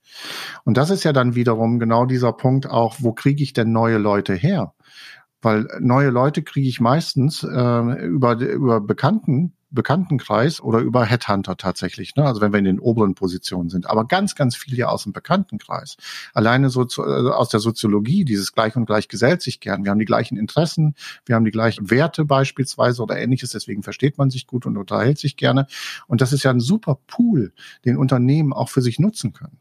Und 0.64 0.76
das 0.76 0.90
ist 0.90 1.04
ja 1.04 1.12
dann 1.12 1.34
wiederum 1.34 1.78
genau 1.78 2.06
dieser 2.06 2.32
Punkt 2.32 2.68
auch, 2.68 2.96
wo 2.98 3.12
kriege 3.12 3.42
ich 3.42 3.52
denn 3.52 3.72
neue 3.72 3.98
Leute 3.98 4.34
her? 4.34 4.74
Weil 5.40 5.66
neue 5.80 6.10
Leute 6.10 6.42
kriege 6.42 6.68
ich 6.68 6.80
meistens 6.80 7.42
äh, 7.42 8.06
über, 8.06 8.38
über 8.38 8.80
Bekannten, 8.80 9.54
Bekanntenkreis 9.72 10.61
oder 10.61 10.78
über 10.78 11.04
Headhunter 11.04 11.56
tatsächlich. 11.56 12.14
Ne? 12.16 12.24
Also 12.24 12.40
wenn 12.40 12.52
wir 12.52 12.58
in 12.58 12.64
den 12.64 12.78
oberen 12.78 13.14
Positionen 13.14 13.70
sind. 13.70 13.88
Aber 13.88 14.06
ganz, 14.06 14.35
ganz 14.35 14.54
viel 14.56 14.76
ja 14.76 14.88
aus 14.88 15.04
dem 15.04 15.12
Bekanntenkreis. 15.12 15.96
Alleine 16.35 16.70
so 16.70 16.85
zu, 16.85 17.02
äh, 17.02 17.30
aus 17.30 17.48
der 17.48 17.61
Soziologie, 17.61 18.24
dieses 18.24 18.52
Gleich 18.52 18.76
und 18.76 18.87
Gleich 18.87 19.08
gesellt 19.08 19.42
sich 19.42 19.61
gern. 19.61 19.85
Wir 19.85 19.90
haben 19.90 19.98
die 19.98 20.04
gleichen 20.04 20.37
Interessen, 20.37 20.94
wir 21.24 21.35
haben 21.35 21.44
die 21.44 21.50
gleichen 21.50 21.90
Werte 21.90 22.24
beispielsweise 22.24 23.02
oder 23.02 23.18
ähnliches. 23.18 23.50
Deswegen 23.50 23.82
versteht 23.82 24.18
man 24.18 24.30
sich 24.30 24.46
gut 24.46 24.66
und 24.66 24.76
unterhält 24.76 25.18
sich 25.18 25.37
gerne. 25.37 25.66
Und 26.06 26.20
das 26.20 26.32
ist 26.32 26.42
ja 26.42 26.50
ein 26.50 26.61
super 26.61 26.98
Pool, 27.06 27.52
den 27.85 27.96
Unternehmen 27.96 28.52
auch 28.52 28.68
für 28.68 28.82
sich 28.82 28.98
nutzen 28.98 29.32
können. 29.32 29.58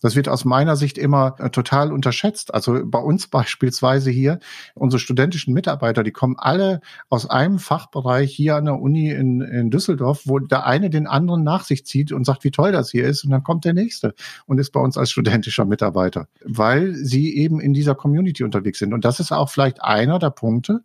Das 0.00 0.16
wird 0.16 0.28
aus 0.28 0.44
meiner 0.44 0.76
Sicht 0.76 0.98
immer 0.98 1.36
äh, 1.38 1.50
total 1.50 1.92
unterschätzt. 1.92 2.52
Also 2.52 2.80
bei 2.84 2.98
uns 2.98 3.26
beispielsweise 3.28 4.10
hier, 4.10 4.38
unsere 4.74 5.00
studentischen 5.00 5.54
Mitarbeiter, 5.54 6.02
die 6.02 6.12
kommen 6.12 6.36
alle 6.38 6.80
aus 7.08 7.28
einem 7.28 7.58
Fachbereich 7.58 8.32
hier 8.32 8.56
an 8.56 8.66
der 8.66 8.80
Uni 8.80 9.10
in, 9.10 9.40
in 9.40 9.70
Düsseldorf, 9.70 10.22
wo 10.24 10.38
der 10.38 10.66
eine 10.66 10.90
den 10.90 11.06
anderen 11.06 11.44
nach 11.44 11.64
sich 11.64 11.86
zieht 11.86 12.12
und 12.12 12.24
sagt, 12.24 12.44
wie 12.44 12.50
toll 12.50 12.72
das 12.72 12.90
hier 12.90 13.06
ist. 13.06 13.24
Und 13.24 13.30
dann 13.30 13.42
kommt 13.42 13.64
der 13.64 13.74
nächste 13.74 14.14
und 14.46 14.58
ist 14.58 14.70
bei 14.70 14.80
uns 14.80 14.96
als 14.96 15.10
studentischer 15.10 15.64
Mitarbeiter, 15.64 16.28
weil 16.44 16.94
sie 16.94 17.36
eben 17.36 17.60
in 17.60 17.74
dieser 17.74 17.94
Community 17.94 18.44
unterwegs 18.44 18.78
sind. 18.78 18.92
Und 18.92 19.04
das 19.04 19.20
ist 19.20 19.32
auch 19.32 19.50
vielleicht 19.50 19.82
einer 19.82 20.18
der 20.18 20.30
Punkte, 20.30 20.82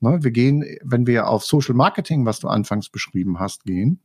Ne, 0.00 0.22
wir 0.22 0.30
gehen, 0.30 0.64
wenn 0.84 1.08
wir 1.08 1.26
auf 1.28 1.44
Social 1.44 1.74
Marketing, 1.74 2.24
was 2.24 2.38
du 2.38 2.46
anfangs 2.46 2.88
beschrieben 2.88 3.40
hast, 3.40 3.64
gehen, 3.64 4.00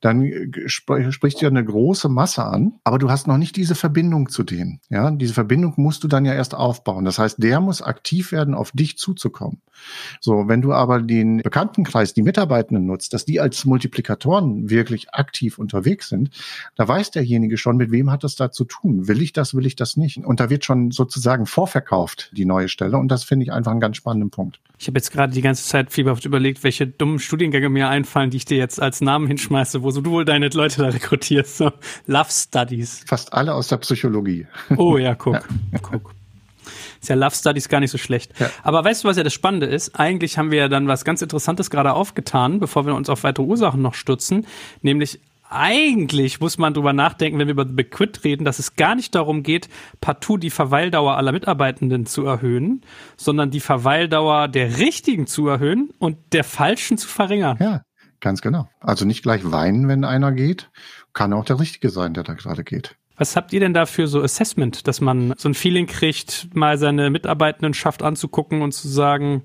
dann 0.00 0.22
äh, 0.22 0.48
sp 0.68 1.10
spricht 1.10 1.40
dir 1.40 1.48
eine 1.48 1.64
große 1.64 2.08
Masse 2.08 2.44
an, 2.44 2.74
aber 2.84 2.98
du 2.98 3.10
hast 3.10 3.26
noch 3.26 3.38
nicht 3.38 3.56
diese 3.56 3.74
Verbindung 3.74 4.28
zu 4.28 4.42
denen. 4.42 4.80
Ja, 4.88 5.10
diese 5.10 5.34
Verbindung 5.34 5.74
musst 5.76 6.04
du 6.04 6.08
dann 6.08 6.24
ja 6.24 6.34
erst 6.34 6.54
aufbauen. 6.54 7.04
Das 7.04 7.18
heißt, 7.18 7.42
der 7.42 7.60
muss 7.60 7.82
aktiv 7.82 8.32
werden, 8.32 8.54
auf 8.54 8.72
dich 8.72 8.98
zuzukommen. 8.98 9.60
So, 10.20 10.48
wenn 10.48 10.62
du 10.62 10.72
aber 10.72 11.00
den 11.00 11.38
Bekanntenkreis, 11.38 12.14
die 12.14 12.22
Mitarbeitenden 12.22 12.86
nutzt, 12.86 13.12
dass 13.12 13.24
die 13.24 13.40
als 13.40 13.64
Multiplikatoren 13.64 14.70
wirklich 14.70 15.14
aktiv 15.14 15.58
unterwegs 15.58 16.08
sind, 16.08 16.30
da 16.76 16.86
weiß 16.86 17.10
derjenige 17.12 17.56
schon, 17.56 17.76
mit 17.76 17.90
wem 17.90 18.10
hat 18.10 18.24
das 18.24 18.36
da 18.36 18.50
zu 18.50 18.64
tun. 18.64 19.08
Will 19.08 19.22
ich 19.22 19.32
das, 19.32 19.54
will 19.54 19.66
ich 19.66 19.76
das 19.76 19.96
nicht? 19.96 20.18
Und 20.18 20.40
da 20.40 20.50
wird 20.50 20.64
schon 20.64 20.90
sozusagen 20.90 21.46
vorverkauft, 21.46 22.30
die 22.36 22.44
neue 22.44 22.68
Stelle. 22.68 22.98
Und 22.98 23.08
das 23.08 23.24
finde 23.24 23.44
ich 23.44 23.52
einfach 23.52 23.70
einen 23.70 23.80
ganz 23.80 23.96
spannenden 23.96 24.30
Punkt. 24.30 24.60
Ich 24.80 24.86
habe 24.86 24.98
jetzt 24.98 25.10
gerade 25.10 25.32
die 25.32 25.42
ganze 25.42 25.64
Zeit 25.64 25.90
fieberhaft 25.90 26.24
überlegt, 26.24 26.62
welche 26.62 26.86
dummen 26.86 27.18
Studiengänge 27.18 27.68
mir 27.68 27.88
einfallen, 27.88 28.30
die 28.30 28.36
ich 28.36 28.44
dir 28.44 28.58
jetzt 28.58 28.80
als 28.80 29.00
Namen 29.00 29.26
hinschmeiße, 29.26 29.57
wo 29.82 29.90
so 29.90 30.00
du 30.00 30.10
wohl 30.10 30.24
deine 30.24 30.48
Leute 30.48 30.82
da 30.82 30.88
rekrutierst. 30.88 31.58
So 31.58 31.72
Love 32.06 32.30
Studies. 32.30 33.04
Fast 33.06 33.32
alle 33.32 33.54
aus 33.54 33.68
der 33.68 33.78
Psychologie. 33.78 34.46
Oh 34.76 34.96
ja, 34.96 35.14
guck. 35.18 35.34
Ja. 35.34 35.78
guck. 35.80 36.14
Ist 37.00 37.08
ja 37.08 37.14
Love 37.14 37.34
Studies 37.34 37.68
gar 37.68 37.80
nicht 37.80 37.90
so 37.90 37.98
schlecht. 37.98 38.38
Ja. 38.38 38.50
Aber 38.62 38.84
weißt 38.84 39.04
du, 39.04 39.08
was 39.08 39.16
ja 39.16 39.22
das 39.22 39.34
Spannende 39.34 39.66
ist? 39.66 39.98
Eigentlich 39.98 40.38
haben 40.38 40.50
wir 40.50 40.58
ja 40.58 40.68
dann 40.68 40.88
was 40.88 41.04
ganz 41.04 41.22
Interessantes 41.22 41.70
gerade 41.70 41.92
aufgetan, 41.92 42.60
bevor 42.60 42.86
wir 42.86 42.94
uns 42.94 43.08
auf 43.08 43.24
weitere 43.24 43.44
Ursachen 43.44 43.82
noch 43.82 43.94
stützen, 43.94 44.46
nämlich 44.82 45.20
eigentlich 45.50 46.40
muss 46.40 46.58
man 46.58 46.74
drüber 46.74 46.92
nachdenken, 46.92 47.38
wenn 47.38 47.46
wir 47.46 47.52
über 47.52 47.64
The 47.64 47.72
Big 47.72 47.90
Quit 47.90 48.22
reden, 48.24 48.44
dass 48.44 48.58
es 48.58 48.76
gar 48.76 48.94
nicht 48.94 49.14
darum 49.14 49.42
geht, 49.42 49.68
partout 50.00 50.36
die 50.36 50.50
Verweildauer 50.50 51.16
aller 51.16 51.32
Mitarbeitenden 51.32 52.04
zu 52.06 52.26
erhöhen, 52.26 52.82
sondern 53.16 53.50
die 53.50 53.60
Verweildauer 53.60 54.48
der 54.48 54.78
richtigen 54.78 55.26
zu 55.26 55.48
erhöhen 55.48 55.90
und 55.98 56.18
der 56.32 56.44
falschen 56.44 56.98
zu 56.98 57.08
verringern. 57.08 57.56
Ja, 57.60 57.82
ganz 58.20 58.40
genau. 58.40 58.68
Also 58.80 59.04
nicht 59.04 59.22
gleich 59.22 59.50
weinen, 59.50 59.88
wenn 59.88 60.04
einer 60.04 60.32
geht. 60.32 60.70
Kann 61.12 61.32
auch 61.32 61.44
der 61.44 61.60
Richtige 61.60 61.90
sein, 61.90 62.14
der 62.14 62.24
da 62.24 62.34
gerade 62.34 62.64
geht. 62.64 62.96
Was 63.16 63.34
habt 63.34 63.52
ihr 63.52 63.58
denn 63.58 63.74
da 63.74 63.84
für 63.84 64.06
so 64.06 64.22
Assessment, 64.22 64.86
dass 64.86 65.00
man 65.00 65.34
so 65.36 65.48
ein 65.48 65.54
Feeling 65.54 65.86
kriegt, 65.86 66.48
mal 66.54 66.78
seine 66.78 67.10
Mitarbeitenden 67.10 67.74
schafft 67.74 68.02
anzugucken 68.02 68.62
und 68.62 68.72
zu 68.72 68.86
sagen, 68.86 69.42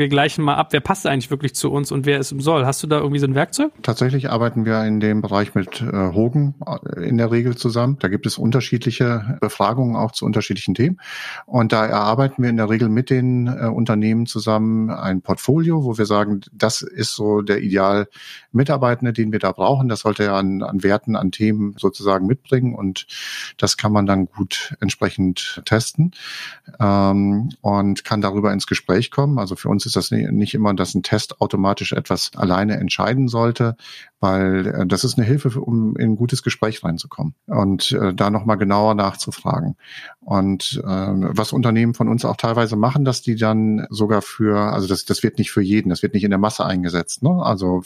wir 0.00 0.08
gleichen 0.08 0.42
mal 0.42 0.56
ab, 0.56 0.72
wer 0.72 0.80
passt 0.80 1.06
eigentlich 1.06 1.30
wirklich 1.30 1.54
zu 1.54 1.70
uns 1.70 1.92
und 1.92 2.06
wer 2.06 2.18
es 2.18 2.30
soll. 2.30 2.66
Hast 2.66 2.82
du 2.82 2.88
da 2.88 2.98
irgendwie 2.98 3.20
so 3.20 3.26
ein 3.26 3.36
Werkzeug? 3.36 3.70
Tatsächlich 3.82 4.30
arbeiten 4.30 4.64
wir 4.64 4.82
in 4.84 4.98
dem 4.98 5.20
Bereich 5.22 5.54
mit 5.54 5.80
äh, 5.80 5.92
Hogan 5.92 6.54
äh, 6.66 7.08
in 7.08 7.18
der 7.18 7.30
Regel 7.30 7.56
zusammen. 7.56 7.98
Da 8.00 8.08
gibt 8.08 8.26
es 8.26 8.38
unterschiedliche 8.38 9.38
Befragungen 9.40 9.94
auch 9.94 10.10
zu 10.10 10.24
unterschiedlichen 10.24 10.74
Themen. 10.74 10.98
Und 11.46 11.72
da 11.72 11.86
erarbeiten 11.86 12.42
wir 12.42 12.50
in 12.50 12.56
der 12.56 12.68
Regel 12.68 12.88
mit 12.88 13.10
den 13.10 13.46
äh, 13.46 13.66
Unternehmen 13.66 14.26
zusammen 14.26 14.90
ein 14.90 15.22
Portfolio, 15.22 15.84
wo 15.84 15.98
wir 15.98 16.06
sagen, 16.06 16.40
das 16.52 16.82
ist 16.82 17.14
so 17.14 17.42
der 17.42 17.60
Ideal 17.60 18.08
Mitarbeitende, 18.52 19.12
den 19.12 19.32
wir 19.32 19.38
da 19.38 19.52
brauchen. 19.52 19.88
Das 19.88 20.00
sollte 20.00 20.24
er 20.24 20.34
an, 20.34 20.62
an 20.62 20.82
Werten, 20.82 21.14
an 21.14 21.30
Themen 21.30 21.74
sozusagen 21.78 22.26
mitbringen 22.26 22.74
und 22.74 23.06
das 23.58 23.76
kann 23.76 23.92
man 23.92 24.06
dann 24.06 24.26
gut 24.26 24.74
entsprechend 24.80 25.62
testen 25.66 26.12
ähm, 26.80 27.50
und 27.60 28.04
kann 28.04 28.20
darüber 28.20 28.52
ins 28.52 28.66
Gespräch 28.66 29.10
kommen. 29.10 29.38
Also 29.38 29.56
für 29.56 29.68
uns 29.68 29.86
ist 29.86 29.89
das 29.96 30.10
nicht 30.10 30.54
immer, 30.54 30.74
dass 30.74 30.94
ein 30.94 31.02
Test 31.02 31.40
automatisch 31.40 31.92
etwas 31.92 32.30
alleine 32.36 32.76
entscheiden 32.76 33.28
sollte, 33.28 33.76
weil 34.20 34.66
äh, 34.66 34.86
das 34.86 35.04
ist 35.04 35.18
eine 35.18 35.26
Hilfe, 35.26 35.60
um 35.60 35.96
in 35.96 36.12
ein 36.12 36.16
gutes 36.16 36.42
Gespräch 36.42 36.84
reinzukommen 36.84 37.34
und 37.46 37.92
äh, 37.92 38.14
da 38.14 38.30
nochmal 38.30 38.58
genauer 38.58 38.94
nachzufragen. 38.94 39.76
Und 40.20 40.80
äh, 40.84 40.86
was 40.86 41.52
Unternehmen 41.52 41.94
von 41.94 42.08
uns 42.08 42.24
auch 42.24 42.36
teilweise 42.36 42.76
machen, 42.76 43.04
dass 43.04 43.22
die 43.22 43.36
dann 43.36 43.86
sogar 43.90 44.22
für, 44.22 44.72
also 44.72 44.86
das, 44.86 45.06
das 45.06 45.22
wird 45.22 45.38
nicht 45.38 45.50
für 45.50 45.62
jeden, 45.62 45.88
das 45.88 46.02
wird 46.02 46.14
nicht 46.14 46.24
in 46.24 46.30
der 46.30 46.38
Masse 46.38 46.64
eingesetzt. 46.64 47.22
Ne? 47.22 47.30
Also 47.42 47.82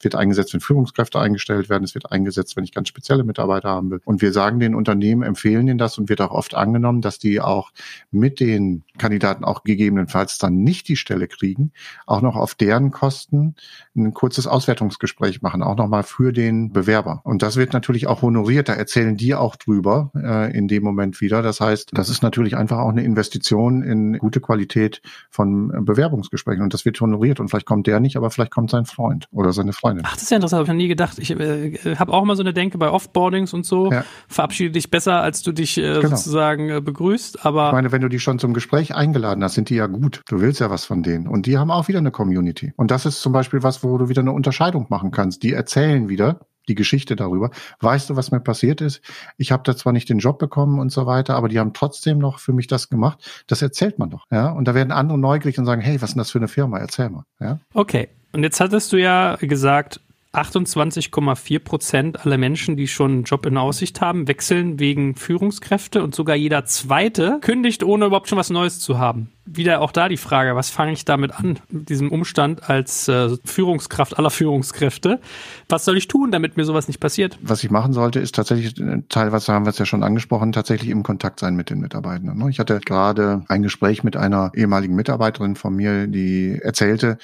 wird 0.00 0.14
eingesetzt, 0.14 0.54
wenn 0.54 0.60
Führungskräfte 0.60 1.20
eingestellt 1.20 1.68
werden, 1.68 1.84
es 1.84 1.94
wird 1.94 2.10
eingesetzt, 2.10 2.56
wenn 2.56 2.64
ich 2.64 2.72
ganz 2.72 2.88
spezielle 2.88 3.22
Mitarbeiter 3.22 3.68
haben 3.68 3.90
will. 3.90 4.00
Und 4.04 4.22
wir 4.22 4.32
sagen 4.32 4.58
den 4.60 4.74
Unternehmen, 4.74 5.22
empfehlen 5.22 5.68
ihnen 5.68 5.78
das 5.78 5.98
und 5.98 6.08
wird 6.08 6.22
auch 6.22 6.30
oft 6.30 6.54
angenommen, 6.54 7.02
dass 7.02 7.18
die 7.18 7.40
auch 7.40 7.70
mit 8.10 8.40
den 8.40 8.84
Kandidaten 8.96 9.44
auch 9.44 9.64
gegebenenfalls 9.64 10.38
dann 10.38 10.64
nicht 10.64 10.88
die 10.88 10.96
Stelle 10.96 11.28
kriegen, 11.28 11.72
auch 12.06 12.22
noch 12.22 12.36
auf 12.36 12.54
deren 12.54 12.90
Kosten 12.90 13.54
ein 13.94 14.14
kurzes 14.14 14.46
Auswertungsgespräch 14.46 15.42
machen, 15.42 15.62
auch 15.62 15.73
nochmal 15.76 16.02
für 16.02 16.32
den 16.32 16.72
Bewerber. 16.72 17.20
Und 17.24 17.42
das 17.42 17.56
wird 17.56 17.72
natürlich 17.72 18.06
auch 18.06 18.22
honoriert. 18.22 18.68
Da 18.68 18.74
erzählen 18.74 19.16
die 19.16 19.34
auch 19.34 19.56
drüber 19.56 20.10
äh, 20.14 20.56
in 20.56 20.68
dem 20.68 20.82
Moment 20.82 21.20
wieder. 21.20 21.42
Das 21.42 21.60
heißt, 21.60 21.90
das 21.92 22.08
ist 22.08 22.22
natürlich 22.22 22.56
einfach 22.56 22.78
auch 22.78 22.90
eine 22.90 23.04
Investition 23.04 23.82
in 23.82 24.18
gute 24.18 24.40
Qualität 24.40 25.02
von 25.30 25.84
Bewerbungsgesprächen. 25.84 26.62
Und 26.62 26.74
das 26.74 26.84
wird 26.84 27.00
honoriert. 27.00 27.40
Und 27.40 27.48
vielleicht 27.48 27.66
kommt 27.66 27.86
der 27.86 28.00
nicht, 28.00 28.16
aber 28.16 28.30
vielleicht 28.30 28.50
kommt 28.50 28.70
sein 28.70 28.84
Freund 28.84 29.28
oder 29.30 29.52
seine 29.52 29.72
Freundin. 29.72 30.04
Ach, 30.06 30.14
das 30.14 30.24
ist 30.24 30.30
ja 30.30 30.36
interessant. 30.36 30.60
Habe 30.60 30.64
ich 30.64 30.68
noch 30.68 30.82
nie 30.82 30.88
gedacht. 30.88 31.18
Ich 31.18 31.30
äh, 31.30 31.96
habe 31.96 32.12
auch 32.12 32.22
immer 32.22 32.36
so 32.36 32.42
eine 32.42 32.52
Denke 32.52 32.78
bei 32.78 32.90
Offboardings 32.90 33.52
und 33.52 33.66
so. 33.66 33.90
Ja. 33.90 34.04
Verabschiede 34.28 34.72
dich 34.72 34.90
besser, 34.90 35.20
als 35.20 35.42
du 35.42 35.52
dich 35.52 35.78
äh, 35.78 36.00
genau. 36.00 36.08
sozusagen 36.10 36.70
äh, 36.70 36.80
begrüßt. 36.80 37.44
Aber 37.44 37.68
ich 37.68 37.72
meine, 37.72 37.92
wenn 37.92 38.02
du 38.02 38.08
die 38.08 38.20
schon 38.20 38.38
zum 38.38 38.54
Gespräch 38.54 38.94
eingeladen 38.94 39.42
hast, 39.42 39.54
sind 39.54 39.70
die 39.70 39.76
ja 39.76 39.86
gut. 39.86 40.22
Du 40.28 40.40
willst 40.40 40.60
ja 40.60 40.70
was 40.70 40.84
von 40.84 41.02
denen. 41.02 41.26
Und 41.26 41.46
die 41.46 41.58
haben 41.58 41.70
auch 41.70 41.88
wieder 41.88 41.98
eine 41.98 42.10
Community. 42.10 42.72
Und 42.76 42.90
das 42.90 43.06
ist 43.06 43.20
zum 43.20 43.32
Beispiel 43.32 43.62
was, 43.62 43.82
wo 43.82 43.98
du 43.98 44.08
wieder 44.08 44.20
eine 44.20 44.32
Unterscheidung 44.32 44.86
machen 44.88 45.10
kannst. 45.10 45.42
Die 45.42 45.52
erzählen 45.64 46.08
wieder 46.10 46.40
die 46.68 46.74
Geschichte 46.74 47.16
darüber. 47.16 47.50
Weißt 47.80 48.10
du, 48.10 48.16
was 48.16 48.30
mir 48.30 48.40
passiert 48.40 48.80
ist? 48.80 49.00
Ich 49.36 49.52
habe 49.52 49.62
da 49.64 49.76
zwar 49.76 49.92
nicht 49.92 50.08
den 50.08 50.18
Job 50.18 50.38
bekommen 50.38 50.78
und 50.78 50.90
so 50.90 51.06
weiter, 51.06 51.36
aber 51.36 51.48
die 51.48 51.58
haben 51.58 51.72
trotzdem 51.72 52.18
noch 52.18 52.38
für 52.38 52.52
mich 52.52 52.66
das 52.66 52.88
gemacht. 52.88 53.44
Das 53.46 53.62
erzählt 53.62 53.98
man 53.98 54.10
doch, 54.10 54.26
ja. 54.30 54.50
Und 54.50 54.66
da 54.66 54.74
werden 54.74 54.92
andere 54.92 55.18
neugierig 55.18 55.58
und 55.58 55.66
sagen, 55.66 55.80
hey, 55.80 56.00
was 56.00 56.10
ist 56.10 56.14
denn 56.14 56.20
das 56.20 56.30
für 56.30 56.38
eine 56.38 56.48
Firma? 56.48 56.78
Erzähl 56.78 57.10
mal, 57.10 57.24
ja. 57.40 57.58
Okay. 57.72 58.08
Und 58.32 58.42
jetzt 58.42 58.60
hattest 58.60 58.92
du 58.92 58.96
ja 58.96 59.36
gesagt, 59.36 60.00
28,4 60.34 61.58
Prozent 61.60 62.24
aller 62.24 62.38
Menschen, 62.38 62.76
die 62.76 62.88
schon 62.88 63.10
einen 63.10 63.24
Job 63.24 63.46
in 63.46 63.56
Aussicht 63.56 64.00
haben, 64.00 64.28
wechseln 64.28 64.78
wegen 64.78 65.14
Führungskräfte 65.14 66.02
und 66.02 66.14
sogar 66.14 66.36
jeder 66.36 66.64
zweite 66.64 67.38
kündigt, 67.40 67.82
ohne 67.82 68.06
überhaupt 68.06 68.28
schon 68.28 68.38
was 68.38 68.50
Neues 68.50 68.80
zu 68.80 68.98
haben. 68.98 69.30
Wieder 69.46 69.82
auch 69.82 69.92
da 69.92 70.08
die 70.08 70.16
Frage, 70.16 70.56
was 70.56 70.70
fange 70.70 70.92
ich 70.92 71.04
damit 71.04 71.32
an, 71.32 71.58
mit 71.68 71.90
diesem 71.90 72.10
Umstand 72.10 72.68
als 72.70 73.08
äh, 73.08 73.36
Führungskraft 73.44 74.18
aller 74.18 74.30
Führungskräfte? 74.30 75.20
Was 75.68 75.84
soll 75.84 75.98
ich 75.98 76.08
tun, 76.08 76.30
damit 76.30 76.56
mir 76.56 76.64
sowas 76.64 76.88
nicht 76.88 76.98
passiert? 76.98 77.38
Was 77.42 77.62
ich 77.62 77.70
machen 77.70 77.92
sollte, 77.92 78.20
ist 78.20 78.34
tatsächlich, 78.34 78.80
äh, 78.80 79.02
teilweise 79.10 79.52
haben 79.52 79.66
wir 79.66 79.70
es 79.70 79.78
ja 79.78 79.84
schon 79.84 80.02
angesprochen, 80.02 80.52
tatsächlich 80.52 80.90
im 80.90 81.02
Kontakt 81.02 81.40
sein 81.40 81.56
mit 81.56 81.68
den 81.68 81.80
Mitarbeitenden. 81.80 82.38
Ne? 82.38 82.48
Ich 82.48 82.58
hatte 82.58 82.80
gerade 82.80 83.44
ein 83.48 83.62
Gespräch 83.62 84.02
mit 84.02 84.16
einer 84.16 84.50
ehemaligen 84.54 84.94
Mitarbeiterin 84.94 85.56
von 85.56 85.76
mir, 85.76 86.06
die 86.06 86.58
erzählte, 86.62 87.18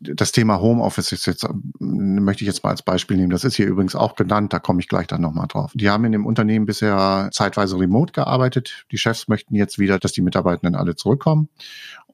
das 0.00 0.32
Thema 0.32 0.60
Homeoffice 0.60 1.12
ist 1.12 1.26
jetzt, 1.26 1.46
möchte 1.78 2.42
ich 2.42 2.48
jetzt 2.48 2.64
mal 2.64 2.70
als 2.70 2.82
Beispiel 2.82 3.18
nehmen. 3.18 3.30
Das 3.30 3.44
ist 3.44 3.54
hier 3.54 3.66
übrigens 3.66 3.94
auch 3.94 4.16
genannt, 4.16 4.52
da 4.52 4.58
komme 4.58 4.80
ich 4.80 4.88
gleich 4.88 5.06
dann 5.06 5.20
nochmal 5.20 5.46
drauf. 5.46 5.72
Die 5.74 5.90
haben 5.90 6.04
in 6.04 6.12
dem 6.12 6.26
Unternehmen 6.26 6.64
bisher 6.64 7.28
zeitweise 7.32 7.78
remote 7.78 8.12
gearbeitet. 8.12 8.86
Die 8.90 8.98
Chefs 8.98 9.28
möchten 9.28 9.54
jetzt 9.54 9.78
wieder, 9.78 9.98
dass 9.98 10.12
die 10.12 10.22
Mitarbeitenden 10.22 10.74
alle 10.74 10.96
zurückkommen. 10.96 11.48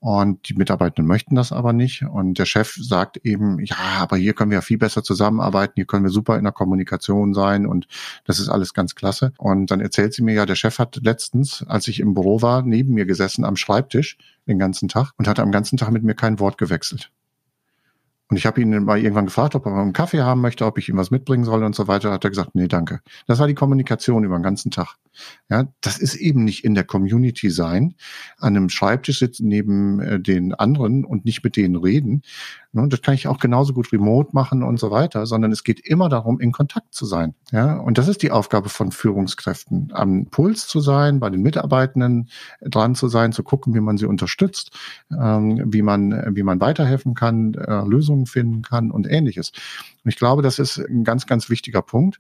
Und 0.01 0.49
die 0.49 0.55
Mitarbeitenden 0.55 1.07
möchten 1.07 1.37
das 1.37 1.53
aber 1.53 1.73
nicht. 1.73 2.03
Und 2.03 2.39
der 2.39 2.45
Chef 2.45 2.77
sagt 2.79 3.19
eben, 3.19 3.65
ja, 3.65 3.77
aber 3.99 4.17
hier 4.17 4.35
können 4.35 4.51
wir 4.51 4.59
ja 4.59 4.63
viel 4.63 4.79
besser 4.79 5.03
zusammenarbeiten, 5.03 5.73
hier 5.77 5.87
können 5.87 6.05
wir 6.05 6.11
super 6.11 6.37
in 6.37 6.45
der 6.45 6.53
Kommunikation 6.53 7.35
sein 7.35 7.67
und 7.67 7.87
das 8.25 8.39
ist 8.39 8.49
alles 8.49 8.75
ganz 8.75 8.95
klasse. 8.95 9.33
Und 9.39 9.71
dann 9.71 9.81
erzählt 9.81 10.13
sie 10.13 10.23
mir 10.23 10.35
ja, 10.35 10.45
der 10.45 10.55
Chef 10.55 10.79
hat 10.79 11.01
letztens, 11.03 11.65
als 11.67 11.89
ich 11.89 12.01
im 12.01 12.15
Büro 12.15 12.43
war, 12.43 12.63
neben 12.63 12.95
mir 12.95 13.07
gesessen 13.07 13.45
am 13.45 13.57
Schreibtisch 13.57 14.19
den 14.47 14.59
ganzen 14.59 14.89
Tag 14.89 15.13
und 15.17 15.29
hat 15.29 15.41
am 15.41 15.51
ganzen 15.51 15.77
Tag 15.77 15.91
mit 15.91 16.03
mir 16.03 16.15
kein 16.15 16.41
Wort 16.41 16.59
gewechselt. 16.59 17.11
Und 18.29 18.37
ich 18.37 18.47
habe 18.47 18.61
ihn 18.61 18.85
mal 18.85 18.99
irgendwann 18.99 19.27
gefragt, 19.27 19.55
ob 19.55 19.67
er 19.67 19.75
einen 19.75 19.93
Kaffee 19.93 20.23
haben 20.23 20.41
möchte, 20.41 20.67
ob 20.67 20.79
ich 20.79 20.89
ihm 20.89 20.97
was 20.97 21.13
mitbringen 21.13 21.45
soll 21.45 21.63
und 21.63 21.77
so 21.77 21.87
weiter. 21.87 22.11
Hat 22.11 22.25
er 22.25 22.31
gesagt, 22.31 22.55
nee, 22.55 22.67
danke. 22.67 23.01
Das 23.27 23.39
war 23.39 23.47
die 23.47 23.55
Kommunikation 23.55 24.25
über 24.25 24.37
den 24.37 24.43
ganzen 24.43 24.71
Tag. 24.71 24.97
Ja, 25.49 25.67
das 25.81 25.99
ist 25.99 26.17
eben 26.17 26.45
nicht 26.45 26.65
in 26.65 26.75
der 26.75 26.85
Community 26.85 27.51
sein, 27.51 27.95
an 28.39 28.57
einem 28.57 28.69
Schreibtisch 28.69 29.19
sitzen 29.19 29.49
neben 29.49 30.01
äh, 30.01 30.21
den 30.21 30.55
anderen 30.55 31.05
und 31.05 31.25
nicht 31.25 31.45
mit 31.45 31.57
denen 31.57 31.77
reden. 31.77 32.23
Ne, 32.73 32.89
das 32.89 33.01
kann 33.01 33.15
ich 33.15 33.27
auch 33.27 33.39
genauso 33.39 33.73
gut 33.73 33.93
remote 33.93 34.31
machen 34.33 34.63
und 34.63 34.79
so 34.79 34.91
weiter, 34.91 35.25
sondern 35.25 35.53
es 35.53 35.65
geht 35.65 35.81
immer 35.81 36.09
darum, 36.09 36.41
in 36.41 36.53
Kontakt 36.53 36.95
zu 36.95 37.07
sein. 37.07 37.35
Ja, 37.51 37.79
und 37.79 37.97
das 37.97 38.09
ist 38.09 38.23
die 38.23 38.31
Aufgabe 38.31 38.69
von 38.69 38.93
Führungskräften, 38.93 39.93
am 39.95 40.27
Puls 40.27 40.67
zu 40.67 40.81
sein, 40.81 41.21
bei 41.21 41.31
den 41.31 41.43
Mitarbeitenden 41.43 42.29
dran 42.61 42.95
zu 42.95 43.09
sein, 43.09 43.33
zu 43.33 43.43
gucken, 43.43 43.75
wie 43.75 43.81
man 43.81 43.97
sie 43.97 44.07
unterstützt, 44.07 44.73
ähm, 45.11 45.63
wie 45.73 45.83
man, 45.83 46.37
wie 46.37 46.43
man 46.43 46.61
weiterhelfen 46.61 47.15
kann, 47.15 47.55
äh, 47.55 47.83
Lösungen 47.87 48.16
finden 48.25 48.63
kann 48.63 48.91
und 48.91 49.07
ähnliches. 49.07 49.53
Und 50.03 50.11
ich 50.11 50.17
glaube, 50.17 50.41
das 50.41 50.59
ist 50.59 50.79
ein 50.79 51.05
ganz, 51.05 51.27
ganz 51.27 51.51
wichtiger 51.51 51.83
Punkt. 51.83 52.19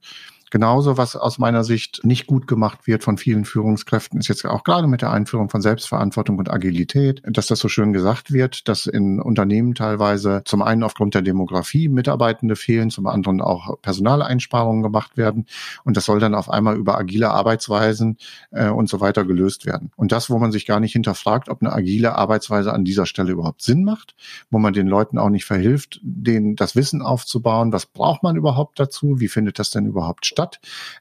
Genauso, 0.50 0.96
was 0.96 1.16
aus 1.16 1.38
meiner 1.38 1.64
Sicht 1.64 2.04
nicht 2.04 2.26
gut 2.26 2.46
gemacht 2.46 2.86
wird 2.86 3.02
von 3.02 3.18
vielen 3.18 3.44
Führungskräften, 3.44 4.20
ist 4.20 4.28
jetzt 4.28 4.44
auch 4.46 4.62
gerade 4.62 4.86
mit 4.86 5.02
der 5.02 5.10
Einführung 5.10 5.50
von 5.50 5.60
Selbstverantwortung 5.60 6.38
und 6.38 6.50
Agilität, 6.50 7.20
dass 7.24 7.48
das 7.48 7.58
so 7.58 7.68
schön 7.68 7.92
gesagt 7.92 8.32
wird, 8.32 8.68
dass 8.68 8.86
in 8.86 9.20
Unternehmen 9.20 9.74
teilweise 9.74 10.42
zum 10.44 10.62
einen 10.62 10.84
aufgrund 10.84 11.14
der 11.14 11.22
Demografie 11.22 11.88
Mitarbeitende 11.88 12.54
fehlen, 12.54 12.90
zum 12.90 13.06
anderen 13.06 13.40
auch 13.40 13.80
Personaleinsparungen 13.82 14.84
gemacht 14.84 15.16
werden. 15.16 15.46
Und 15.84 15.96
das 15.96 16.04
soll 16.04 16.20
dann 16.20 16.34
auf 16.34 16.48
einmal 16.48 16.76
über 16.76 16.96
agile 16.96 17.30
Arbeitsweisen 17.30 18.16
äh, 18.52 18.68
und 18.68 18.88
so 18.88 19.00
weiter 19.00 19.24
gelöst 19.24 19.66
werden. 19.66 19.90
Und 19.96 20.12
das, 20.12 20.30
wo 20.30 20.38
man 20.38 20.52
sich 20.52 20.64
gar 20.64 20.78
nicht 20.78 20.92
hinterfragt, 20.92 21.48
ob 21.48 21.60
eine 21.60 21.72
agile 21.72 22.14
Arbeitsweise 22.14 22.72
an 22.72 22.84
dieser 22.84 23.06
Stelle 23.06 23.32
überhaupt 23.32 23.62
Sinn 23.62 23.82
macht, 23.82 24.14
wo 24.50 24.58
man 24.58 24.72
den 24.72 24.86
Leuten 24.86 25.18
auch 25.18 25.30
nicht 25.30 25.44
verhilft, 25.44 25.98
denen 26.02 26.54
das 26.54 26.76
Wissen 26.76 27.02
aufzubauen, 27.02 27.72
was 27.72 27.86
braucht 27.86 28.22
man 28.22 28.36
überhaupt 28.36 28.78
dazu, 28.78 29.18
wie 29.18 29.28
findet 29.28 29.58
das 29.58 29.70
denn 29.70 29.86
überhaupt 29.86 30.24
statt. 30.36 30.45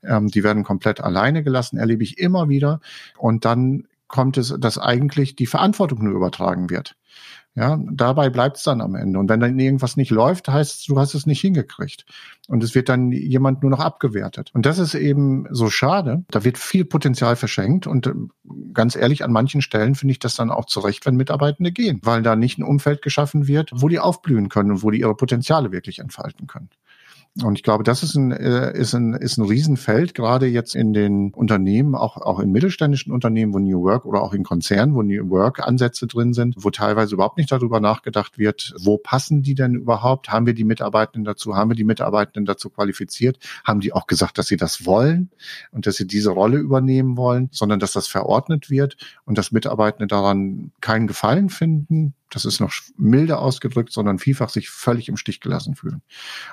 Ähm, 0.03 0.27
die 0.27 0.43
werden 0.43 0.63
komplett 0.63 1.01
alleine 1.01 1.43
gelassen, 1.43 1.77
erlebe 1.77 2.03
ich 2.03 2.17
immer 2.17 2.49
wieder. 2.49 2.79
Und 3.17 3.45
dann 3.45 3.87
kommt 4.07 4.37
es, 4.37 4.55
dass 4.59 4.77
eigentlich 4.77 5.35
die 5.35 5.47
Verantwortung 5.47 6.03
nur 6.03 6.15
übertragen 6.15 6.69
wird. 6.69 6.95
Ja, 7.57 7.79
dabei 7.89 8.29
bleibt 8.29 8.57
es 8.57 8.63
dann 8.63 8.81
am 8.81 8.95
Ende. 8.95 9.17
Und 9.17 9.29
wenn 9.29 9.39
dann 9.39 9.57
irgendwas 9.57 9.95
nicht 9.95 10.11
läuft, 10.11 10.49
heißt 10.49 10.79
es, 10.79 10.85
du 10.85 10.99
hast 10.99 11.13
es 11.13 11.25
nicht 11.25 11.39
hingekriegt. 11.39 12.05
Und 12.49 12.61
es 12.65 12.75
wird 12.75 12.89
dann 12.89 13.13
jemand 13.13 13.61
nur 13.61 13.71
noch 13.71 13.79
abgewertet. 13.79 14.51
Und 14.53 14.65
das 14.65 14.77
ist 14.77 14.93
eben 14.93 15.47
so 15.49 15.69
schade. 15.69 16.25
Da 16.29 16.43
wird 16.43 16.57
viel 16.57 16.83
Potenzial 16.83 17.37
verschenkt. 17.37 17.87
Und 17.87 18.07
äh, 18.07 18.13
ganz 18.73 18.97
ehrlich, 18.97 19.23
an 19.23 19.31
manchen 19.31 19.61
Stellen 19.61 19.95
finde 19.95 20.11
ich 20.11 20.19
das 20.19 20.35
dann 20.35 20.51
auch 20.51 20.65
zurecht, 20.65 21.05
wenn 21.05 21.15
Mitarbeitende 21.15 21.71
gehen, 21.71 22.01
weil 22.03 22.21
da 22.23 22.35
nicht 22.35 22.57
ein 22.57 22.63
Umfeld 22.63 23.01
geschaffen 23.01 23.47
wird, 23.47 23.71
wo 23.73 23.87
die 23.87 23.99
aufblühen 23.99 24.49
können 24.49 24.71
und 24.71 24.83
wo 24.83 24.91
die 24.91 24.99
ihre 24.99 25.15
Potenziale 25.15 25.71
wirklich 25.71 25.99
entfalten 25.99 26.47
können. 26.47 26.69
Und 27.43 27.57
ich 27.57 27.63
glaube, 27.63 27.83
das 27.83 28.01
ist 28.01 28.15
ein, 28.15 28.31
äh, 28.31 28.71
ist 28.77 28.93
ein, 28.93 29.13
ist 29.13 29.37
ein 29.37 29.45
Riesenfeld, 29.45 30.13
gerade 30.13 30.45
jetzt 30.47 30.73
in 30.73 30.93
den 30.93 31.33
Unternehmen, 31.33 31.93
auch, 31.93 32.15
auch 32.15 32.39
in 32.39 32.49
mittelständischen 32.49 33.11
Unternehmen, 33.11 33.53
wo 33.53 33.59
New 33.59 33.81
Work 33.81 34.05
oder 34.05 34.21
auch 34.21 34.33
in 34.33 34.43
Konzernen, 34.43 34.95
wo 34.95 35.01
New 35.01 35.29
Work 35.29 35.59
Ansätze 35.59 36.07
drin 36.07 36.33
sind, 36.33 36.55
wo 36.57 36.69
teilweise 36.69 37.15
überhaupt 37.15 37.37
nicht 37.37 37.51
darüber 37.51 37.81
nachgedacht 37.81 38.37
wird, 38.37 38.73
wo 38.79 38.97
passen 38.97 39.41
die 39.41 39.53
denn 39.53 39.75
überhaupt? 39.75 40.29
Haben 40.29 40.45
wir 40.45 40.53
die 40.53 40.63
Mitarbeitenden 40.63 41.25
dazu? 41.25 41.57
Haben 41.57 41.71
wir 41.71 41.75
die 41.75 41.83
Mitarbeitenden 41.83 42.45
dazu 42.45 42.69
qualifiziert? 42.69 43.37
Haben 43.65 43.81
die 43.81 43.91
auch 43.91 44.07
gesagt, 44.07 44.37
dass 44.37 44.47
sie 44.47 44.57
das 44.57 44.85
wollen 44.85 45.29
und 45.71 45.87
dass 45.87 45.97
sie 45.97 46.07
diese 46.07 46.29
Rolle 46.29 46.57
übernehmen 46.57 47.17
wollen, 47.17 47.49
sondern 47.51 47.81
dass 47.81 47.91
das 47.91 48.07
verordnet 48.07 48.69
wird 48.69 48.95
und 49.25 49.37
dass 49.37 49.51
Mitarbeitende 49.51 50.07
daran 50.07 50.71
keinen 50.79 51.05
Gefallen 51.05 51.49
finden, 51.49 52.13
das 52.29 52.45
ist 52.45 52.59
noch 52.59 52.73
milder 52.97 53.39
ausgedrückt, 53.39 53.91
sondern 53.91 54.19
vielfach 54.19 54.49
sich 54.49 54.69
völlig 54.69 55.09
im 55.09 55.17
Stich 55.17 55.39
gelassen 55.39 55.75
fühlen. 55.75 56.01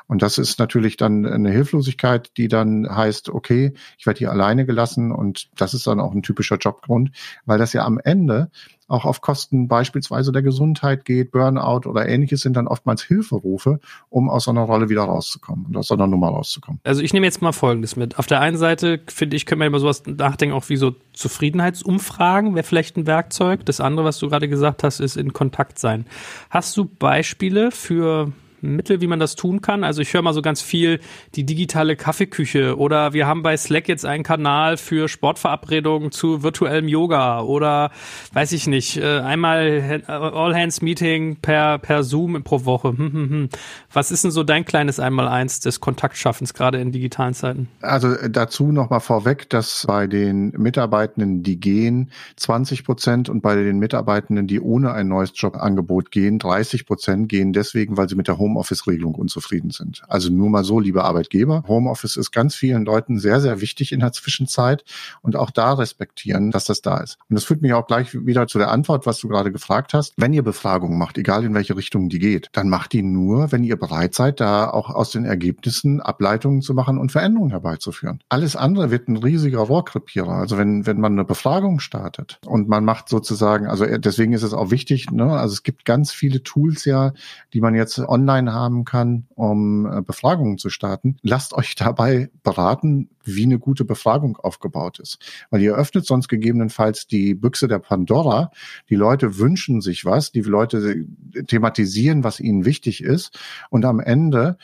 Und 0.06 0.22
das 0.22 0.38
ist 0.38 0.58
natürlich 0.58 0.96
dann 0.96 1.26
eine 1.26 1.50
Hilflosigkeit, 1.50 2.30
die 2.36 2.48
dann 2.48 2.88
heißt, 2.88 3.30
okay, 3.30 3.72
ich 3.98 4.06
werde 4.06 4.18
hier 4.18 4.30
alleine 4.30 4.66
gelassen 4.66 5.12
und 5.12 5.50
das 5.56 5.74
ist 5.74 5.86
dann 5.86 6.00
auch 6.00 6.12
ein 6.12 6.22
typischer 6.22 6.56
Jobgrund, 6.56 7.10
weil 7.46 7.58
das 7.58 7.72
ja 7.72 7.84
am 7.84 7.98
Ende 7.98 8.50
auch 8.92 9.04
auf 9.04 9.20
Kosten 9.20 9.68
beispielsweise 9.68 10.32
der 10.32 10.42
Gesundheit 10.42 11.04
geht, 11.04 11.30
Burnout 11.32 11.88
oder 11.88 12.08
ähnliches 12.08 12.42
sind 12.42 12.56
dann 12.56 12.68
oftmals 12.68 13.02
Hilferufe, 13.02 13.80
um 14.10 14.28
aus 14.28 14.44
so 14.44 14.50
einer 14.50 14.62
Rolle 14.62 14.88
wieder 14.88 15.02
rauszukommen 15.02 15.66
und 15.66 15.76
aus 15.76 15.88
so 15.88 15.94
einer 15.94 16.06
Nummer 16.06 16.28
rauszukommen. 16.28 16.80
Also 16.84 17.00
ich 17.00 17.12
nehme 17.12 17.26
jetzt 17.26 17.40
mal 17.40 17.52
Folgendes 17.52 17.96
mit. 17.96 18.18
Auf 18.18 18.26
der 18.26 18.40
einen 18.40 18.58
Seite 18.58 19.00
finde 19.08 19.36
ich, 19.36 19.46
können 19.46 19.60
wir 19.60 19.66
über 19.66 19.80
sowas 19.80 20.02
nachdenken, 20.06 20.54
auch 20.54 20.68
wie 20.68 20.76
so 20.76 20.94
Zufriedenheitsumfragen 21.14 22.54
wäre 22.54 22.64
vielleicht 22.64 22.96
ein 22.96 23.06
Werkzeug. 23.06 23.64
Das 23.64 23.80
andere, 23.80 24.04
was 24.04 24.18
du 24.18 24.28
gerade 24.28 24.48
gesagt 24.48 24.82
hast, 24.82 25.00
ist 25.00 25.16
in 25.16 25.32
Kontakt 25.32 25.78
sein. 25.78 26.06
Hast 26.50 26.76
du 26.76 26.84
Beispiele 26.84 27.70
für 27.70 28.32
Mittel, 28.62 29.00
wie 29.00 29.06
man 29.06 29.20
das 29.20 29.34
tun 29.34 29.60
kann. 29.60 29.84
Also 29.84 30.00
ich 30.00 30.14
höre 30.14 30.22
mal 30.22 30.32
so 30.32 30.42
ganz 30.42 30.62
viel 30.62 31.00
die 31.34 31.44
digitale 31.44 31.96
Kaffeeküche 31.96 32.78
oder 32.78 33.12
wir 33.12 33.26
haben 33.26 33.42
bei 33.42 33.56
Slack 33.56 33.88
jetzt 33.88 34.06
einen 34.06 34.22
Kanal 34.22 34.76
für 34.76 35.08
Sportverabredungen 35.08 36.12
zu 36.12 36.42
virtuellem 36.42 36.88
Yoga 36.88 37.42
oder 37.42 37.90
weiß 38.32 38.52
ich 38.52 38.66
nicht, 38.66 38.96
äh, 38.96 39.20
einmal 39.20 40.02
All 40.06 40.54
Hands 40.54 40.80
Meeting 40.80 41.36
per, 41.36 41.78
per 41.78 42.04
Zoom 42.04 42.42
pro 42.44 42.64
Woche. 42.64 42.88
Hm, 42.88 43.12
hm, 43.12 43.30
hm. 43.30 43.48
Was 43.92 44.10
ist 44.10 44.24
denn 44.24 44.30
so 44.30 44.44
dein 44.44 44.64
kleines 44.64 45.00
Einmaleins 45.00 45.60
des 45.60 45.80
Kontaktschaffens, 45.80 46.54
gerade 46.54 46.80
in 46.80 46.92
digitalen 46.92 47.34
Zeiten? 47.34 47.68
Also 47.80 48.12
äh, 48.12 48.30
dazu 48.30 48.72
nochmal 48.72 49.00
vorweg, 49.00 49.50
dass 49.50 49.84
bei 49.86 50.06
den 50.06 50.50
Mitarbeitenden, 50.50 51.42
die 51.42 51.58
gehen, 51.58 52.10
20 52.36 52.84
Prozent 52.84 53.28
und 53.28 53.42
bei 53.42 53.56
den 53.56 53.78
Mitarbeitenden, 53.78 54.46
die 54.46 54.60
ohne 54.60 54.92
ein 54.92 55.08
neues 55.08 55.32
Jobangebot 55.34 56.10
gehen, 56.10 56.38
30 56.38 56.86
Prozent 56.86 57.28
gehen 57.28 57.52
deswegen, 57.52 57.96
weil 57.96 58.08
sie 58.08 58.14
mit 58.14 58.28
der 58.28 58.38
Home 58.38 58.51
Homeoffice-Regelung 58.52 59.14
unzufrieden 59.14 59.70
sind. 59.70 60.02
Also 60.08 60.30
nur 60.30 60.50
mal 60.50 60.64
so, 60.64 60.78
liebe 60.78 61.04
Arbeitgeber, 61.04 61.64
Homeoffice 61.66 62.16
ist 62.16 62.30
ganz 62.30 62.54
vielen 62.54 62.84
Leuten 62.84 63.18
sehr, 63.18 63.40
sehr 63.40 63.60
wichtig 63.60 63.92
in 63.92 64.00
der 64.00 64.12
Zwischenzeit 64.12 64.84
und 65.22 65.36
auch 65.36 65.50
da 65.50 65.72
respektieren, 65.72 66.50
dass 66.50 66.64
das 66.64 66.82
da 66.82 66.98
ist. 66.98 67.18
Und 67.28 67.34
das 67.34 67.44
führt 67.44 67.62
mich 67.62 67.72
auch 67.72 67.86
gleich 67.86 68.14
wieder 68.14 68.46
zu 68.46 68.58
der 68.58 68.70
Antwort, 68.70 69.06
was 69.06 69.18
du 69.18 69.28
gerade 69.28 69.52
gefragt 69.52 69.94
hast. 69.94 70.14
Wenn 70.16 70.32
ihr 70.32 70.42
Befragungen 70.42 70.98
macht, 70.98 71.18
egal 71.18 71.44
in 71.44 71.54
welche 71.54 71.76
Richtung 71.76 72.08
die 72.08 72.18
geht, 72.18 72.48
dann 72.52 72.68
macht 72.68 72.92
die 72.92 73.02
nur, 73.02 73.52
wenn 73.52 73.64
ihr 73.64 73.76
bereit 73.76 74.14
seid, 74.14 74.40
da 74.40 74.68
auch 74.68 74.90
aus 74.90 75.10
den 75.10 75.24
Ergebnissen 75.24 76.00
Ableitungen 76.00 76.62
zu 76.62 76.74
machen 76.74 76.98
und 76.98 77.12
Veränderungen 77.12 77.50
herbeizuführen. 77.50 78.20
Alles 78.28 78.56
andere 78.56 78.90
wird 78.90 79.08
ein 79.08 79.16
riesiger 79.16 79.60
Rohrkrepierer. 79.60 80.34
Also 80.34 80.58
wenn, 80.58 80.86
wenn 80.86 81.00
man 81.00 81.12
eine 81.12 81.24
Befragung 81.24 81.80
startet 81.80 82.38
und 82.46 82.68
man 82.68 82.84
macht 82.84 83.08
sozusagen, 83.08 83.66
also 83.66 83.86
deswegen 83.86 84.32
ist 84.32 84.42
es 84.42 84.52
auch 84.52 84.70
wichtig, 84.70 85.10
ne, 85.10 85.32
also 85.32 85.52
es 85.52 85.62
gibt 85.62 85.84
ganz 85.84 86.12
viele 86.12 86.42
Tools 86.42 86.84
ja, 86.84 87.12
die 87.52 87.60
man 87.60 87.74
jetzt 87.74 87.98
online 87.98 88.41
online 88.42 88.52
haben 88.52 88.84
kann, 88.84 89.26
um 89.34 89.86
äh, 89.86 90.02
Befragungen 90.02 90.58
zu 90.58 90.70
starten. 90.70 91.16
Lasst 91.22 91.54
euch 91.54 91.74
dabei 91.76 92.30
beraten, 92.42 93.10
wie 93.24 93.44
eine 93.44 93.58
gute 93.58 93.84
Befragung 93.84 94.36
aufgebaut 94.36 94.98
ist. 94.98 95.18
Weil 95.50 95.62
ihr 95.62 95.74
öffnet 95.74 96.06
sonst 96.06 96.28
gegebenenfalls 96.28 97.06
die 97.06 97.34
Büchse 97.34 97.68
der 97.68 97.78
Pandora. 97.78 98.50
Die 98.90 98.96
Leute 98.96 99.38
wünschen 99.38 99.80
sich 99.80 100.04
was, 100.04 100.32
die 100.32 100.40
Leute 100.40 101.06
thematisieren, 101.46 102.24
was 102.24 102.40
ihnen 102.40 102.64
wichtig 102.64 103.02
ist. 103.02 103.38
Und 103.70 103.84
am 103.84 104.00
Ende 104.00 104.56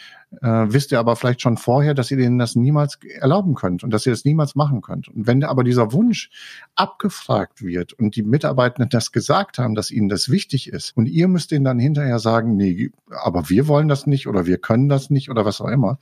äh, 0.42 0.66
wisst 0.68 0.92
ihr 0.92 0.98
aber 0.98 1.16
vielleicht 1.16 1.40
schon 1.40 1.56
vorher, 1.56 1.94
dass 1.94 2.10
ihr 2.10 2.16
denen 2.16 2.38
das 2.38 2.54
niemals 2.54 2.98
erlauben 3.02 3.54
könnt 3.54 3.82
und 3.82 3.90
dass 3.90 4.06
ihr 4.06 4.12
das 4.12 4.24
niemals 4.24 4.54
machen 4.54 4.82
könnt. 4.82 5.08
Und 5.08 5.26
wenn 5.26 5.42
aber 5.42 5.64
dieser 5.64 5.92
Wunsch 5.92 6.30
abgefragt 6.74 7.62
wird 7.62 7.92
und 7.94 8.16
die 8.16 8.22
Mitarbeitenden 8.22 8.90
das 8.90 9.12
gesagt 9.12 9.58
haben, 9.58 9.74
dass 9.74 9.90
ihnen 9.90 10.08
das 10.08 10.28
wichtig 10.28 10.68
ist 10.68 10.96
und 10.96 11.06
ihr 11.06 11.28
müsst 11.28 11.50
denen 11.50 11.64
dann 11.64 11.78
hinterher 11.78 12.18
sagen, 12.18 12.56
nee, 12.56 12.90
aber 13.10 13.48
wir 13.48 13.68
wollen 13.68 13.88
das 13.88 14.06
nicht 14.06 14.26
oder 14.26 14.46
wir 14.46 14.58
können 14.58 14.88
das 14.88 15.10
nicht 15.10 15.30
oder 15.30 15.44
was 15.44 15.60
auch 15.60 15.68
immer, 15.68 15.98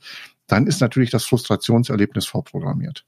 dann 0.47 0.67
ist 0.67 0.81
natürlich 0.81 1.09
das 1.11 1.25
Frustrationserlebnis 1.25 2.25
vorprogrammiert. 2.25 3.05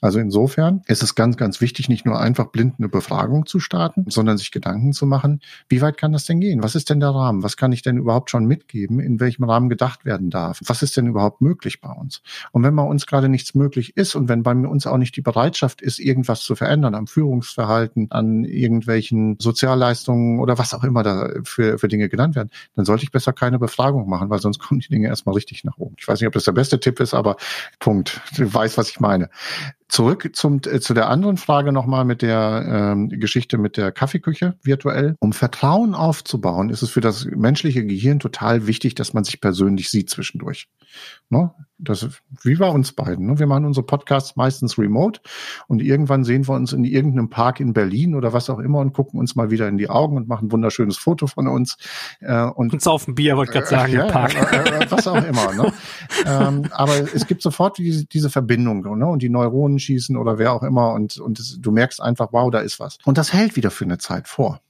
Also 0.00 0.18
insofern 0.18 0.82
ist 0.86 1.02
es 1.02 1.14
ganz, 1.14 1.36
ganz 1.36 1.60
wichtig, 1.60 1.88
nicht 1.88 2.06
nur 2.06 2.20
einfach 2.20 2.46
blind 2.46 2.74
eine 2.78 2.88
Befragung 2.88 3.46
zu 3.46 3.60
starten, 3.60 4.06
sondern 4.08 4.38
sich 4.38 4.50
Gedanken 4.50 4.92
zu 4.92 5.06
machen, 5.06 5.40
wie 5.68 5.80
weit 5.80 5.96
kann 5.96 6.12
das 6.12 6.24
denn 6.24 6.40
gehen? 6.40 6.62
Was 6.62 6.74
ist 6.74 6.90
denn 6.90 7.00
der 7.00 7.10
Rahmen? 7.10 7.42
Was 7.42 7.56
kann 7.56 7.72
ich 7.72 7.82
denn 7.82 7.96
überhaupt 7.96 8.30
schon 8.30 8.46
mitgeben? 8.46 9.00
In 9.00 9.20
welchem 9.20 9.44
Rahmen 9.44 9.68
gedacht 9.68 10.04
werden 10.04 10.30
darf? 10.30 10.60
Was 10.64 10.82
ist 10.82 10.96
denn 10.96 11.06
überhaupt 11.06 11.40
möglich 11.40 11.80
bei 11.80 11.90
uns? 11.90 12.22
Und 12.52 12.62
wenn 12.62 12.76
bei 12.76 12.82
uns 12.82 13.06
gerade 13.06 13.28
nichts 13.28 13.54
möglich 13.54 13.96
ist 13.96 14.14
und 14.14 14.28
wenn 14.28 14.42
bei 14.42 14.52
uns 14.52 14.86
auch 14.86 14.98
nicht 14.98 15.16
die 15.16 15.22
Bereitschaft 15.22 15.82
ist, 15.82 15.98
irgendwas 15.98 16.42
zu 16.42 16.54
verändern 16.54 16.94
am 16.94 17.06
Führungsverhalten, 17.06 18.10
an 18.10 18.44
irgendwelchen 18.44 19.36
Sozialleistungen 19.38 20.40
oder 20.40 20.58
was 20.58 20.74
auch 20.74 20.84
immer 20.84 21.02
da 21.02 21.30
für, 21.44 21.78
für 21.78 21.88
Dinge 21.88 22.08
genannt 22.08 22.36
werden, 22.36 22.50
dann 22.76 22.84
sollte 22.84 23.04
ich 23.04 23.10
besser 23.10 23.32
keine 23.32 23.58
Befragung 23.58 24.08
machen, 24.08 24.30
weil 24.30 24.40
sonst 24.40 24.58
kommen 24.58 24.80
die 24.80 24.88
Dinge 24.88 25.08
erstmal 25.08 25.34
richtig 25.34 25.64
nach 25.64 25.78
oben. 25.78 25.96
Ich 25.98 26.06
weiß 26.06 26.20
nicht, 26.20 26.28
ob 26.28 26.34
das 26.34 26.44
der 26.44 26.52
beste 26.52 26.80
Tipp 26.80 27.00
ist, 27.00 27.14
aber 27.14 27.36
Punkt. 27.78 28.20
Du 28.36 28.52
weißt, 28.52 28.78
was 28.78 28.90
ich 28.90 29.00
meine. 29.00 29.30
Zurück 29.88 30.30
zum, 30.34 30.60
äh, 30.66 30.80
zu 30.80 30.92
der 30.92 31.08
anderen 31.08 31.38
Frage 31.38 31.72
nochmal 31.72 32.04
mit 32.04 32.20
der 32.20 32.92
ähm, 32.92 33.08
Geschichte 33.08 33.56
mit 33.56 33.78
der 33.78 33.90
Kaffeeküche 33.90 34.58
virtuell. 34.62 35.16
Um 35.18 35.32
Vertrauen 35.32 35.94
aufzubauen, 35.94 36.68
ist 36.68 36.82
es 36.82 36.90
für 36.90 37.00
das 37.00 37.24
menschliche 37.24 37.86
Gehirn 37.86 38.20
total 38.20 38.66
wichtig, 38.66 38.94
dass 38.96 39.14
man 39.14 39.24
sich 39.24 39.40
persönlich 39.40 39.88
sieht 39.88 40.10
zwischendurch. 40.10 40.68
Ne? 41.30 41.52
Das, 41.78 42.06
wie 42.42 42.56
bei 42.56 42.68
uns 42.68 42.92
beiden. 42.92 43.26
Ne? 43.26 43.38
Wir 43.38 43.46
machen 43.46 43.64
unsere 43.64 43.86
Podcasts 43.86 44.36
meistens 44.36 44.78
remote 44.78 45.20
und 45.68 45.80
irgendwann 45.80 46.24
sehen 46.24 46.46
wir 46.48 46.54
uns 46.54 46.72
in 46.72 46.84
irgendeinem 46.84 47.30
Park 47.30 47.60
in 47.60 47.72
Berlin 47.72 48.14
oder 48.14 48.32
was 48.32 48.50
auch 48.50 48.58
immer 48.58 48.80
und 48.80 48.92
gucken 48.92 49.18
uns 49.20 49.36
mal 49.36 49.50
wieder 49.50 49.68
in 49.68 49.78
die 49.78 49.88
Augen 49.88 50.16
und 50.16 50.28
machen 50.28 50.48
ein 50.48 50.52
wunderschönes 50.52 50.98
Foto 50.98 51.28
von 51.28 51.46
uns. 51.48 51.76
Äh, 52.20 52.42
und 52.42 52.74
uns 52.74 52.86
auf 52.86 53.08
ein 53.08 53.14
Bier, 53.14 53.36
wollte 53.36 53.52
ich 53.52 53.54
gerade 53.54 53.68
sagen, 53.68 53.92
äh, 53.92 53.96
ja, 53.96 54.06
Park. 54.06 54.34
Äh, 54.34 54.84
äh, 54.84 54.90
was 54.90 55.06
auch 55.06 55.24
immer. 55.24 55.54
Ne? 55.54 55.72
ähm, 56.26 56.66
aber 56.70 56.92
es 57.14 57.26
gibt 57.26 57.42
sofort 57.42 57.78
diese, 57.78 58.06
diese 58.06 58.30
Verbindung 58.30 58.98
ne? 58.98 59.06
und 59.06 59.22
die 59.22 59.28
Neuronen 59.28 59.78
schießen 59.78 60.16
oder 60.16 60.38
wer 60.38 60.52
auch 60.52 60.62
immer 60.62 60.92
und, 60.92 61.18
und 61.18 61.38
es, 61.38 61.58
du 61.60 61.70
merkst 61.70 62.00
einfach, 62.00 62.28
wow, 62.32 62.50
da 62.50 62.60
ist 62.60 62.80
was. 62.80 62.98
Und 63.04 63.18
das 63.18 63.32
hält 63.32 63.56
wieder 63.56 63.70
für 63.70 63.84
eine 63.84 63.98
Zeit 63.98 64.28
vor. 64.28 64.60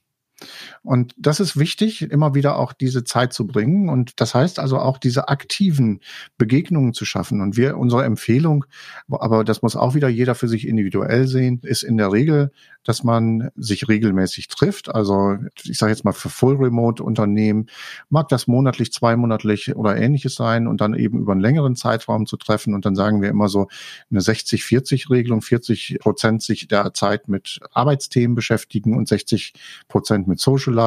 Und 0.89 1.13
das 1.19 1.39
ist 1.39 1.55
wichtig, 1.55 2.01
immer 2.01 2.33
wieder 2.33 2.57
auch 2.57 2.73
diese 2.73 3.03
Zeit 3.03 3.31
zu 3.31 3.45
bringen. 3.45 3.89
Und 3.89 4.19
das 4.19 4.33
heißt 4.33 4.57
also 4.57 4.79
auch 4.79 4.97
diese 4.97 5.29
aktiven 5.29 5.99
Begegnungen 6.39 6.95
zu 6.95 7.05
schaffen. 7.05 7.41
Und 7.41 7.55
wir, 7.57 7.77
unsere 7.77 8.05
Empfehlung, 8.05 8.65
aber 9.07 9.43
das 9.43 9.61
muss 9.61 9.75
auch 9.75 9.93
wieder 9.93 10.09
jeder 10.09 10.33
für 10.33 10.47
sich 10.47 10.67
individuell 10.67 11.27
sehen, 11.27 11.59
ist 11.61 11.83
in 11.83 11.97
der 11.97 12.11
Regel, 12.11 12.51
dass 12.83 13.03
man 13.03 13.51
sich 13.55 13.87
regelmäßig 13.87 14.47
trifft. 14.47 14.89
Also 14.89 15.37
ich 15.63 15.77
sage 15.77 15.91
jetzt 15.91 16.05
mal 16.05 16.11
für 16.11 16.29
Full 16.29 16.55
Remote 16.55 17.03
Unternehmen 17.03 17.67
mag 18.09 18.27
das 18.29 18.47
monatlich, 18.47 18.91
zweimonatlich 18.91 19.75
oder 19.75 19.95
ähnliches 19.95 20.33
sein 20.33 20.65
und 20.65 20.81
dann 20.81 20.95
eben 20.95 21.19
über 21.19 21.33
einen 21.33 21.41
längeren 21.41 21.75
Zeitraum 21.75 22.25
zu 22.25 22.35
treffen. 22.35 22.73
Und 22.73 22.85
dann 22.85 22.95
sagen 22.95 23.21
wir 23.21 23.29
immer 23.29 23.47
so 23.47 23.67
eine 24.09 24.21
60-40-Regelung, 24.21 25.43
40 25.43 25.99
Prozent 25.99 26.41
sich 26.41 26.67
der 26.67 26.95
Zeit 26.95 27.27
mit 27.27 27.59
Arbeitsthemen 27.73 28.33
beschäftigen 28.33 28.97
und 28.97 29.07
60 29.07 29.53
Prozent 29.87 30.27
mit 30.27 30.39
Socializing. 30.39 30.78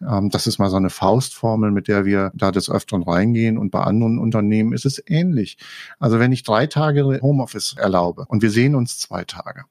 Ähm, 0.00 0.30
das 0.30 0.46
ist 0.46 0.58
mal 0.58 0.70
so 0.70 0.76
eine 0.76 0.90
Faustformel, 0.90 1.70
mit 1.70 1.88
der 1.88 2.04
wir 2.04 2.32
da 2.34 2.50
des 2.50 2.70
Öfteren 2.70 3.02
reingehen. 3.02 3.58
Und 3.58 3.70
bei 3.70 3.82
anderen 3.82 4.18
Unternehmen 4.18 4.72
ist 4.72 4.86
es 4.86 5.02
ähnlich. 5.06 5.58
Also 5.98 6.18
wenn 6.18 6.32
ich 6.32 6.42
drei 6.42 6.66
Tage 6.66 7.20
Homeoffice 7.20 7.74
erlaube 7.76 8.24
und 8.28 8.42
wir 8.42 8.50
sehen 8.50 8.74
uns 8.74 8.98
zwei 8.98 9.24
Tage, 9.24 9.64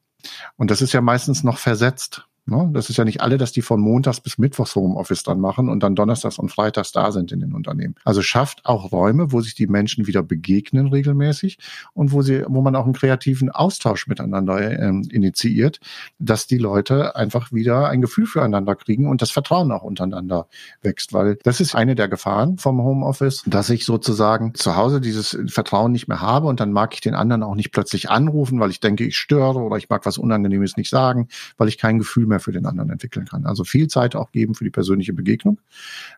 und 0.58 0.70
das 0.70 0.82
ist 0.82 0.94
ja 0.94 1.02
meistens 1.02 1.44
noch 1.44 1.58
versetzt. 1.58 2.28
Ne? 2.50 2.70
Das 2.74 2.90
ist 2.90 2.98
ja 2.98 3.06
nicht 3.06 3.22
alle, 3.22 3.38
dass 3.38 3.52
die 3.52 3.62
von 3.62 3.80
Montags 3.80 4.20
bis 4.20 4.38
Mittwochs 4.38 4.76
Homeoffice 4.76 5.24
dann 5.24 5.40
machen 5.40 5.70
und 5.70 5.82
dann 5.84 5.96
Donnerstags 5.96 6.40
und 6.40 6.52
Freitags 6.52 6.92
da 6.92 7.12
sind 7.12 7.32
in 7.32 7.40
den 7.40 7.54
Unternehmen. 7.54 7.96
Also 8.04 8.22
schafft 8.22 8.66
auch 8.66 8.92
Räume, 8.92 9.32
wo 9.32 9.42
sich 9.42 9.56
die 9.56 9.68
Menschen 9.68 10.08
wieder 10.08 10.24
begegnen 10.24 10.88
regelmäßig 10.88 11.58
und 11.94 12.12
wo 12.12 12.22
sie, 12.22 12.44
wo 12.48 12.62
man 12.62 12.76
auch 12.76 12.86
einen 12.86 12.94
kreativen 12.94 13.50
Austausch 13.50 14.08
miteinander 14.08 14.80
ähm, 14.80 15.08
initiiert, 15.12 15.80
dass 16.18 16.48
die 16.48 16.58
Leute 16.58 17.16
einfach 17.16 17.52
wieder 17.52 17.90
ein 17.90 18.02
Gefühl 18.02 18.26
füreinander 18.26 18.76
kriegen 18.76 19.08
und 19.08 19.22
das 19.22 19.32
Vertrauen 19.32 19.72
auch 19.72 19.84
untereinander 19.84 20.48
wächst, 20.82 21.14
weil 21.14 21.38
das 21.44 21.62
ist 21.62 21.76
eine 21.76 21.96
der 21.96 22.08
Gefahren 22.08 22.58
vom 22.58 22.82
Homeoffice, 22.82 23.44
dass 23.46 23.70
ich 23.70 23.86
sozusagen 23.86 24.56
zu 24.56 24.76
Hause 24.76 25.02
dieses 25.02 25.38
Vertrauen 25.48 25.92
nicht 25.92 26.08
mehr 26.08 26.22
habe 26.22 26.48
und 26.48 26.60
dann 26.60 26.72
mag 26.72 26.94
ich 26.94 27.02
den 27.02 27.16
anderen 27.16 27.44
auch 27.44 27.56
nicht 27.56 27.72
plötzlich 27.72 28.10
anrufen, 28.10 28.60
weil 28.60 28.72
ich 28.72 28.80
denke, 28.80 29.06
ich 29.06 29.18
störe 29.18 29.60
oder 29.60 29.78
ich 29.78 29.90
mag 29.90 30.06
was 30.06 30.18
Unangenehmes 30.18 30.78
nicht 30.78 30.90
sagen, 30.90 31.28
weil 31.58 31.68
ich 31.68 31.78
kein 31.78 32.00
Gefühl 32.00 32.26
mehr 32.26 32.39
für 32.40 32.52
den 32.52 32.66
anderen 32.66 32.90
entwickeln 32.90 33.26
kann. 33.26 33.46
Also 33.46 33.64
viel 33.64 33.88
Zeit 33.88 34.16
auch 34.16 34.32
geben 34.32 34.56
für 34.56 34.64
die 34.64 34.70
persönliche 34.70 35.14
Begegnung, 35.14 35.60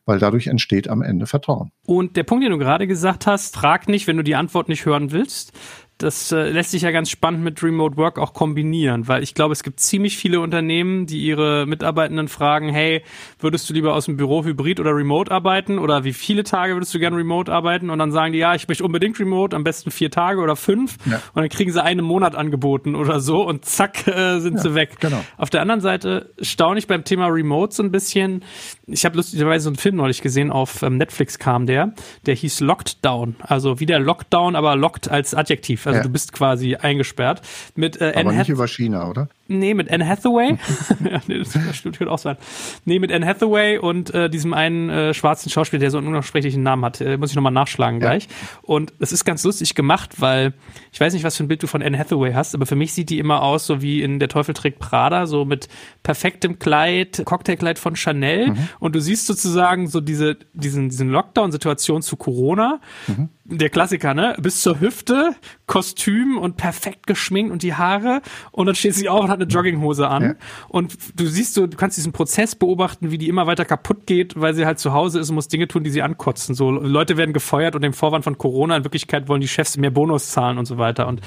weil 0.06 0.20
dadurch 0.20 0.48
entsteht 0.48 0.88
am 0.88 1.02
Ende 1.02 1.26
Vertrauen. 1.26 1.72
Und 1.86 2.16
der 2.18 2.24
Punkt, 2.24 2.44
den 2.44 2.52
du 2.52 2.58
gerade 2.58 2.88
gesagt 2.88 3.28
hast, 3.28 3.56
frag 3.56 3.88
nicht, 3.88 4.08
wenn 4.08 4.18
du 4.18 4.24
die 4.24 4.36
Antwort 4.36 4.70
nicht 4.70 4.86
hören 4.86 5.12
willst 5.12 5.54
das 6.02 6.32
äh, 6.32 6.50
lässt 6.50 6.72
sich 6.72 6.82
ja 6.82 6.92
ganz 6.92 7.10
spannend 7.10 7.44
mit 7.44 7.62
Remote 7.62 7.98
Work 7.98 8.18
auch 8.18 8.34
kombinieren, 8.34 9.08
weil 9.08 9.22
ich 9.24 9.34
glaube, 9.34 9.54
es 9.54 9.64
gibt 9.64 9.80
ziemlich 9.80 10.18
viele 10.18 10.40
Unternehmen, 10.40 11.06
die 11.06 11.24
ihre 11.24 11.66
Mitarbeitenden 11.68 12.28
fragen, 12.28 12.70
hey, 12.70 13.04
würdest 13.40 13.70
du 13.70 13.74
lieber 13.74 13.94
aus 13.94 14.06
dem 14.06 14.18
Büro 14.18 14.44
hybrid 14.44 14.80
oder 14.80 14.96
remote 14.96 15.32
arbeiten 15.32 15.78
oder 15.78 16.04
wie 16.04 16.14
viele 16.14 16.44
Tage 16.44 16.74
würdest 16.74 16.94
du 16.94 17.00
gerne 17.00 17.18
remote 17.18 17.52
arbeiten? 17.52 17.90
Und 17.90 18.00
dann 18.00 18.12
sagen 18.12 18.34
die, 18.34 18.40
ja, 18.40 18.56
ich 18.56 18.68
möchte 18.68 18.84
unbedingt 18.84 19.20
remote, 19.20 19.56
am 19.56 19.64
besten 19.64 19.92
vier 19.92 20.10
Tage 20.10 20.42
oder 20.42 20.56
fünf. 20.56 20.98
Ja. 21.06 21.22
Und 21.34 21.42
dann 21.42 21.50
kriegen 21.50 21.72
sie 21.72 21.84
einen 21.84 22.06
Monat 22.06 22.36
angeboten 22.36 22.96
oder 22.96 23.20
so 23.20 23.48
und 23.48 23.66
zack, 23.66 24.08
äh, 24.08 24.40
sind 24.40 24.56
ja, 24.56 24.62
sie 24.62 24.76
weg. 24.76 25.00
Genau. 25.00 25.24
Auf 25.38 25.50
der 25.50 25.62
anderen 25.62 25.82
Seite 25.82 26.34
staune 26.42 26.80
ich 26.80 26.88
beim 26.88 27.04
Thema 27.04 27.28
Remote 27.28 27.74
so 27.74 27.84
ein 27.84 27.92
bisschen. 27.92 28.44
Ich 28.88 29.06
habe 29.06 29.18
lustigerweise 29.18 29.66
so 29.66 29.70
einen 29.70 29.78
Film 29.78 29.96
neulich 29.96 30.22
gesehen, 30.22 30.52
auf 30.52 30.82
ähm, 30.82 30.98
Netflix 30.98 31.38
kam 31.38 31.66
der, 31.66 31.94
der 32.26 32.36
hieß 32.36 32.62
Locked 32.62 33.06
Down. 33.06 33.36
Also 33.40 33.80
wie 33.80 33.86
der 33.86 34.00
Lockdown, 34.00 34.56
aber 34.56 34.76
locked 34.76 35.10
als 35.10 35.36
Adjektiv. 35.36 35.86
Also 35.92 36.00
ja. 36.00 36.04
du 36.04 36.10
bist 36.10 36.34
quasi 36.34 36.76
eingesperrt. 36.76 37.42
Mit, 37.76 38.00
äh, 38.00 38.14
Aber 38.16 38.30
Anne 38.30 38.40
nicht 38.40 38.50
über 38.50 38.68
China, 38.68 39.10
oder? 39.10 39.28
Nee, 39.52 39.74
mit 39.74 39.92
Anne 39.92 40.08
Hathaway. 40.08 40.58
ja, 41.04 41.22
nee, 41.28 41.40
das 41.40 41.76
stimmt, 41.76 41.98
könnte 41.98 42.12
auch 42.12 42.18
sein. 42.18 42.38
Nee, 42.86 43.00
mit 43.00 43.12
Anne 43.12 43.26
Hathaway 43.26 43.78
und 43.78 44.14
äh, 44.14 44.30
diesem 44.30 44.54
einen 44.54 44.90
äh, 44.90 45.14
schwarzen 45.14 45.50
Schauspieler, 45.50 45.82
der 45.82 45.92
so 45.92 45.98
einen 45.98 46.08
unaussprechlichen 46.08 46.64
Namen 46.64 46.86
hat. 46.86 47.02
Äh, 47.02 47.18
muss 47.18 47.32
ich 47.32 47.36
nochmal 47.36 47.52
nachschlagen 47.52 48.00
ja. 48.00 48.08
gleich. 48.08 48.30
Und 48.62 48.94
es 49.00 49.12
ist 49.12 49.26
ganz 49.26 49.44
lustig 49.44 49.76
gemacht, 49.76 50.22
weil 50.22 50.54
ich 50.94 51.02
weiß 51.02 51.14
nicht, 51.14 51.24
was 51.24 51.36
für 51.36 51.44
ein 51.44 51.50
Bild 51.50 51.62
du 51.64 51.68
von 51.68 51.84
Anne 51.84 51.98
Hathaway 51.98 52.34
hast, 52.34 52.56
aber 52.56 52.66
für 52.66 52.78
mich 52.78 52.94
sieht 52.94 53.10
die 53.10 53.20
immer 53.20 53.44
aus, 53.44 53.66
so 53.66 53.82
wie 53.82 54.02
in 54.02 54.20
Der 54.20 54.30
Teufel 54.30 54.54
trägt 54.54 54.80
Prada, 54.80 55.28
so 55.28 55.44
mit 55.44 55.68
perfektem 56.02 56.58
Kleid, 56.58 57.24
Cocktailkleid 57.26 57.78
von 57.78 57.98
Chanel. 57.98 58.52
Mhm. 58.52 58.70
Und 58.80 58.96
du 58.96 59.02
siehst 59.02 59.28
sozusagen 59.28 59.88
so 59.88 60.00
diese, 60.00 60.38
diesen, 60.54 60.90
diesen 60.90 61.10
Lockdown-Situation 61.10 62.02
zu 62.02 62.16
Corona. 62.16 62.80
Mhm 63.08 63.30
der 63.52 63.70
Klassiker, 63.70 64.14
ne? 64.14 64.36
Bis 64.40 64.62
zur 64.62 64.80
Hüfte, 64.80 65.36
Kostüm 65.68 66.38
und 66.38 66.58
perfekt 66.58 67.08
geschminkt 67.08 67.52
und 67.52 67.64
die 67.64 67.74
Haare 67.74 68.22
und 68.52 68.66
dann 68.66 68.76
steht 68.76 68.96
sie 68.96 69.10
auf 69.10 69.26
und 69.26 69.30
hat 69.30 69.41
eine 69.42 69.50
Jogginghose 69.50 70.08
an 70.08 70.24
ja. 70.24 70.36
und 70.70 70.98
du 71.16 71.26
siehst 71.26 71.54
so, 71.54 71.68
du 71.68 71.78
kannst 71.78 71.98
diesen 71.98 72.12
Prozess 72.12 72.56
beobachten, 72.56 73.12
wie 73.12 73.18
die 73.18 73.28
immer 73.28 73.48
weiter 73.48 73.66
kaputt 73.66 74.06
geht, 74.06 74.40
weil 74.40 74.54
sie 74.54 74.66
halt 74.66 74.80
zu 74.80 74.94
Hause 74.94 75.20
ist 75.20 75.30
und 75.30 75.36
muss 75.36 75.48
Dinge 75.48 75.68
tun, 75.68 75.84
die 75.84 75.90
sie 75.90 76.02
ankotzen. 76.02 76.56
So 76.56 76.72
Leute 76.72 77.18
werden 77.18 77.34
gefeuert 77.34 77.76
und 77.76 77.82
dem 77.82 77.94
Vorwand 77.94 78.24
von 78.24 78.38
Corona 78.38 78.78
in 78.78 78.84
Wirklichkeit 78.84 79.28
wollen 79.28 79.42
die 79.42 79.48
Chefs 79.48 79.78
mehr 79.78 79.92
Bonus 79.92 80.30
zahlen 80.30 80.58
und 80.58 80.66
so 80.66 80.78
weiter 80.78 81.08
und 81.08 81.22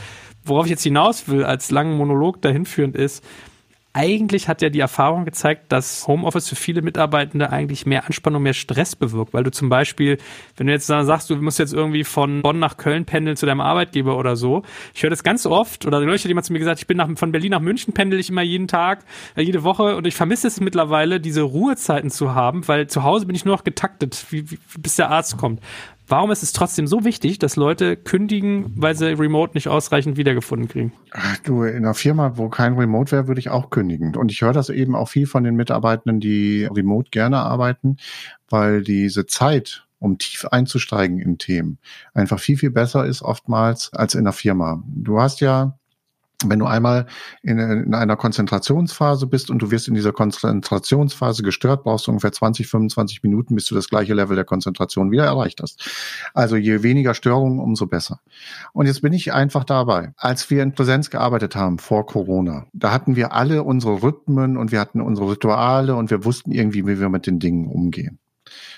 worauf 0.45 0.67
ich 0.67 0.71
jetzt 0.71 0.83
hinaus 0.83 1.29
will, 1.29 1.45
als 1.45 1.71
langen 1.71 1.97
Monolog 1.97 2.43
dahin 2.43 2.67
führend 2.67 2.97
ist, 2.97 3.25
eigentlich 3.95 4.49
hat 4.49 4.61
ja 4.61 4.71
die 4.71 4.81
Erfahrung 4.81 5.25
gezeigt, 5.25 5.71
dass 5.71 6.09
Homeoffice 6.09 6.49
für 6.49 6.57
viele 6.57 6.83
Mitarbeitende 6.83 7.51
eigentlich 7.51 7.87
mehr 7.87 8.07
Anspannung, 8.07 8.43
mehr 8.43 8.53
Stress 8.53 8.97
bewirkt, 8.97 9.33
weil 9.33 9.45
du 9.45 9.53
zum 9.53 9.69
Beispiel, 9.69 10.19
wenn 10.57 10.67
du 10.67 10.73
jetzt 10.73 10.89
sagst, 10.89 11.31
du 11.31 11.37
musst 11.37 11.61
jetzt 11.61 11.73
irgendwie 11.73 12.03
von 12.03 12.43
Bonn 12.43 12.59
nach 12.59 12.77
Köln 12.77 13.05
pendeln 13.05 13.37
zu 13.37 13.47
deinem 13.47 13.61
Arbeitgeber 13.61 14.19
oder 14.19 14.35
so, 14.35 14.65
ich 14.95 15.05
höre 15.05 15.11
das 15.11 15.23
ganz 15.23 15.47
oft, 15.47 15.87
oder 15.87 16.01
neulich 16.01 16.25
hat 16.25 16.29
jemand 16.29 16.45
zu 16.45 16.53
mir 16.53 16.59
gesagt, 16.59 16.81
ich 16.81 16.89
bin 16.89 16.97
nach, 16.97 17.09
von 17.17 17.31
Berlin 17.31 17.53
nach 17.53 17.61
München 17.61 17.95
pendel 17.95 18.19
ich 18.19 18.31
immer 18.31 18.43
jeden 18.43 18.67
Tag, 18.67 19.05
äh, 19.37 19.43
jede 19.43 19.63
Woche. 19.63 19.97
Und 19.97 20.09
ich 20.09 20.17
vermisse 20.17 20.49
es 20.49 20.59
mittlerweile, 20.59 21.21
diese 21.21 21.43
Ruhezeiten 21.43 22.11
zu 22.11 22.35
haben, 22.35 22.67
weil 22.67 22.89
zu 22.89 23.05
Hause 23.05 23.27
bin 23.27 23.37
ich 23.37 23.45
nur 23.45 23.55
noch 23.55 23.63
getaktet, 23.63 24.27
wie, 24.31 24.51
wie, 24.51 24.59
bis 24.77 24.97
der 24.97 25.11
Arzt 25.11 25.37
kommt. 25.37 25.61
Warum 26.07 26.31
ist 26.31 26.43
es 26.43 26.53
trotzdem 26.53 26.87
so 26.87 27.05
wichtig, 27.05 27.39
dass 27.39 27.57
Leute 27.57 27.97
kündigen, 27.97 28.73
weil 28.77 28.95
sie 28.95 29.19
Remote 29.19 29.55
nicht 29.55 29.69
ausreichend 29.69 30.17
wiedergefunden 30.17 30.69
kriegen? 30.69 30.93
Ach, 31.13 31.39
du, 31.39 31.63
in 31.63 31.77
einer 31.77 31.95
Firma, 31.95 32.37
wo 32.37 32.49
kein 32.49 32.75
Remote 32.75 33.13
wäre, 33.13 33.27
würde 33.29 33.39
ich 33.39 33.49
auch 33.49 33.71
kündigen. 33.71 34.15
Und 34.17 34.31
ich 34.31 34.43
höre 34.43 34.53
das 34.53 34.69
eben 34.69 34.95
auch 34.95 35.09
viel 35.09 35.27
von 35.27 35.45
den 35.45 35.57
Mitarbeitenden, 35.57 36.21
die 36.21 36.65
remote 36.65 37.11
gerne 37.11 37.39
arbeiten, 37.39 37.97
weil 38.51 38.83
diese 38.83 39.27
Zeit, 39.27 39.87
um 39.99 40.19
tief 40.19 40.45
einzusteigen 40.45 41.19
in 41.19 41.39
Themen, 41.39 41.79
einfach 42.13 42.39
viel, 42.39 42.59
viel 42.59 42.71
besser 42.71 43.07
ist 43.07 43.23
oftmals 43.23 43.93
als 43.95 44.15
in 44.15 44.25
der 44.25 44.35
Firma. 44.35 44.83
Du 44.87 45.21
hast 45.21 45.41
ja 45.41 45.79
wenn 46.45 46.59
du 46.59 46.67
einmal 46.67 47.07
in, 47.43 47.59
in, 47.59 47.95
einer 47.95 48.17
Konzentrationsphase 48.17 49.27
bist 49.27 49.51
und 49.51 49.61
du 49.61 49.71
wirst 49.71 49.89
in 49.89 49.95
dieser 49.95 50.13
Konzentrationsphase 50.13 51.43
gestört, 51.43 51.85
brauchst 51.85 52.07
du 52.07 52.11
ungefähr 52.11 52.33
20, 52.33 52.67
25 52.67 53.23
Minuten, 53.23 53.55
bis 53.55 53.67
du 53.67 53.75
das 53.75 53.89
gleiche 53.89 54.15
Level 54.15 54.37
der 54.37 54.45
Konzentration 54.45 55.11
wieder 55.11 55.25
erreicht 55.25 55.61
hast. 55.63 55.89
Also 56.35 56.57
je 56.57 56.83
weniger 56.83 57.15
Störungen, 57.15 57.59
umso 57.59 57.87
besser. 57.87 58.21
Und 58.73 58.87
jetzt 58.87 59.03
bin 59.03 59.13
ich 59.13 59.33
einfach 59.33 59.65
dabei. 59.65 60.13
Als 60.17 60.51
wir 60.51 60.63
in 60.63 60.73
Präsenz 60.73 61.11
gearbeitet 61.11 61.57
haben 61.57 61.79
vor 61.79 62.07
Corona, 62.07 62.67
da 62.73 62.93
hatten 62.93 63.17
wir 63.17 63.33
alle 63.33 63.63
unsere 63.63 64.03
Rhythmen 64.03 64.57
und 64.57 64.73
wir 64.73 64.81
hatten 64.81 65.01
unsere 65.01 65.33
Rituale 65.33 65.95
und 65.95 66.11
wir 66.11 66.25
wussten 66.25 66.53
irgendwie, 66.53 66.87
wie 66.87 67.01
wir 67.01 67.09
mit 67.09 67.27
den 67.27 67.39
Dingen 67.39 67.69
umgehen. 67.69 68.19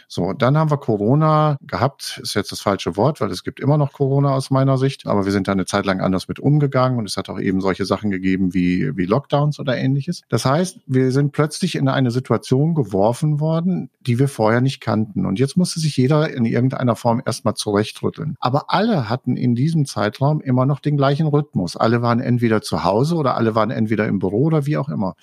So, 0.08 0.32
dann 0.32 0.56
haben 0.56 0.70
wir 0.70 0.78
Corona 0.78 1.56
gehabt, 1.62 2.20
ist 2.22 2.34
jetzt 2.34 2.52
das 2.52 2.60
falsche 2.60 2.96
Wort, 2.96 3.20
weil 3.20 3.30
es 3.30 3.42
gibt 3.42 3.58
immer 3.58 3.76
noch 3.76 3.92
Corona 3.92 4.34
aus 4.34 4.50
meiner 4.50 4.78
Sicht, 4.78 5.06
aber 5.06 5.24
wir 5.24 5.32
sind 5.32 5.48
da 5.48 5.52
eine 5.52 5.66
Zeit 5.66 5.84
lang 5.84 6.00
anders 6.00 6.28
mit 6.28 6.38
umgegangen 6.38 6.98
und 6.98 7.08
es 7.08 7.16
hat 7.16 7.28
auch 7.28 7.40
eben 7.40 7.60
solche 7.60 7.84
Sachen 7.84 8.10
gegeben 8.10 8.54
wie, 8.54 8.96
wie 8.96 9.04
Lockdowns 9.04 9.58
oder 9.58 9.76
ähnliches. 9.76 10.22
Das 10.28 10.44
heißt, 10.44 10.78
wir 10.86 11.10
sind 11.10 11.32
plötzlich 11.32 11.74
in 11.74 11.88
eine 11.88 12.10
Situation 12.10 12.74
geworfen 12.74 13.40
worden, 13.40 13.90
die 14.00 14.18
wir 14.18 14.28
vorher 14.28 14.60
nicht 14.60 14.80
kannten. 14.80 15.26
Und 15.26 15.38
jetzt 15.38 15.56
musste 15.56 15.80
sich 15.80 15.96
jeder 15.96 16.32
in 16.32 16.44
irgendeiner 16.44 16.94
Form 16.94 17.20
erstmal 17.24 17.54
zurechtrütteln. 17.54 18.36
Aber 18.40 18.66
alle 18.68 19.08
hatten 19.08 19.36
in 19.36 19.54
diesem 19.54 19.86
Zeitraum 19.86 20.40
immer 20.40 20.66
noch 20.66 20.80
den 20.80 20.96
gleichen 20.96 21.26
Rhythmus. 21.26 21.76
Alle 21.76 22.02
waren 22.02 22.20
entweder 22.20 22.62
zu 22.62 22.84
Hause 22.84 23.16
oder 23.16 23.36
alle 23.36 23.54
waren 23.54 23.70
entweder 23.70 24.06
im 24.06 24.20
Büro 24.20 24.44
oder 24.44 24.66
wie 24.66 24.76
auch 24.76 24.88
immer. 24.88 25.16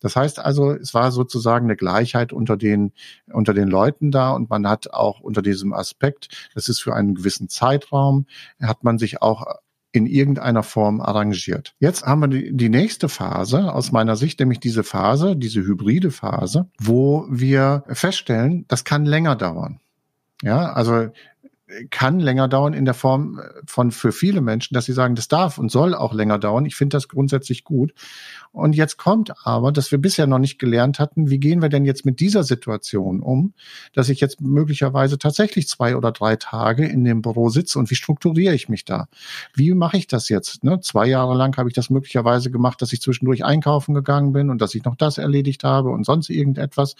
Das 0.00 0.16
heißt 0.16 0.38
also, 0.38 0.72
es 0.72 0.94
war 0.94 1.12
sozusagen 1.12 1.66
eine 1.66 1.76
Gleichheit 1.76 2.32
unter 2.32 2.56
den, 2.56 2.92
unter 3.30 3.52
den 3.52 3.68
Leuten 3.68 4.10
da 4.10 4.29
und 4.30 4.50
man 4.50 4.66
hat 4.68 4.92
auch 4.92 5.20
unter 5.20 5.42
diesem 5.42 5.72
Aspekt, 5.72 6.50
das 6.54 6.68
ist 6.68 6.80
für 6.80 6.94
einen 6.94 7.14
gewissen 7.14 7.48
Zeitraum, 7.48 8.26
hat 8.60 8.84
man 8.84 8.98
sich 8.98 9.22
auch 9.22 9.46
in 9.92 10.06
irgendeiner 10.06 10.62
Form 10.62 11.00
arrangiert. 11.00 11.74
Jetzt 11.80 12.06
haben 12.06 12.20
wir 12.20 12.28
die, 12.52 12.68
nächste 12.68 13.08
Phase 13.08 13.72
aus 13.74 13.90
meiner 13.90 14.16
Sicht, 14.16 14.38
nämlich 14.38 14.60
diese 14.60 14.84
Phase, 14.84 15.36
diese 15.36 15.62
hybride 15.62 16.12
Phase, 16.12 16.68
wo 16.78 17.26
wir 17.28 17.84
feststellen, 17.88 18.64
das 18.68 18.84
kann 18.84 19.04
länger 19.04 19.34
dauern. 19.34 19.80
Ja, 20.42 20.72
also 20.72 21.08
kann 21.90 22.20
länger 22.20 22.48
dauern 22.48 22.74
in 22.74 22.84
der 22.84 22.94
Form 22.94 23.40
von 23.66 23.90
für 23.90 24.12
viele 24.12 24.40
Menschen, 24.40 24.74
dass 24.74 24.86
sie 24.86 24.92
sagen, 24.92 25.14
das 25.14 25.28
darf 25.28 25.58
und 25.58 25.70
soll 25.70 25.94
auch 25.94 26.12
länger 26.12 26.38
dauern. 26.38 26.66
Ich 26.66 26.76
finde 26.76 26.96
das 26.96 27.08
grundsätzlich 27.08 27.64
gut. 27.64 27.92
Und 28.52 28.74
jetzt 28.74 28.96
kommt 28.96 29.32
aber, 29.44 29.70
dass 29.70 29.92
wir 29.92 29.98
bisher 29.98 30.26
noch 30.26 30.40
nicht 30.40 30.58
gelernt 30.58 30.98
hatten, 30.98 31.30
wie 31.30 31.38
gehen 31.38 31.62
wir 31.62 31.68
denn 31.68 31.84
jetzt 31.84 32.04
mit 32.04 32.18
dieser 32.18 32.42
Situation 32.42 33.20
um, 33.20 33.54
dass 33.92 34.08
ich 34.08 34.20
jetzt 34.20 34.40
möglicherweise 34.40 35.18
tatsächlich 35.18 35.68
zwei 35.68 35.96
oder 35.96 36.10
drei 36.10 36.36
Tage 36.36 36.86
in 36.86 37.04
dem 37.04 37.22
Büro 37.22 37.48
sitze 37.48 37.78
und 37.78 37.90
wie 37.90 37.94
strukturiere 37.94 38.54
ich 38.54 38.68
mich 38.68 38.84
da? 38.84 39.06
Wie 39.54 39.72
mache 39.74 39.98
ich 39.98 40.08
das 40.08 40.28
jetzt? 40.28 40.64
Ne? 40.64 40.80
Zwei 40.80 41.06
Jahre 41.06 41.34
lang 41.36 41.56
habe 41.56 41.68
ich 41.68 41.74
das 41.74 41.90
möglicherweise 41.90 42.50
gemacht, 42.50 42.82
dass 42.82 42.92
ich 42.92 43.00
zwischendurch 43.00 43.44
einkaufen 43.44 43.94
gegangen 43.94 44.32
bin 44.32 44.50
und 44.50 44.60
dass 44.60 44.74
ich 44.74 44.84
noch 44.84 44.96
das 44.96 45.18
erledigt 45.18 45.62
habe 45.62 45.90
und 45.90 46.04
sonst 46.04 46.28
irgendetwas. 46.28 46.96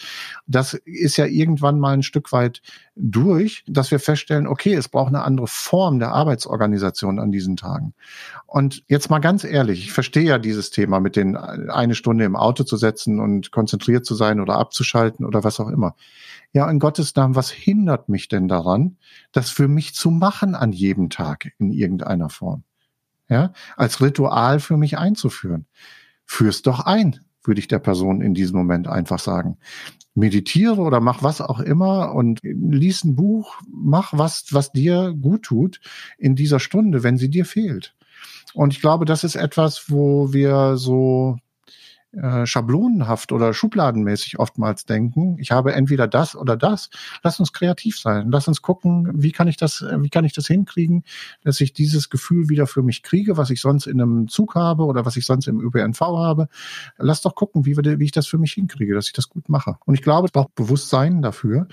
Das 0.47 0.75
ist 0.75 1.17
ja 1.17 1.27
irgendwann 1.27 1.81
mal 1.81 1.95
ein 1.95 2.03
Stück 2.05 2.31
weit 2.31 2.63
durch, 2.95 3.65
dass 3.67 3.91
wir 3.91 3.99
feststellen, 3.99 4.47
okay, 4.47 4.60
es 4.67 4.89
braucht 4.89 5.09
eine 5.09 5.25
andere 5.25 5.47
Form 5.47 5.99
der 5.99 6.13
Arbeitsorganisation 6.13 7.19
an 7.19 7.31
diesen 7.31 7.57
Tagen. 7.57 7.95
Und 8.47 8.85
jetzt 8.89 9.11
mal 9.11 9.19
ganz 9.19 9.45
ehrlich, 9.45 9.85
ich 9.85 9.93
verstehe 9.93 10.25
ja 10.25 10.39
dieses 10.39 10.71
Thema 10.71 11.01
mit 11.01 11.17
den 11.17 11.37
eine 11.37 11.95
Stunde 11.95 12.25
im 12.25 12.37
Auto 12.37 12.65
zu 12.65 12.77
setzen 12.77 13.21
und 13.21 13.51
konzentriert 13.51 14.05
zu 14.05 14.15
sein 14.15 14.41
oder 14.41 14.57
abzuschalten 14.57 15.25
oder 15.25 15.45
was 15.45 15.61
auch 15.61 15.69
immer. 15.69 15.97
Ja, 16.53 16.71
in 16.71 16.79
Gottes 16.79 17.15
Namen, 17.15 17.37
was 17.37 17.51
hindert 17.51 18.09
mich 18.09 18.29
denn 18.29 18.49
daran, 18.49 18.97
das 19.33 19.51
für 19.51 19.69
mich 19.69 19.95
zu 19.95 20.11
machen 20.11 20.55
an 20.55 20.73
jedem 20.73 21.11
Tag 21.11 21.53
in 21.59 21.71
irgendeiner 21.71 22.29
Form? 22.29 22.65
Ja, 23.29 23.53
als 23.77 24.01
Ritual 24.01 24.59
für 24.59 24.77
mich 24.77 24.99
einzuführen. 24.99 25.67
Führ's 26.27 26.63
doch 26.63 26.81
ein, 26.81 27.21
würde 27.45 27.61
ich 27.61 27.69
der 27.69 27.79
Person 27.79 28.21
in 28.21 28.35
diesem 28.35 28.57
Moment 28.57 28.89
einfach 28.89 29.19
sagen. 29.19 29.59
Meditiere 30.15 30.81
oder 30.81 31.01
mach 31.01 31.23
was 31.23 31.41
auch 31.41 31.61
immer 31.61 32.15
und 32.15 32.41
lies 32.43 33.05
ein 33.05 33.15
Buch, 33.17 33.61
mach 33.71 34.13
was, 34.13 34.47
was 34.51 34.73
dir 34.73 35.15
gut 35.21 35.43
tut 35.43 35.81
in 36.19 36.37
dieser 36.37 36.61
Stunde, 36.61 37.03
wenn 37.03 37.17
sie 37.17 37.31
dir 37.31 37.45
fehlt. 37.45 37.95
Und 38.55 38.73
ich 38.73 38.81
glaube, 38.81 39.05
das 39.05 39.25
ist 39.25 39.37
etwas, 39.37 39.91
wo 39.91 40.33
wir 40.33 40.77
so 40.77 41.39
äh, 42.13 42.45
schablonenhaft 42.45 43.31
oder 43.31 43.55
schubladenmäßig 43.55 44.39
oftmals 44.39 44.85
denken. 44.85 45.37
Ich 45.39 45.53
habe 45.53 45.75
entweder 45.75 46.09
das 46.09 46.35
oder 46.35 46.57
das. 46.57 46.91
Lass 47.23 47.39
uns 47.39 47.53
kreativ 47.53 47.99
sein. 47.99 48.31
Lass 48.31 48.49
uns 48.49 48.63
gucken, 48.63 49.09
wie 49.15 49.33
kann 49.33 49.47
ich 49.47 49.57
das, 49.57 49.85
wie 49.99 50.11
kann 50.11 50.25
ich 50.25 50.33
das 50.33 50.47
hinkriegen, 50.47 51.05
dass 51.45 51.61
ich 51.61 51.73
dieses 51.73 52.11
Gefühl 52.11 52.49
wieder 52.49 52.67
für 52.67 52.83
mich 52.83 53.03
kriege, 53.03 53.37
was 53.37 53.51
ich 53.51 53.61
sonst 53.61 53.87
in 53.87 54.01
einem 54.01 54.29
Zug 54.29 54.55
habe 54.55 54.85
oder 54.85 55.07
was 55.07 55.17
ich 55.17 55.25
sonst 55.25 55.47
im 55.47 55.61
ÖPNV 55.61 56.01
habe. 56.01 56.49
Lass 56.99 57.23
doch 57.23 57.35
gucken, 57.35 57.65
wie, 57.65 57.77
wie 57.77 58.05
ich 58.05 58.13
das 58.13 58.27
für 58.27 58.39
mich 58.39 58.55
hinkriege, 58.55 58.95
dass 58.95 59.07
ich 59.07 59.13
das 59.13 59.29
gut 59.29 59.49
mache. 59.49 59.77
Und 59.87 59.95
ich 59.95 60.03
glaube, 60.03 60.27
es 60.27 60.33
braucht 60.33 60.55
Bewusstsein 60.55 61.23
dafür, 61.23 61.69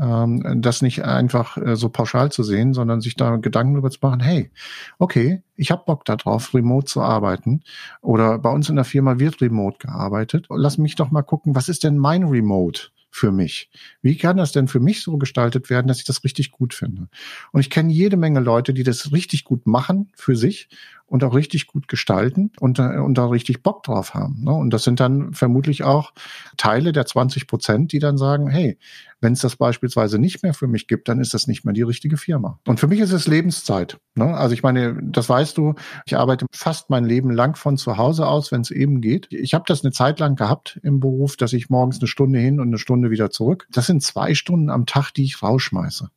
ähm, 0.00 0.60
das 0.60 0.82
nicht 0.82 1.04
einfach 1.04 1.56
äh, 1.56 1.76
so 1.76 1.88
pauschal 1.88 2.30
zu 2.30 2.42
sehen, 2.42 2.74
sondern 2.74 3.00
sich 3.00 3.16
da 3.16 3.36
Gedanken 3.36 3.74
darüber 3.74 3.90
zu 3.90 4.00
machen, 4.02 4.20
hey, 4.20 4.50
okay, 4.98 5.42
ich 5.58 5.70
habe 5.70 5.82
Bock 5.84 6.04
darauf, 6.04 6.54
remote 6.54 6.86
zu 6.86 7.02
arbeiten. 7.02 7.60
Oder 8.00 8.38
bei 8.38 8.50
uns 8.50 8.68
in 8.68 8.76
der 8.76 8.84
Firma 8.84 9.18
wird 9.18 9.40
remote 9.40 9.78
gearbeitet. 9.78 10.46
Lass 10.50 10.78
mich 10.78 10.94
doch 10.94 11.10
mal 11.10 11.22
gucken, 11.22 11.54
was 11.54 11.68
ist 11.68 11.84
denn 11.84 11.98
mein 11.98 12.24
Remote? 12.24 12.90
für 13.10 13.32
mich? 13.32 13.70
Wie 14.02 14.16
kann 14.16 14.36
das 14.36 14.52
denn 14.52 14.68
für 14.68 14.80
mich 14.80 15.02
so 15.02 15.16
gestaltet 15.16 15.70
werden, 15.70 15.88
dass 15.88 15.98
ich 15.98 16.04
das 16.04 16.24
richtig 16.24 16.50
gut 16.50 16.74
finde? 16.74 17.08
Und 17.52 17.60
ich 17.60 17.70
kenne 17.70 17.92
jede 17.92 18.16
Menge 18.16 18.40
Leute, 18.40 18.74
die 18.74 18.82
das 18.84 19.12
richtig 19.12 19.44
gut 19.44 19.66
machen 19.66 20.12
für 20.14 20.36
sich 20.36 20.68
und 21.08 21.24
auch 21.24 21.34
richtig 21.34 21.66
gut 21.66 21.88
gestalten 21.88 22.52
und, 22.60 22.78
äh, 22.78 22.98
und 22.98 23.16
da 23.16 23.26
richtig 23.26 23.62
Bock 23.62 23.82
drauf 23.82 24.14
haben. 24.14 24.44
Ne? 24.44 24.52
Und 24.52 24.70
das 24.70 24.84
sind 24.84 25.00
dann 25.00 25.32
vermutlich 25.32 25.82
auch 25.82 26.12
Teile 26.56 26.92
der 26.92 27.06
20 27.06 27.46
Prozent, 27.46 27.92
die 27.92 27.98
dann 27.98 28.18
sagen, 28.18 28.48
hey, 28.48 28.78
wenn 29.20 29.32
es 29.32 29.40
das 29.40 29.56
beispielsweise 29.56 30.18
nicht 30.18 30.42
mehr 30.42 30.54
für 30.54 30.68
mich 30.68 30.86
gibt, 30.86 31.08
dann 31.08 31.20
ist 31.20 31.34
das 31.34 31.46
nicht 31.46 31.64
mehr 31.64 31.74
die 31.74 31.82
richtige 31.82 32.16
Firma. 32.16 32.60
Und 32.66 32.78
für 32.78 32.86
mich 32.86 33.00
ist 33.00 33.12
es 33.12 33.26
Lebenszeit. 33.26 33.98
Ne? 34.14 34.36
Also 34.36 34.52
ich 34.52 34.62
meine, 34.62 34.96
das 35.02 35.28
weißt 35.28 35.56
du, 35.56 35.74
ich 36.06 36.16
arbeite 36.16 36.46
fast 36.52 36.90
mein 36.90 37.04
Leben 37.04 37.30
lang 37.30 37.56
von 37.56 37.76
zu 37.76 37.96
Hause 37.96 38.26
aus, 38.26 38.52
wenn 38.52 38.60
es 38.60 38.70
eben 38.70 39.00
geht. 39.00 39.26
Ich 39.30 39.54
habe 39.54 39.64
das 39.66 39.82
eine 39.82 39.92
Zeit 39.92 40.20
lang 40.20 40.36
gehabt 40.36 40.78
im 40.82 41.00
Beruf, 41.00 41.36
dass 41.36 41.52
ich 41.52 41.70
morgens 41.70 41.98
eine 41.98 42.06
Stunde 42.06 42.38
hin 42.38 42.60
und 42.60 42.68
eine 42.68 42.78
Stunde 42.78 43.10
wieder 43.10 43.30
zurück. 43.30 43.66
Das 43.70 43.86
sind 43.86 44.02
zwei 44.02 44.34
Stunden 44.34 44.70
am 44.70 44.86
Tag, 44.86 45.10
die 45.12 45.24
ich 45.24 45.42
rausschmeiße. 45.42 46.10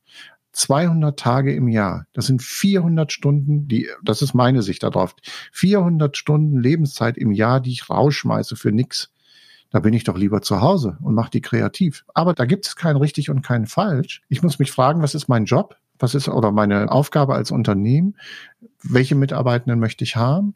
200 0.52 1.18
Tage 1.18 1.54
im 1.54 1.68
Jahr. 1.68 2.06
Das 2.12 2.26
sind 2.26 2.42
400 2.42 3.10
Stunden, 3.12 3.68
die, 3.68 3.88
das 4.02 4.22
ist 4.22 4.34
meine 4.34 4.62
Sicht 4.62 4.82
darauf. 4.82 5.14
400 5.52 6.16
Stunden 6.16 6.60
Lebenszeit 6.60 7.16
im 7.16 7.32
Jahr, 7.32 7.60
die 7.60 7.72
ich 7.72 7.88
rausschmeiße 7.88 8.56
für 8.56 8.72
nix. 8.72 9.10
Da 9.70 9.80
bin 9.80 9.94
ich 9.94 10.04
doch 10.04 10.18
lieber 10.18 10.42
zu 10.42 10.60
Hause 10.60 10.98
und 11.00 11.14
mache 11.14 11.30
die 11.30 11.40
kreativ. 11.40 12.04
Aber 12.12 12.34
da 12.34 12.44
gibt 12.44 12.66
es 12.66 12.76
kein 12.76 12.96
richtig 12.96 13.30
und 13.30 13.42
kein 13.42 13.66
falsch. 13.66 14.22
Ich 14.28 14.42
muss 14.42 14.58
mich 14.58 14.70
fragen, 14.70 15.02
was 15.02 15.14
ist 15.14 15.28
mein 15.28 15.46
Job? 15.46 15.76
Was 15.98 16.14
ist 16.14 16.28
oder 16.28 16.52
meine 16.52 16.90
Aufgabe 16.90 17.34
als 17.34 17.50
Unternehmen? 17.50 18.16
Welche 18.82 19.14
Mitarbeitenden 19.14 19.80
möchte 19.80 20.04
ich 20.04 20.16
haben? 20.16 20.54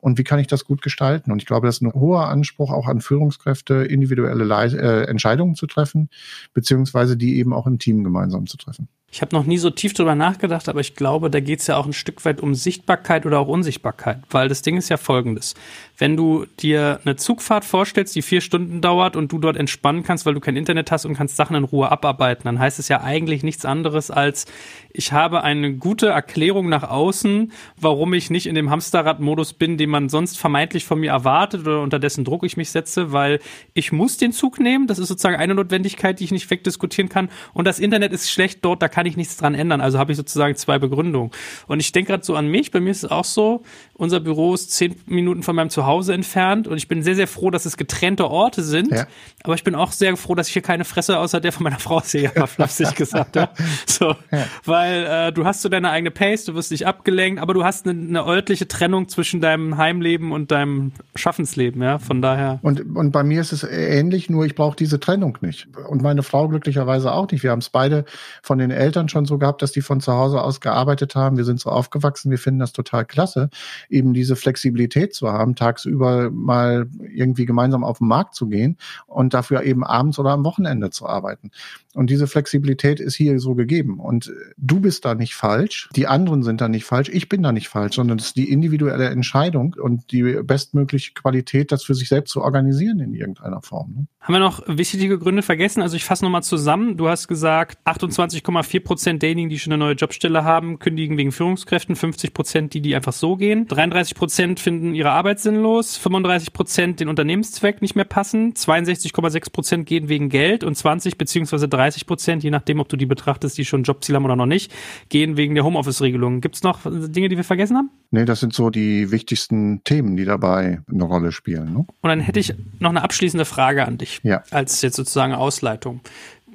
und 0.00 0.18
wie 0.18 0.24
kann 0.24 0.38
ich 0.38 0.46
das 0.46 0.64
gut 0.64 0.82
gestalten? 0.82 1.32
Und 1.32 1.40
ich 1.40 1.46
glaube, 1.46 1.66
das 1.66 1.76
ist 1.76 1.82
ein 1.82 1.92
hoher 1.92 2.28
Anspruch 2.28 2.70
auch 2.72 2.86
an 2.86 3.00
Führungskräfte, 3.00 3.74
individuelle 3.84 4.44
Le 4.44 4.64
äh, 4.76 5.04
Entscheidungen 5.08 5.54
zu 5.54 5.66
treffen, 5.66 6.08
beziehungsweise 6.52 7.16
die 7.16 7.38
eben 7.38 7.52
auch 7.52 7.66
im 7.66 7.78
Team 7.78 8.04
gemeinsam 8.04 8.46
zu 8.46 8.56
treffen. 8.56 8.88
Ich 9.14 9.22
habe 9.22 9.32
noch 9.36 9.44
nie 9.44 9.58
so 9.58 9.70
tief 9.70 9.94
drüber 9.94 10.16
nachgedacht, 10.16 10.68
aber 10.68 10.80
ich 10.80 10.96
glaube, 10.96 11.30
da 11.30 11.38
geht 11.38 11.60
es 11.60 11.68
ja 11.68 11.76
auch 11.76 11.86
ein 11.86 11.92
Stück 11.92 12.24
weit 12.24 12.40
um 12.40 12.56
Sichtbarkeit 12.56 13.26
oder 13.26 13.38
auch 13.38 13.46
Unsichtbarkeit, 13.46 14.18
weil 14.28 14.48
das 14.48 14.62
Ding 14.62 14.76
ist 14.76 14.88
ja 14.88 14.96
folgendes. 14.96 15.54
Wenn 15.96 16.16
du 16.16 16.46
dir 16.58 16.98
eine 17.04 17.14
Zugfahrt 17.14 17.64
vorstellst, 17.64 18.16
die 18.16 18.22
vier 18.22 18.40
Stunden 18.40 18.80
dauert 18.80 19.14
und 19.14 19.30
du 19.30 19.38
dort 19.38 19.56
entspannen 19.56 20.02
kannst, 20.02 20.26
weil 20.26 20.34
du 20.34 20.40
kein 20.40 20.56
Internet 20.56 20.90
hast 20.90 21.04
und 21.04 21.14
kannst 21.14 21.36
Sachen 21.36 21.54
in 21.54 21.62
Ruhe 21.62 21.92
abarbeiten, 21.92 22.42
dann 22.46 22.58
heißt 22.58 22.80
es 22.80 22.88
ja 22.88 23.02
eigentlich 23.02 23.44
nichts 23.44 23.64
anderes 23.64 24.10
als, 24.10 24.46
ich 24.90 25.12
habe 25.12 25.44
eine 25.44 25.74
gute 25.74 26.08
Erklärung 26.08 26.68
nach 26.68 26.82
außen, 26.82 27.52
warum 27.76 28.14
ich 28.14 28.30
nicht 28.30 28.46
in 28.46 28.56
dem 28.56 28.70
Hamsterrad-Modus 28.70 29.52
bin, 29.52 29.78
den 29.78 29.90
man 29.90 30.08
sonst 30.08 30.38
vermeintlich 30.38 30.86
von 30.86 30.98
mir 30.98 31.12
erwartet 31.12 31.60
oder 31.60 31.82
unter 31.82 32.00
dessen 32.00 32.24
Druck 32.24 32.42
ich 32.42 32.56
mich 32.56 32.70
setze, 32.70 33.12
weil 33.12 33.38
ich 33.74 33.92
muss 33.92 34.16
den 34.16 34.32
Zug 34.32 34.58
nehmen, 34.58 34.88
das 34.88 34.98
ist 34.98 35.06
sozusagen 35.06 35.36
eine 35.36 35.54
Notwendigkeit, 35.54 36.18
die 36.18 36.24
ich 36.24 36.32
nicht 36.32 36.50
wegdiskutieren 36.50 37.08
kann 37.08 37.28
und 37.52 37.64
das 37.66 37.78
Internet 37.78 38.12
ist 38.12 38.28
schlecht 38.28 38.64
dort, 38.64 38.82
da 38.82 38.88
kann 38.88 39.03
kann 39.04 39.10
ich 39.10 39.16
nichts 39.18 39.36
dran 39.36 39.54
ändern. 39.54 39.82
Also 39.82 39.98
habe 39.98 40.12
ich 40.12 40.16
sozusagen 40.16 40.56
zwei 40.56 40.78
Begründungen. 40.78 41.30
Und 41.66 41.80
ich 41.80 41.92
denke 41.92 42.12
gerade 42.12 42.24
so 42.24 42.36
an 42.36 42.46
mich. 42.46 42.70
Bei 42.70 42.80
mir 42.80 42.90
ist 42.90 43.04
es 43.04 43.10
auch 43.10 43.26
so, 43.26 43.62
unser 43.92 44.18
Büro 44.18 44.54
ist 44.54 44.72
zehn 44.72 44.96
Minuten 45.04 45.42
von 45.42 45.54
meinem 45.54 45.68
Zuhause 45.68 46.14
entfernt 46.14 46.66
und 46.66 46.78
ich 46.78 46.88
bin 46.88 47.02
sehr, 47.02 47.14
sehr 47.14 47.26
froh, 47.26 47.50
dass 47.50 47.66
es 47.66 47.76
getrennte 47.76 48.30
Orte 48.30 48.62
sind. 48.62 48.90
Ja. 48.90 49.06
Aber 49.42 49.54
ich 49.54 49.62
bin 49.62 49.74
auch 49.74 49.92
sehr 49.92 50.16
froh, 50.16 50.34
dass 50.34 50.48
ich 50.48 50.54
hier 50.54 50.62
keine 50.62 50.86
Fresse 50.86 51.18
außer 51.18 51.40
der 51.40 51.52
von 51.52 51.64
meiner 51.64 51.78
Frau 51.78 52.00
sehe, 52.00 52.30
flapsig 52.30 52.94
gesagt. 52.96 53.36
Ja. 53.36 53.50
So, 53.86 54.14
ja. 54.32 54.46
Weil 54.64 55.04
äh, 55.04 55.32
du 55.32 55.44
hast 55.44 55.60
so 55.60 55.68
deine 55.68 55.90
eigene 55.90 56.10
Pace, 56.10 56.46
du 56.46 56.54
wirst 56.54 56.70
nicht 56.70 56.86
abgelenkt, 56.86 57.42
aber 57.42 57.52
du 57.52 57.62
hast 57.62 57.86
eine, 57.86 58.00
eine 58.00 58.26
örtliche 58.26 58.66
Trennung 58.66 59.08
zwischen 59.08 59.42
deinem 59.42 59.76
Heimleben 59.76 60.32
und 60.32 60.50
deinem 60.50 60.92
Schaffensleben, 61.14 61.82
ja, 61.82 61.98
von 61.98 62.22
daher. 62.22 62.58
Und, 62.62 62.96
und 62.96 63.10
bei 63.10 63.22
mir 63.22 63.42
ist 63.42 63.52
es 63.52 63.64
ähnlich, 63.64 64.30
nur 64.30 64.46
ich 64.46 64.54
brauche 64.54 64.76
diese 64.76 64.98
Trennung 64.98 65.36
nicht. 65.42 65.68
Und 65.88 66.00
meine 66.02 66.22
Frau 66.22 66.48
glücklicherweise 66.48 67.12
auch 67.12 67.30
nicht. 67.30 67.42
Wir 67.42 67.50
haben 67.50 67.58
es 67.58 67.68
beide 67.68 68.06
von 68.42 68.58
den 68.58 68.70
Eltern 68.70 68.93
Eltern 68.94 69.08
schon 69.08 69.24
so 69.24 69.38
gehabt, 69.38 69.60
dass 69.60 69.72
die 69.72 69.80
von 69.80 70.00
zu 70.00 70.12
Hause 70.12 70.40
aus 70.40 70.60
gearbeitet 70.60 71.16
haben. 71.16 71.36
Wir 71.36 71.44
sind 71.44 71.58
so 71.58 71.68
aufgewachsen, 71.68 72.30
wir 72.30 72.38
finden 72.38 72.60
das 72.60 72.72
total 72.72 73.04
klasse, 73.04 73.50
eben 73.88 74.14
diese 74.14 74.36
Flexibilität 74.36 75.14
zu 75.14 75.32
haben, 75.32 75.56
tagsüber 75.56 76.30
mal 76.30 76.86
irgendwie 77.12 77.44
gemeinsam 77.44 77.82
auf 77.82 77.98
den 77.98 78.06
Markt 78.06 78.36
zu 78.36 78.46
gehen 78.46 78.76
und 79.06 79.34
dafür 79.34 79.64
eben 79.64 79.82
abends 79.82 80.20
oder 80.20 80.30
am 80.30 80.44
Wochenende 80.44 80.90
zu 80.90 81.06
arbeiten. 81.06 81.50
Und 81.94 82.10
diese 82.10 82.26
Flexibilität 82.26 83.00
ist 83.00 83.14
hier 83.14 83.38
so 83.38 83.54
gegeben. 83.54 84.00
Und 84.00 84.32
du 84.56 84.80
bist 84.80 85.04
da 85.04 85.14
nicht 85.14 85.34
falsch, 85.34 85.88
die 85.94 86.06
anderen 86.06 86.42
sind 86.42 86.60
da 86.60 86.68
nicht 86.68 86.84
falsch, 86.84 87.08
ich 87.12 87.28
bin 87.28 87.42
da 87.42 87.52
nicht 87.52 87.68
falsch, 87.68 87.96
sondern 87.96 88.18
es 88.18 88.26
ist 88.26 88.36
die 88.36 88.50
individuelle 88.50 89.08
Entscheidung 89.08 89.76
und 89.80 90.10
die 90.12 90.22
bestmögliche 90.42 91.12
Qualität, 91.14 91.72
das 91.72 91.84
für 91.84 91.94
sich 91.94 92.08
selbst 92.08 92.32
zu 92.32 92.42
organisieren 92.42 93.00
in 93.00 93.14
irgendeiner 93.14 93.62
Form. 93.62 93.94
Ne? 93.94 94.06
Haben 94.24 94.34
wir 94.34 94.40
noch 94.40 94.62
wichtige 94.66 95.18
Gründe 95.18 95.42
vergessen? 95.42 95.82
Also 95.82 95.96
ich 95.96 96.04
fasse 96.04 96.24
nochmal 96.24 96.42
zusammen. 96.42 96.96
Du 96.96 97.08
hast 97.08 97.28
gesagt, 97.28 97.78
28,4 97.86 98.80
Prozent 98.80 99.22
derjenigen, 99.22 99.50
die 99.50 99.58
schon 99.58 99.72
eine 99.72 99.84
neue 99.84 99.94
Jobstelle 99.94 100.44
haben, 100.44 100.78
kündigen 100.78 101.18
wegen 101.18 101.30
Führungskräften, 101.30 101.94
50 101.94 102.32
Prozent 102.32 102.72
die, 102.72 102.80
die 102.80 102.96
einfach 102.96 103.12
so 103.12 103.36
gehen, 103.36 103.66
33 103.68 104.14
Prozent 104.14 104.60
finden 104.60 104.94
ihre 104.94 105.10
Arbeit 105.10 105.40
sinnlos, 105.40 105.98
35 105.98 106.54
Prozent 106.54 107.00
den 107.00 107.08
Unternehmenszweck 107.08 107.82
nicht 107.82 107.96
mehr 107.96 108.06
passen, 108.06 108.54
62,6 108.54 109.52
Prozent 109.52 109.86
gehen 109.86 110.08
wegen 110.08 110.30
Geld 110.30 110.64
und 110.64 110.74
20 110.74 111.18
beziehungsweise 111.18 111.68
30 111.84 112.06
Prozent, 112.06 112.42
je 112.42 112.50
nachdem, 112.50 112.80
ob 112.80 112.88
du 112.88 112.96
die 112.96 113.06
betrachtest, 113.06 113.58
die 113.58 113.64
schon 113.64 113.82
Jobziel 113.82 114.14
haben 114.14 114.24
oder 114.24 114.36
noch 114.36 114.46
nicht, 114.46 114.72
gehen 115.10 115.36
wegen 115.36 115.54
der 115.54 115.64
Homeoffice-Regelung. 115.64 116.40
Gibt 116.40 116.56
es 116.56 116.62
noch 116.62 116.80
Dinge, 116.84 117.28
die 117.28 117.36
wir 117.36 117.44
vergessen 117.44 117.76
haben? 117.76 117.90
Nee, 118.10 118.24
das 118.24 118.40
sind 118.40 118.54
so 118.54 118.70
die 118.70 119.10
wichtigsten 119.10 119.82
Themen, 119.84 120.16
die 120.16 120.24
dabei 120.24 120.80
eine 120.90 121.04
Rolle 121.04 121.30
spielen. 121.30 121.72
Ne? 121.72 121.78
Und 121.78 122.08
dann 122.08 122.20
hätte 122.20 122.40
ich 122.40 122.54
noch 122.78 122.90
eine 122.90 123.02
abschließende 123.02 123.44
Frage 123.44 123.84
an 123.84 123.98
dich. 123.98 124.20
Ja. 124.22 124.42
Als 124.50 124.80
jetzt 124.80 124.96
sozusagen 124.96 125.34
Ausleitung 125.34 126.00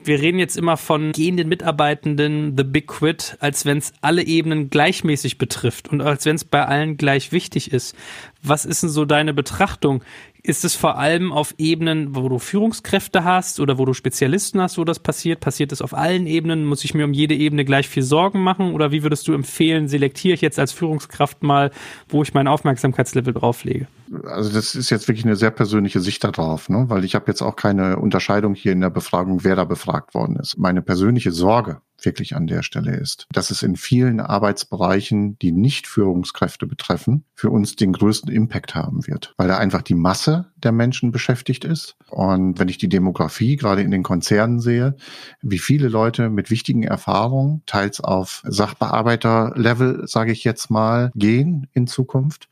wir 0.03 0.21
reden 0.21 0.39
jetzt 0.39 0.57
immer 0.57 0.77
von 0.77 1.11
gehenden 1.11 1.49
Mitarbeitenden, 1.49 2.55
The 2.57 2.63
Big 2.63 2.87
Quit, 2.87 3.37
als 3.39 3.65
wenn 3.65 3.77
es 3.77 3.93
alle 4.01 4.23
Ebenen 4.23 4.69
gleichmäßig 4.69 5.37
betrifft 5.37 5.89
und 5.89 6.01
als 6.01 6.25
wenn 6.25 6.35
es 6.35 6.45
bei 6.45 6.65
allen 6.65 6.97
gleich 6.97 7.31
wichtig 7.31 7.71
ist. 7.71 7.95
Was 8.41 8.65
ist 8.65 8.83
denn 8.83 8.89
so 8.89 9.05
deine 9.05 9.33
Betrachtung? 9.33 10.03
Ist 10.41 10.63
es 10.63 10.73
vor 10.73 10.97
allem 10.97 11.33
auf 11.33 11.53
Ebenen, 11.57 12.15
wo 12.15 12.29
du 12.29 12.39
Führungskräfte 12.39 13.25
hast 13.25 13.59
oder 13.59 13.77
wo 13.77 13.83
du 13.83 13.93
Spezialisten 13.93 14.61
hast, 14.61 14.77
wo 14.77 14.85
das 14.85 14.99
passiert? 14.99 15.41
Passiert 15.41 15.73
es 15.73 15.81
auf 15.81 15.93
allen 15.93 16.27
Ebenen? 16.27 16.65
Muss 16.65 16.85
ich 16.85 16.93
mir 16.93 17.03
um 17.03 17.11
jede 17.11 17.35
Ebene 17.35 17.65
gleich 17.65 17.89
viel 17.89 18.03
Sorgen 18.03 18.41
machen? 18.41 18.73
Oder 18.73 18.91
wie 18.91 19.03
würdest 19.03 19.27
du 19.27 19.33
empfehlen, 19.33 19.89
selektiere 19.89 20.35
ich 20.35 20.41
jetzt 20.41 20.57
als 20.57 20.71
Führungskraft 20.71 21.43
mal, 21.43 21.71
wo 22.07 22.23
ich 22.23 22.33
mein 22.33 22.47
Aufmerksamkeitslevel 22.47 23.33
drauflege? 23.33 23.87
Also 24.23 24.51
das 24.53 24.75
ist 24.75 24.89
jetzt 24.89 25.09
wirklich 25.09 25.25
eine 25.25 25.35
sehr 25.35 25.51
persönliche 25.51 25.99
Sicht 25.99 26.23
darauf, 26.23 26.69
ne? 26.69 26.85
weil 26.87 27.03
ich 27.03 27.15
habe 27.15 27.25
jetzt 27.27 27.41
auch 27.41 27.57
keine 27.57 27.99
Unterscheidung 27.99 28.53
hier 28.55 28.71
in 28.71 28.81
der 28.81 28.89
Befragung, 28.89 29.43
wer 29.43 29.57
da 29.57 29.65
befragt 29.65 30.13
worden 30.13 30.37
ist. 30.37 30.57
Meine 30.57 30.81
persönliche 30.81 31.31
Sorge 31.31 31.81
wirklich 32.05 32.35
an 32.35 32.47
der 32.47 32.63
Stelle 32.63 32.95
ist, 32.95 33.27
dass 33.31 33.51
es 33.51 33.63
in 33.63 33.75
vielen 33.75 34.19
Arbeitsbereichen, 34.19 35.37
die 35.39 35.51
nicht 35.51 35.87
Führungskräfte 35.87 36.67
betreffen, 36.67 37.25
für 37.33 37.49
uns 37.49 37.75
den 37.75 37.93
größten 37.93 38.31
Impact 38.31 38.75
haben 38.75 39.07
wird, 39.07 39.33
weil 39.37 39.47
da 39.47 39.57
einfach 39.57 39.81
die 39.81 39.95
Masse 39.95 40.51
der 40.55 40.71
Menschen 40.71 41.11
beschäftigt 41.11 41.65
ist. 41.65 41.95
Und 42.09 42.59
wenn 42.59 42.67
ich 42.67 42.77
die 42.77 42.89
Demografie 42.89 43.55
gerade 43.55 43.81
in 43.81 43.91
den 43.91 44.03
Konzernen 44.03 44.59
sehe, 44.59 44.95
wie 45.41 45.59
viele 45.59 45.87
Leute 45.87 46.29
mit 46.29 46.49
wichtigen 46.49 46.83
Erfahrungen, 46.83 47.61
teils 47.65 48.01
auf 48.01 48.43
Sachbearbeiterlevel, 48.45 50.07
sage 50.07 50.31
ich 50.31 50.43
jetzt 50.43 50.69
mal, 50.69 51.11
gehen 51.15 51.67
in 51.73 51.87
Zukunft, 51.87 52.49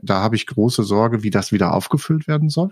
da 0.00 0.22
habe 0.22 0.36
ich 0.36 0.46
große 0.46 0.84
Sorge, 0.84 1.22
wie 1.22 1.30
das 1.30 1.52
wieder 1.52 1.74
aufgefüllt 1.74 2.28
werden 2.28 2.48
soll. 2.48 2.70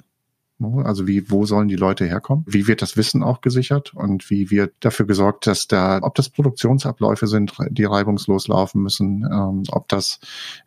Also 0.59 1.07
wie, 1.07 1.31
wo 1.31 1.45
sollen 1.45 1.69
die 1.69 1.77
Leute 1.77 2.07
herkommen? 2.07 2.45
Wie 2.47 2.67
wird 2.67 2.81
das 2.81 2.97
Wissen 2.97 3.23
auch 3.23 3.43
gesichert 3.43 3.93
und 3.95 4.31
wie 4.31 4.51
wird 4.51 4.73
dafür 4.81 5.07
gesorgt, 5.07 5.47
dass 5.47 5.67
da, 5.67 5.99
ob 6.03 6.15
das 6.15 6.31
Produktionsabläufe 6.31 7.27
sind, 7.27 7.53
die 7.71 7.85
reibungslos 7.85 8.49
laufen 8.49 8.83
müssen, 8.83 9.29
ähm, 9.31 9.65
ob 9.71 9.89
das 9.89 10.19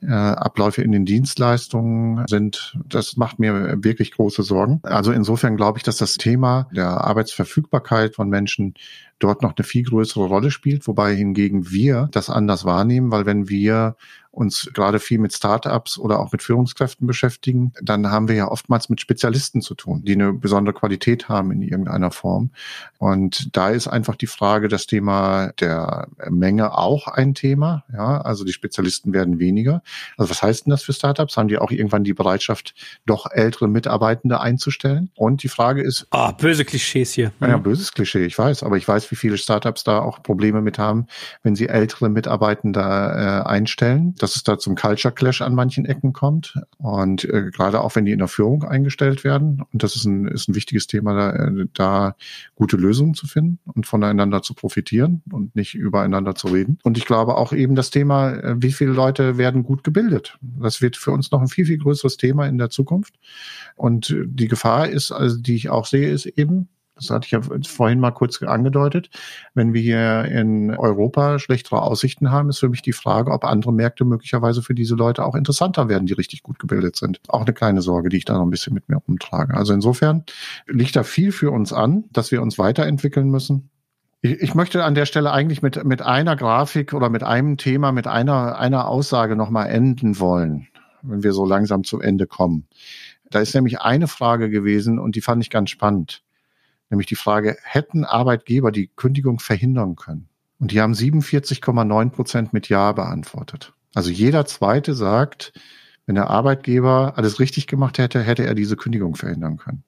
äh, 0.02 0.08
Abläufe 0.12 0.84
in 0.84 0.92
den 0.92 1.06
Dienstleistungen 1.06 2.26
sind, 2.28 2.78
das 2.88 3.18
macht 3.18 3.40
mir 3.40 3.84
wirklich 3.84 4.12
große 4.12 4.44
Sorgen. 4.44 4.80
Also 4.84 5.12
insofern 5.12 5.58
glaube 5.58 5.80
ich, 5.80 5.84
dass 5.84 5.98
das 5.98 6.14
Thema 6.14 6.70
der 6.72 6.90
Arbeitsverfügbarkeit 6.90 8.16
von 8.16 8.30
Menschen 8.30 8.76
dort 9.20 9.42
noch 9.42 9.56
eine 9.56 9.64
viel 9.64 9.84
größere 9.84 10.26
Rolle 10.26 10.52
spielt, 10.52 10.88
wobei 10.88 11.16
hingegen 11.16 11.70
wir 11.72 12.10
das 12.12 12.30
anders 12.30 12.66
wahrnehmen, 12.66 13.12
weil 13.12 13.26
wenn 13.26 13.50
wir 13.50 13.96
uns 14.32 14.70
gerade 14.74 15.00
viel 15.00 15.20
mit 15.20 15.34
Startups 15.34 15.98
oder 15.98 16.20
auch 16.20 16.32
mit 16.32 16.44
Führungskräften 16.44 17.08
beschäftigen, 17.08 17.74
dann 17.82 18.12
haben 18.12 18.28
wir 18.28 18.36
ja 18.36 18.48
oftmals 18.48 18.88
mit 18.88 19.02
Spezialisten 19.02 19.62
zu 19.62 19.74
tun, 19.74 20.04
die 20.06 20.14
eine 20.14 20.34
besondere 20.34 20.74
Qualität 20.74 21.30
haben 21.30 21.52
in 21.52 21.62
irgendeiner 21.62 22.12
Form. 22.12 22.52
Und 23.00 23.56
da 23.58 23.70
ist 23.70 23.88
einfach 23.88 24.16
die 24.16 24.28
Frage, 24.28 24.68
das 24.68 24.86
Thema 24.86 25.52
der 25.60 26.08
Menge 26.30 26.78
auch 26.78 27.08
ein 27.08 27.34
Thema. 27.34 27.84
Ja, 27.92 28.22
also 28.22 28.46
die 28.46 28.54
Spezialisten 28.54 29.14
werden 29.14 29.40
weniger. 29.40 29.82
Also 30.16 30.30
was 30.30 30.44
heißt 30.44 30.66
denn 30.66 30.72
das 30.72 30.84
für 30.84 30.94
Startups? 30.94 31.36
Haben 31.36 31.48
die 31.48 31.58
auch 31.58 31.72
irgendwann 31.72 32.04
die 32.04 32.14
Bereitschaft, 32.14 32.76
doch 33.06 33.26
ältere 33.32 33.68
Mitarbeitende 33.68 34.40
einzustellen? 34.40 35.10
Und 35.16 35.42
die 35.44 35.50
Frage 35.50 35.82
ist. 35.82 36.06
Ah, 36.12 36.32
böse 36.32 36.66
Klischees 36.66 37.14
hier. 37.14 37.32
Ja, 37.42 37.58
böses 37.58 37.94
Klischee, 37.94 38.26
ich 38.26 38.38
weiß. 38.38 38.64
Aber 38.64 38.78
ich 38.78 38.88
weiß, 38.88 39.09
wie 39.12 39.16
viele 39.16 39.38
Startups 39.38 39.84
da 39.84 40.00
auch 40.00 40.24
Probleme 40.24 40.62
mit 40.62 40.80
haben, 40.80 41.08
wenn 41.44 41.56
sie 41.56 41.68
ältere 41.68 42.10
Mitarbeitende 42.10 42.80
äh, 42.80 43.48
einstellen. 43.48 44.16
Das 44.18 44.30
dass 44.30 44.36
es 44.36 44.44
da 44.44 44.60
zum 44.60 44.76
Culture 44.76 45.12
Clash 45.12 45.42
an 45.42 45.56
manchen 45.56 45.86
Ecken 45.86 46.14
kommt. 46.14 46.54
Und 46.78 47.24
äh, 47.26 47.50
gerade 47.52 47.82
auch 47.82 47.96
wenn 47.96 48.06
die 48.06 48.12
in 48.12 48.20
der 48.20 48.28
Führung 48.28 48.64
eingestellt 48.64 49.24
werden. 49.24 49.64
Und 49.74 49.82
das 49.82 49.96
ist 49.96 50.06
ein, 50.06 50.28
ist 50.28 50.48
ein 50.48 50.54
wichtiges 50.54 50.86
Thema, 50.86 51.16
da, 51.16 51.32
äh, 51.32 51.66
da 51.74 52.16
gute 52.54 52.78
Lösungen 52.78 53.16
zu 53.16 53.26
finden 53.26 53.58
und 53.74 53.88
voneinander 53.88 54.44
zu 54.44 54.54
profitieren 54.54 55.24
und 55.32 55.56
nicht 55.56 55.74
übereinander 55.74 56.36
zu 56.36 56.48
reden. 56.48 56.78
Und 56.84 56.98
ich 57.00 57.06
glaube 57.06 57.38
auch 57.38 57.54
eben 57.54 57.74
das 57.74 57.90
Thema, 57.90 58.34
äh, 58.34 58.56
wie 58.60 58.72
viele 58.72 58.92
Leute 58.92 59.40
werden 59.40 59.64
gut 59.64 59.84
gebildet. 59.84 60.38
Das 60.42 60.80
wird 60.80 60.96
für 60.96 61.12
uns 61.12 61.32
noch 61.32 61.42
ein 61.42 61.48
viel, 61.48 61.66
viel 61.66 61.80
größeres 61.80 62.18
Thema 62.18 62.46
in 62.46 62.60
der 62.60 62.70
Zukunft. 62.70 63.16
Und 63.76 64.16
die 64.26 64.48
Gefahr 64.48 64.90
ist, 64.90 65.12
also 65.12 65.38
die 65.38 65.56
ich 65.56 65.70
auch 65.70 65.88
sehe, 65.88 66.12
ist 66.12 66.28
eben, 66.28 66.70
das 67.00 67.10
hatte 67.10 67.26
ich 67.26 67.32
ja 67.32 67.42
vorhin 67.42 68.00
mal 68.00 68.12
kurz 68.12 68.42
angedeutet. 68.42 69.10
Wenn 69.54 69.74
wir 69.74 69.82
hier 69.82 70.26
in 70.26 70.72
Europa 70.72 71.40
schlechtere 71.40 71.82
Aussichten 71.82 72.30
haben, 72.30 72.50
ist 72.50 72.60
für 72.60 72.70
mich 72.70 72.82
die 72.82 72.94
Frage, 72.94 73.32
ob 73.32 73.46
andere 73.46 73.72
Märkte 73.72 74.04
möglicherweise 74.04 74.62
für 74.62 74.76
diese 74.76 74.96
Leute 74.96 75.24
auch 75.24 75.36
interessanter 75.36 75.88
werden, 75.88 76.06
die 76.06 76.14
richtig 76.14 76.44
gut 76.44 76.60
gebildet 76.60 76.98
sind. 76.98 77.22
Auch 77.30 77.42
eine 77.42 77.54
kleine 77.54 77.82
Sorge, 77.82 78.10
die 78.10 78.18
ich 78.18 78.26
da 78.26 78.34
noch 78.34 78.44
ein 78.44 78.50
bisschen 78.50 78.74
mit 78.74 78.90
mir 78.90 79.02
umtrage. 79.08 79.54
Also 79.56 79.74
insofern 79.74 80.26
liegt 80.68 80.96
da 80.96 81.04
viel 81.04 81.32
für 81.32 81.52
uns 81.52 81.72
an, 81.72 82.04
dass 82.12 82.32
wir 82.32 82.42
uns 82.42 82.60
weiterentwickeln 82.60 83.30
müssen. 83.30 83.70
Ich, 84.22 84.54
möchte 84.54 84.84
an 84.84 84.96
der 84.96 85.06
Stelle 85.06 85.32
eigentlich 85.32 85.62
mit, 85.62 85.82
mit 85.86 86.02
einer 86.02 86.36
Grafik 86.36 86.94
oder 86.94 87.10
mit 87.10 87.24
einem 87.24 87.56
Thema, 87.56 87.94
mit 87.94 88.06
einer, 88.06 88.60
einer 88.60 88.90
Aussage 88.90 89.38
nochmal 89.38 89.70
enden 89.70 90.20
wollen, 90.20 90.68
wenn 91.02 91.24
wir 91.24 91.32
so 91.32 91.46
langsam 91.46 91.86
zum 91.86 92.02
Ende 92.02 92.28
kommen. 92.28 92.68
Da 93.32 93.40
ist 93.40 93.56
nämlich 93.56 93.80
eine 93.80 94.10
Frage 94.10 94.50
gewesen 94.50 95.00
und 95.00 95.16
die 95.16 95.22
fand 95.22 95.42
ich 95.42 95.50
ganz 95.50 95.70
spannend 95.70 96.22
nämlich 96.90 97.08
die 97.08 97.16
Frage, 97.16 97.58
hätten 97.64 98.06
Arbeitgeber 98.06 98.72
die 98.72 98.88
Kündigung 98.88 99.40
verhindern 99.40 99.96
können? 99.96 100.30
Und 100.60 100.72
die 100.72 100.82
haben 100.82 100.94
47,9 100.94 102.10
Prozent 102.10 102.54
mit 102.54 102.70
Ja 102.70 102.92
beantwortet. 102.92 103.74
Also 103.96 104.10
jeder 104.10 104.46
zweite 104.46 104.94
sagt, 104.94 105.54
wenn 106.06 106.16
der 106.16 106.30
Arbeitgeber 106.30 107.14
alles 107.18 107.40
richtig 107.40 107.68
gemacht 107.68 107.98
hätte, 107.98 108.22
hätte 108.22 108.46
er 108.46 108.56
diese 108.56 108.76
Kündigung 108.76 109.16
verhindern 109.16 109.58
können. 109.58 109.84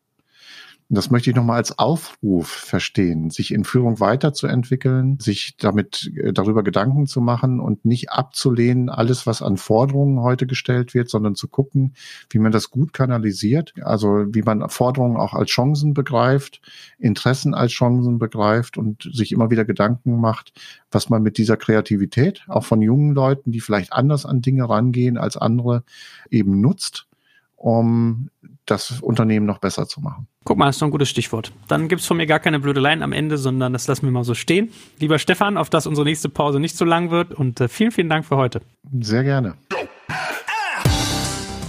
Und 0.92 0.98
das 0.98 1.10
möchte 1.10 1.30
ich 1.30 1.38
nochmal 1.38 1.56
als 1.56 1.80
Aufruf 1.80 2.50
verstehen, 2.50 3.30
sich 3.30 3.54
in 3.54 3.64
Führung 3.64 4.02
weiterzuentwickeln, 4.02 5.18
sich 5.22 5.56
damit 5.56 6.12
äh, 6.18 6.34
darüber 6.34 6.64
Gedanken 6.64 7.08
zu 7.08 7.22
machen 7.22 7.62
und 7.62 7.86
nicht 7.86 8.12
abzulehnen, 8.12 8.90
alles, 8.90 9.26
was 9.26 9.42
an 9.42 9.56
Forderungen 9.56 10.20
heute 10.20 10.48
gestellt 10.48 10.94
wird, 10.94 11.10
sondern 11.10 11.36
zu 11.36 11.48
gucken, 11.48 11.94
wie 12.30 12.40
man 12.40 12.52
das 12.52 12.72
gut 12.72 12.92
kanalisiert, 12.92 13.74
also 13.82 14.26
wie 14.34 14.42
man 14.42 14.68
Forderungen 14.68 15.16
auch 15.16 15.34
als 15.34 15.50
Chancen 15.50 15.94
begreift, 15.94 16.60
Interessen 17.00 17.54
als 17.54 17.72
Chancen 17.72 18.20
begreift 18.20 18.78
und 18.78 19.10
sich 19.14 19.32
immer 19.32 19.50
wieder 19.50 19.64
Gedanken 19.64 20.20
macht, 20.20 20.52
was 20.92 21.10
man 21.10 21.24
mit 21.24 21.38
dieser 21.38 21.56
Kreativität, 21.56 22.44
auch 22.50 22.66
von 22.66 22.82
jungen 22.82 23.14
Leuten, 23.14 23.54
die 23.54 23.62
vielleicht 23.62 23.94
anders 23.94 24.26
an 24.26 24.42
Dinge 24.42 24.68
rangehen 24.68 25.18
als 25.18 25.38
andere, 25.38 25.86
eben 26.30 26.60
nutzt, 26.60 27.08
um 27.56 28.30
das 28.66 29.00
Unternehmen 29.00 29.46
noch 29.46 29.60
besser 29.60 29.88
zu 29.88 30.02
machen. 30.02 30.28
Guck 30.44 30.58
mal, 30.58 30.66
das 30.66 30.76
ist 30.76 30.82
doch 30.82 30.88
ein 30.88 30.92
gutes 30.92 31.10
Stichwort. 31.10 31.52
Dann 31.68 31.88
gibt's 31.88 32.08
von 32.08 32.18
mir 32.18 32.26
gar 32.26 32.40
keine 32.40 32.60
Blödeleien 32.60 33.04
am 33.04 33.14
Ende, 33.14 33.38
sondern 33.38 33.74
das 33.74 33.88
lassen 33.88 34.04
wir 34.04 34.12
mal 34.12 34.24
so 34.24 34.34
stehen. 34.34 34.72
Lieber 35.00 35.20
Stefan, 35.20 35.56
auf 35.56 35.70
dass 35.70 35.86
unsere 35.86 36.06
nächste 36.06 36.30
Pause 36.30 36.60
nicht 36.60 36.76
so 36.76 36.84
lang 36.84 37.12
wird 37.12 37.34
und 37.34 37.62
äh, 37.62 37.68
vielen, 37.68 37.92
vielen 37.92 38.10
Dank 38.10 38.26
für 38.26 38.38
heute. 38.38 38.62
Sehr 39.00 39.24
gerne. 39.24 39.54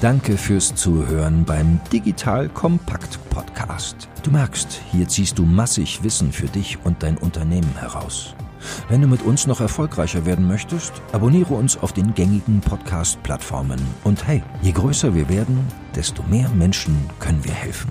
Danke 0.01 0.37
fürs 0.37 0.75
Zuhören 0.75 1.45
beim 1.45 1.81
Digital 1.93 2.49
Kompakt 2.49 3.21
Podcast. 3.31 4.09
Du 4.25 4.31
merkst, 4.31 4.81
hier 4.91 5.07
ziehst 5.07 5.39
du 5.39 5.45
massig 5.45 6.03
Wissen 6.03 6.33
für 6.33 6.49
dich 6.49 6.79
und 6.83 7.03
dein 7.03 7.19
Unternehmen 7.19 7.77
heraus. 7.79 8.35
Wenn 8.89 9.03
du 9.03 9.07
mit 9.07 9.23
uns 9.23 9.47
noch 9.47 9.61
erfolgreicher 9.61 10.25
werden 10.27 10.49
möchtest, 10.49 10.93
abonniere 11.13 11.55
uns 11.55 11.77
auf 11.77 11.93
den 11.93 12.15
gängigen 12.15 12.61
Podcast-Plattformen. 12.61 13.81
Und 14.03 14.27
hey, 14.27 14.43
je 14.63 14.73
größer 14.73 15.15
wir 15.15 15.29
werden, 15.29 15.61
desto 15.95 16.23
mehr 16.25 16.49
Menschen 16.49 16.97
können 17.21 17.45
wir 17.45 17.53
helfen. 17.53 17.91